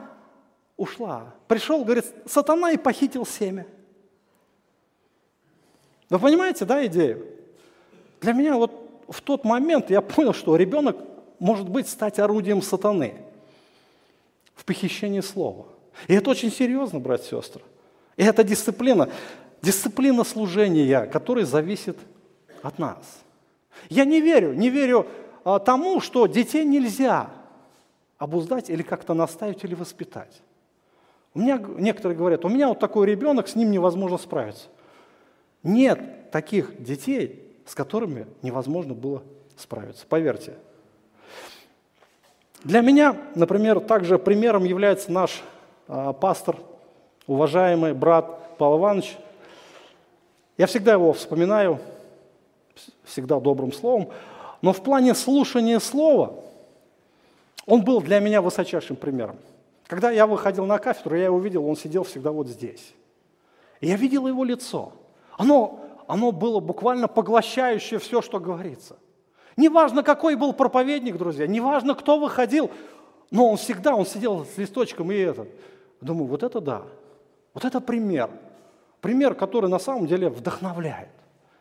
ушла. 0.77 1.35
Пришел, 1.49 1.83
говорит, 1.83 2.05
сатана 2.25 2.71
и 2.71 2.77
похитил 2.77 3.27
семя. 3.27 3.67
Вы 6.11 6.19
понимаете, 6.19 6.65
да, 6.65 6.85
идею? 6.87 7.27
Для 8.21 8.33
меня 8.33 8.57
вот 8.57 8.73
в 9.09 9.21
тот 9.21 9.45
момент 9.45 9.91
я 9.91 10.01
понял, 10.01 10.33
что 10.33 10.57
ребенок 10.57 10.97
может 11.39 11.69
быть 11.69 11.89
стать 11.89 12.19
орудием 12.19 12.63
сатаны 12.63 13.15
в 14.55 14.65
похищении 14.65 15.21
слова. 15.21 15.67
И 16.07 16.15
это 16.15 16.31
очень 16.31 16.51
серьезно, 16.51 17.01
братья 17.01 17.37
и 17.37 17.41
сестры. 17.41 17.63
И 18.17 18.25
это 18.25 18.43
дисциплина, 18.43 19.09
дисциплина 19.63 20.25
служения, 20.25 21.07
которая 21.07 21.45
зависит 21.45 21.97
от 22.63 22.79
нас. 22.79 22.99
Я 23.89 24.05
не 24.05 24.21
верю, 24.21 24.55
не 24.55 24.71
верю 24.71 25.07
а, 25.45 25.59
тому, 25.59 26.01
что 26.01 26.27
детей 26.27 26.65
нельзя 26.65 27.31
обуздать 28.19 28.71
или 28.71 28.83
как-то 28.83 29.15
наставить 29.15 29.63
или 29.65 29.75
воспитать. 29.75 30.43
У 31.35 31.41
меня 31.41 31.63
некоторые 31.79 32.19
говорят, 32.19 32.45
у 32.45 32.49
меня 32.49 32.69
вот 32.69 32.81
такой 32.81 33.07
ребенок, 33.07 33.49
с 33.49 33.55
ним 33.55 33.71
невозможно 33.71 34.19
справиться. 34.19 34.67
Нет 35.63 36.31
таких 36.31 36.83
детей, 36.83 37.43
с 37.67 37.75
которыми 37.75 38.27
невозможно 38.43 38.95
было 38.95 39.23
справиться, 39.57 40.07
поверьте. 40.07 40.55
Для 42.65 42.81
меня, 42.81 43.17
например, 43.35 43.81
также 43.81 44.19
примером 44.19 44.65
является 44.65 45.13
наш 45.13 45.43
э, 45.87 46.13
пастор, 46.21 46.57
уважаемый 47.27 47.95
брат 47.95 48.57
Павел 48.59 48.79
Иванович. 48.79 49.17
Я 50.57 50.67
всегда 50.67 50.93
его 50.93 51.13
вспоминаю, 51.13 51.79
всегда 53.05 53.39
добрым 53.39 53.73
словом, 53.73 54.09
но 54.61 54.73
в 54.73 54.83
плане 54.83 55.15
слушания 55.15 55.79
слова 55.79 56.35
он 57.67 57.85
был 57.85 58.01
для 58.01 58.19
меня 58.19 58.43
высочайшим 58.43 58.97
примером. 58.97 59.37
Когда 59.87 60.11
я 60.11 60.27
выходил 60.27 60.67
на 60.67 60.79
кафедру, 60.79 61.17
я 61.17 61.27
его 61.27 61.39
видел, 61.39 61.67
он 61.67 61.77
сидел 61.77 62.03
всегда 62.03 62.33
вот 62.33 62.49
здесь. 62.49 62.93
И 63.81 63.87
я 63.87 63.97
видел 63.97 64.27
его 64.27 64.43
лицо. 64.43 64.93
Оно, 65.39 65.81
оно 66.07 66.31
было 66.31 66.61
буквально 66.61 67.09
поглощающее 67.09 67.99
все, 67.99 68.21
что 68.21 68.39
говорится– 68.39 68.97
Неважно, 69.59 70.05
какой 70.05 70.37
был 70.37 70.53
проповедник, 70.53 71.17
друзья, 71.17 71.49
неважно, 71.49 71.97
кто 71.97 72.17
выходил, 72.17 72.71
но 73.33 73.51
он 73.51 73.57
всегда, 73.57 73.97
он 73.97 74.07
сидел 74.07 74.47
с 74.47 74.57
листочком 74.57 75.11
и 75.11 75.17
этот. 75.17 75.49
Думаю, 76.01 76.29
вот 76.29 76.45
это 76.45 76.61
да, 76.61 76.83
вот 77.55 77.65
это 77.65 77.81
пример. 77.81 78.31
Пример, 79.01 79.35
который 79.35 79.69
на 79.69 79.81
самом 79.81 80.07
деле 80.07 80.29
вдохновляет. 80.29 81.09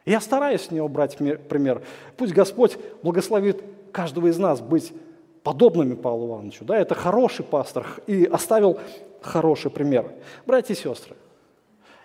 Я 0.06 0.22
стараюсь 0.22 0.62
с 0.62 0.72
него 0.72 0.88
брать 0.88 1.18
пример. 1.18 1.82
Пусть 2.18 2.34
Господь 2.34 2.78
благословит 3.02 3.64
каждого 3.92 4.28
из 4.28 4.38
нас 4.38 4.62
быть 4.62 4.94
подобными 5.42 5.96
Павлу 5.96 6.28
Ивановичу. 6.28 6.66
Да, 6.66 6.78
это 6.78 6.94
хороший 6.94 7.46
пастор 7.46 7.88
и 8.06 8.26
оставил 8.26 8.78
хороший 9.22 9.72
пример. 9.72 10.12
Братья 10.46 10.76
и 10.76 10.78
сестры, 10.78 11.16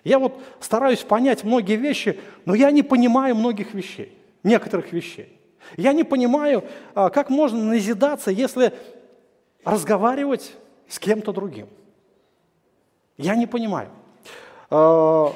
я 0.05 0.19
вот 0.19 0.41
стараюсь 0.61 1.01
понять 1.01 1.45
многие 1.45 1.77
вещи, 1.77 2.19
но 2.45 2.55
я 2.55 2.71
не 2.71 2.83
понимаю 2.83 3.37
многих 3.37 3.75
вещей, 3.75 4.17
некоторых 4.43 4.93
вещей. 4.93 5.39
Я 5.77 5.93
не 5.93 6.05
понимаю, 6.05 6.65
а, 6.95 7.09
как 7.11 7.31
можно 7.31 7.63
назидаться, 7.63 8.31
если 8.31 8.73
разговаривать 9.65 10.53
с 10.89 10.99
кем-то 10.99 11.33
другим. 11.33 11.69
Я 13.17 13.37
не 13.37 13.47
понимаю. 13.47 13.91
А, 14.71 15.33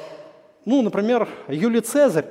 ну, 0.65 0.81
например, 0.81 1.29
Юлий 1.47 1.81
Цезарь, 1.81 2.27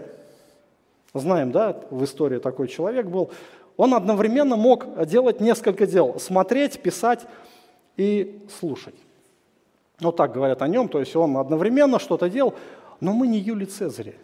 знаем, 1.15 1.53
да, 1.53 1.81
в 1.91 2.05
истории 2.05 2.39
такой 2.39 2.69
человек 2.69 3.07
был, 3.07 3.31
он 3.79 3.95
одновременно 3.95 4.57
мог 4.57 5.07
делать 5.07 5.41
несколько 5.41 5.87
дел. 5.87 6.19
Смотреть, 6.21 6.81
писать 6.81 7.27
и 7.97 8.47
слушать. 8.59 8.95
Вот 10.01 10.17
так 10.17 10.33
говорят 10.33 10.63
о 10.63 10.69
нем, 10.69 10.89
то 10.89 11.01
есть 11.01 11.17
он 11.17 11.37
одновременно 11.37 11.99
что-то 11.99 12.29
делал, 12.29 12.55
но 13.01 13.13
мы 13.13 13.27
не 13.27 13.39
Юлий 13.39 13.67
Цезарь. 13.67 14.15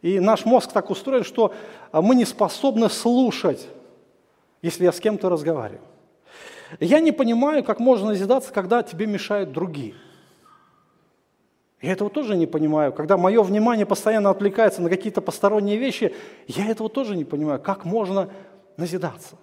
И 0.00 0.20
наш 0.20 0.44
мозг 0.44 0.72
так 0.72 0.90
устроен, 0.90 1.24
что 1.24 1.52
а, 1.90 2.00
мы 2.00 2.14
не 2.14 2.24
способны 2.24 2.88
слушать, 2.88 3.68
если 4.62 4.84
я 4.84 4.92
с 4.92 5.00
кем-то 5.00 5.28
разговариваю. 5.28 5.82
Я 6.80 7.00
не 7.00 7.12
понимаю, 7.12 7.64
как 7.64 7.80
можно 7.80 8.08
назидаться, 8.08 8.52
когда 8.52 8.82
тебе 8.82 9.06
мешают 9.06 9.52
другие. 9.52 9.94
Я 11.80 11.92
этого 11.92 12.10
тоже 12.10 12.36
не 12.36 12.46
понимаю. 12.46 12.92
Когда 12.92 13.16
мое 13.16 13.42
внимание 13.42 13.86
постоянно 13.86 14.30
отвлекается 14.30 14.82
на 14.82 14.90
какие-то 14.90 15.20
посторонние 15.20 15.76
вещи, 15.76 16.14
я 16.46 16.66
этого 16.66 16.88
тоже 16.88 17.16
не 17.16 17.24
понимаю. 17.24 17.60
Как 17.60 17.84
можно 17.84 18.30
назидаться? 18.76 19.36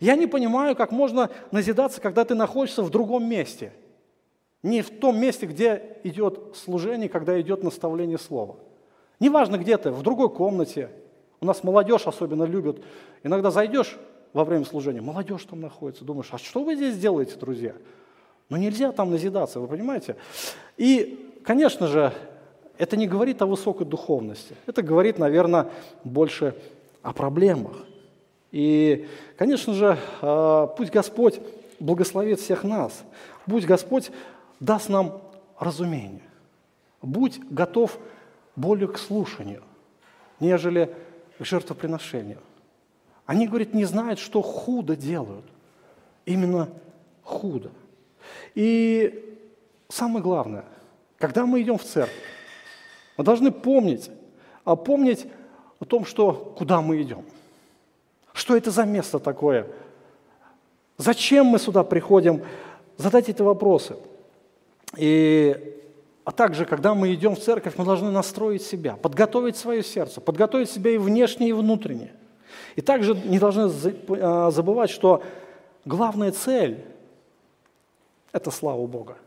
Я 0.00 0.16
не 0.16 0.26
понимаю, 0.26 0.76
как 0.76 0.92
можно 0.92 1.30
назидаться, 1.50 2.00
когда 2.00 2.24
ты 2.24 2.34
находишься 2.34 2.82
в 2.82 2.90
другом 2.90 3.28
месте. 3.28 3.72
Не 4.64 4.80
в 4.80 4.90
том 4.90 5.20
месте, 5.20 5.44
где 5.44 5.98
идет 6.04 6.56
служение, 6.56 7.10
когда 7.10 7.38
идет 7.38 7.62
наставление 7.62 8.16
слова. 8.16 8.56
Неважно 9.20 9.58
где 9.58 9.76
ты, 9.76 9.90
в 9.90 10.02
другой 10.02 10.30
комнате. 10.30 10.88
У 11.42 11.44
нас 11.44 11.62
молодежь 11.62 12.06
особенно 12.06 12.44
любит. 12.44 12.82
Иногда 13.22 13.50
зайдешь 13.50 13.98
во 14.32 14.42
время 14.42 14.64
служения, 14.64 15.02
молодежь 15.02 15.44
там 15.44 15.60
находится, 15.60 16.04
думаешь, 16.04 16.28
а 16.32 16.38
что 16.38 16.64
вы 16.64 16.76
здесь 16.76 16.96
делаете, 16.96 17.36
друзья? 17.38 17.74
Ну 18.48 18.56
нельзя 18.56 18.90
там 18.92 19.10
назидаться, 19.10 19.60
вы 19.60 19.68
понимаете? 19.68 20.16
И, 20.78 21.38
конечно 21.44 21.86
же, 21.86 22.14
это 22.78 22.96
не 22.96 23.06
говорит 23.06 23.42
о 23.42 23.46
высокой 23.46 23.86
духовности. 23.86 24.56
Это 24.64 24.80
говорит, 24.80 25.18
наверное, 25.18 25.68
больше 26.04 26.56
о 27.02 27.12
проблемах. 27.12 27.76
И, 28.50 29.06
конечно 29.36 29.74
же, 29.74 29.98
а, 30.22 30.68
пусть 30.68 30.90
Господь 30.90 31.38
благословит 31.78 32.40
всех 32.40 32.64
нас. 32.64 33.04
Пусть 33.46 33.66
Господь 33.66 34.10
даст 34.60 34.88
нам 34.88 35.20
разумение. 35.58 36.22
Будь 37.02 37.38
готов 37.50 37.98
более 38.56 38.88
к 38.88 38.98
слушанию, 38.98 39.62
нежели 40.40 40.94
к 41.38 41.44
жертвоприношению. 41.44 42.38
Они, 43.26 43.48
говорит, 43.48 43.74
не 43.74 43.84
знают, 43.84 44.18
что 44.18 44.42
худо 44.42 44.96
делают. 44.96 45.44
Именно 46.26 46.68
худо. 47.22 47.70
И 48.54 49.38
самое 49.88 50.22
главное, 50.22 50.64
когда 51.18 51.46
мы 51.46 51.60
идем 51.62 51.78
в 51.78 51.84
церковь, 51.84 52.14
мы 53.16 53.24
должны 53.24 53.50
помнить, 53.50 54.10
а 54.64 54.76
помнить 54.76 55.26
о 55.78 55.84
том, 55.84 56.04
что 56.04 56.32
куда 56.32 56.80
мы 56.80 57.00
идем. 57.02 57.24
Что 58.32 58.56
это 58.56 58.70
за 58.70 58.84
место 58.84 59.18
такое? 59.18 59.68
Зачем 60.96 61.46
мы 61.46 61.58
сюда 61.58 61.84
приходим? 61.84 62.42
Задать 62.96 63.28
эти 63.28 63.42
вопросы. 63.42 63.96
И 64.96 65.74
а 66.24 66.32
также, 66.32 66.64
когда 66.64 66.94
мы 66.94 67.12
идем 67.12 67.36
в 67.36 67.40
церковь, 67.40 67.74
мы 67.76 67.84
должны 67.84 68.10
настроить 68.10 68.62
себя, 68.62 68.96
подготовить 68.96 69.56
свое 69.56 69.82
сердце, 69.82 70.22
подготовить 70.22 70.70
себя 70.70 70.92
и 70.92 70.98
внешне, 70.98 71.50
и 71.50 71.52
внутренне. 71.52 72.12
И 72.76 72.80
также 72.80 73.14
не 73.14 73.38
должны 73.38 73.70
а, 74.20 74.50
забывать, 74.50 74.90
что 74.90 75.22
главная 75.84 76.32
цель– 76.32 76.82
это 78.32 78.50
слава 78.50 78.86
Бога. 78.86 79.18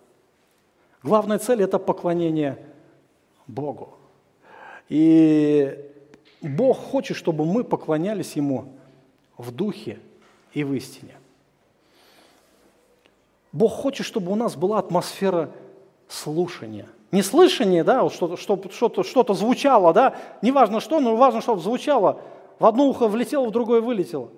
Главная 1.03 1.37
цель– 1.37 1.61
это 1.63 1.77
поклонение 1.77 2.57
Богу. 3.45 3.93
И 4.89 5.77
Бог 6.41 6.77
хочет, 6.77 7.15
чтобы 7.15 7.45
мы 7.45 7.63
поклонялись 7.63 8.33
Ему 8.33 8.73
в 9.37 9.51
духе 9.51 9.99
и 10.53 10.63
в 10.63 10.73
истине. 10.73 11.16
Бог 13.57 13.73
хочет, 13.73 14.05
чтобы 14.05 14.31
у 14.31 14.35
нас 14.35 14.55
была 14.55 14.77
атмосфера 14.77 15.49
слушания. 16.07 16.87
Не 17.11 17.23
слышание, 17.23 17.83
да, 17.83 18.03
вот 18.03 18.13
что-то, 18.13 18.37
что-то, 18.37 19.03
что-то 19.03 19.33
звучало, 19.33 19.93
да, 19.93 20.15
неважно 20.43 20.79
что, 20.79 20.99
но 20.99 21.15
важно, 21.15 21.41
чтобы 21.41 21.59
звучало. 21.59 22.21
В 22.59 22.67
одно 22.67 22.87
ухо 22.87 23.07
влетело, 23.07 23.47
в 23.47 23.51
другое 23.51 23.81
вылетело. 23.81 24.29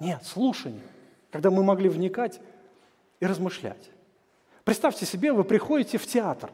Нет, 0.00 0.24
слушание, 0.24 0.82
когда 1.30 1.52
мы 1.52 1.62
могли 1.62 1.88
вникать 1.88 2.40
и 3.20 3.26
размышлять. 3.26 3.90
Представьте 4.64 5.06
себе, 5.06 5.32
вы 5.32 5.44
приходите 5.44 5.96
в 5.96 6.06
театр. 6.06 6.50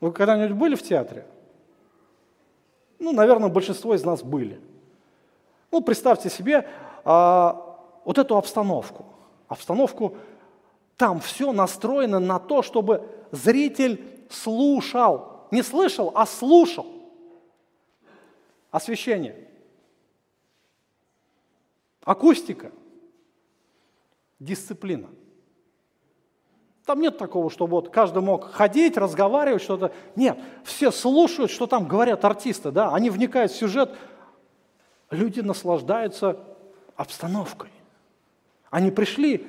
Вы 0.00 0.10
когда-нибудь 0.10 0.56
были 0.56 0.74
в 0.74 0.82
театре? 0.82 1.26
Ну, 2.98 3.12
наверное, 3.12 3.50
большинство 3.50 3.94
из 3.94 4.04
нас 4.04 4.22
были. 4.22 4.58
Ну, 5.70 5.82
представьте 5.82 6.30
себе 6.30 6.66
а, 7.04 7.76
вот 8.06 8.16
эту 8.16 8.38
обстановку. 8.38 9.04
Обстановку, 9.50 10.16
там 10.96 11.18
все 11.18 11.52
настроено 11.52 12.20
на 12.20 12.38
то, 12.38 12.62
чтобы 12.62 13.04
зритель 13.32 14.24
слушал. 14.30 15.48
Не 15.50 15.62
слышал, 15.62 16.12
а 16.14 16.24
слушал. 16.24 16.86
Освещение. 18.70 19.48
Акустика. 22.04 22.70
Дисциплина. 24.38 25.08
Там 26.86 27.00
нет 27.00 27.18
такого, 27.18 27.50
что 27.50 27.66
вот 27.66 27.88
каждый 27.88 28.22
мог 28.22 28.52
ходить, 28.52 28.96
разговаривать, 28.96 29.62
что-то. 29.62 29.92
Нет, 30.14 30.38
все 30.62 30.92
слушают, 30.92 31.50
что 31.50 31.66
там 31.66 31.88
говорят 31.88 32.24
артисты, 32.24 32.70
да, 32.70 32.94
они 32.94 33.10
вникают 33.10 33.50
в 33.50 33.56
сюжет. 33.56 33.96
Люди 35.10 35.40
наслаждаются 35.40 36.38
обстановкой. 36.94 37.70
Они 38.70 38.90
пришли 38.90 39.46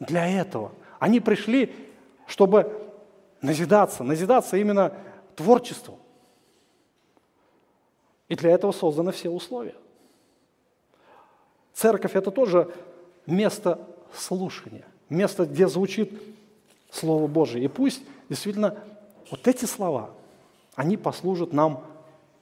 для 0.00 0.26
этого. 0.28 0.72
Они 0.98 1.20
пришли, 1.20 1.74
чтобы 2.26 2.72
назидаться, 3.40 4.02
назидаться 4.02 4.56
именно 4.56 4.94
творчеством. 5.36 5.96
И 8.28 8.34
для 8.34 8.52
этого 8.52 8.72
созданы 8.72 9.12
все 9.12 9.28
условия. 9.28 9.74
Церковь– 11.74 12.12
это 12.14 12.30
тоже 12.30 12.72
место 13.26 13.78
слушания, 14.14 14.84
место, 15.08 15.44
где 15.44 15.68
звучит 15.68 16.12
Слово 16.90 17.26
Божие. 17.26 17.64
И 17.64 17.68
пусть 17.68 18.02
действительно 18.28 18.78
вот 19.30 19.48
эти 19.48 19.64
слова, 19.64 20.10
они 20.74 20.96
послужат 20.96 21.52
нам 21.52 21.84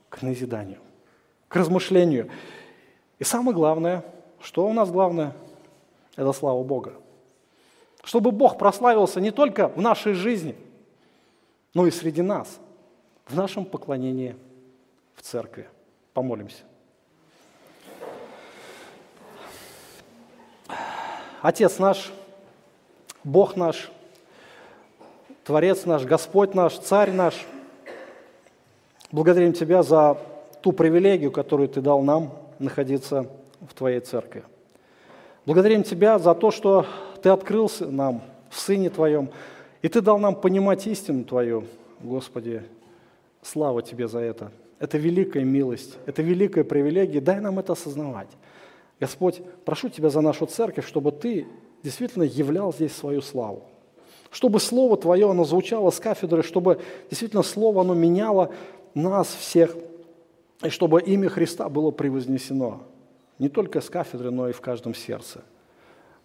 к 0.08 0.22
назиданию, 0.22 0.78
к 1.48 1.56
размышлению. 1.56 2.30
И 3.18 3.24
самое 3.24 3.54
главное, 3.54 4.04
что 4.40 4.66
у 4.66 4.72
нас 4.72 4.90
главное, 4.90 5.32
это 6.16 6.32
слава 6.32 6.62
Бога. 6.62 6.94
Чтобы 8.02 8.32
Бог 8.32 8.58
прославился 8.58 9.20
не 9.20 9.30
только 9.30 9.68
в 9.68 9.80
нашей 9.80 10.14
жизни, 10.14 10.56
но 11.74 11.86
и 11.86 11.90
среди 11.90 12.22
нас, 12.22 12.58
в 13.26 13.36
нашем 13.36 13.64
поклонении 13.64 14.36
в 15.14 15.22
церкви. 15.22 15.68
Помолимся. 16.14 16.64
Отец 21.42 21.78
наш, 21.78 22.12
Бог 23.24 23.56
наш– 23.56 23.90
Творец 25.50 25.84
наш, 25.84 26.04
Господь 26.04 26.54
наш, 26.54 26.78
Царь 26.78 27.10
наш. 27.10 27.34
Благодарим 29.10 29.52
Тебя 29.52 29.82
за 29.82 30.16
ту 30.62 30.70
привилегию, 30.72 31.32
которую 31.32 31.68
Ты 31.68 31.80
дал 31.80 32.02
нам 32.02 32.30
находиться 32.60 33.26
в 33.60 33.74
Твоей 33.74 33.98
церкви. 33.98 34.44
Благодарим 35.50 35.82
Тебя 35.82 36.20
за 36.20 36.32
то, 36.36 36.52
что 36.52 36.86
Ты 37.22 37.28
открылся 37.28 37.88
нам 37.88 38.22
в 38.50 38.60
Сыне 38.60 38.88
Твоем, 38.88 39.30
и 39.82 39.88
Ты 39.88 40.00
дал 40.00 40.16
нам 40.20 40.36
понимать 40.36 40.86
истину 40.86 41.24
Твою, 41.24 41.64
Господи. 41.98 42.62
Слава 43.42 43.82
Тебе 43.82 44.06
за 44.06 44.20
это. 44.20 44.52
Это 44.78 44.96
великая 44.96 45.42
милость, 45.42 45.98
это 46.06 46.22
великая 46.22 46.62
привилегия. 46.62 47.20
Дай 47.20 47.40
нам 47.40 47.58
это 47.58 47.72
осознавать. 47.72 48.28
Господь, 49.00 49.42
прошу 49.64 49.88
Тебя 49.88 50.08
за 50.08 50.20
нашу 50.20 50.46
церковь, 50.46 50.86
чтобы 50.86 51.10
Ты 51.10 51.48
действительно 51.82 52.22
являл 52.22 52.72
здесь 52.72 52.94
свою 52.94 53.20
славу 53.20 53.64
чтобы 54.30 54.60
Слово 54.60 54.96
Твое, 54.96 55.28
оно 55.28 55.42
звучало 55.42 55.90
с 55.90 55.98
кафедры, 55.98 56.44
чтобы 56.44 56.80
действительно 57.08 57.42
Слово, 57.42 57.80
оно 57.80 57.94
меняло 57.94 58.52
нас 58.94 59.26
всех, 59.26 59.74
и 60.62 60.68
чтобы 60.68 61.02
имя 61.02 61.28
Христа 61.28 61.68
было 61.68 61.90
превознесено 61.90 62.82
не 63.40 63.48
только 63.48 63.80
с 63.80 63.90
кафедры, 63.90 64.30
но 64.30 64.48
и 64.48 64.52
в 64.52 64.60
каждом 64.60 64.94
сердце. 64.94 65.42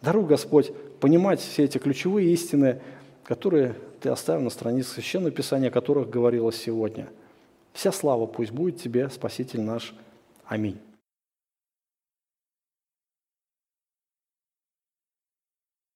Даруй, 0.02 0.26
Господь, 0.26 0.72
понимать 1.00 1.40
все 1.40 1.64
эти 1.64 1.80
ключевые 1.80 2.32
истины, 2.32 2.82
которые 3.24 3.76
Ты 4.02 4.10
оставил 4.10 4.44
на 4.44 4.50
странице 4.52 4.92
Священного 4.92 5.32
Писания, 5.32 5.70
о 5.70 5.72
которых 5.72 6.10
говорилось 6.10 6.58
сегодня. 6.58 7.08
Вся 7.74 7.92
слава 7.92 8.28
пусть 8.28 8.52
будет 8.52 8.80
Тебе, 8.80 9.10
Спаситель 9.10 9.62
наш. 9.62 9.96
Аминь. 10.46 10.78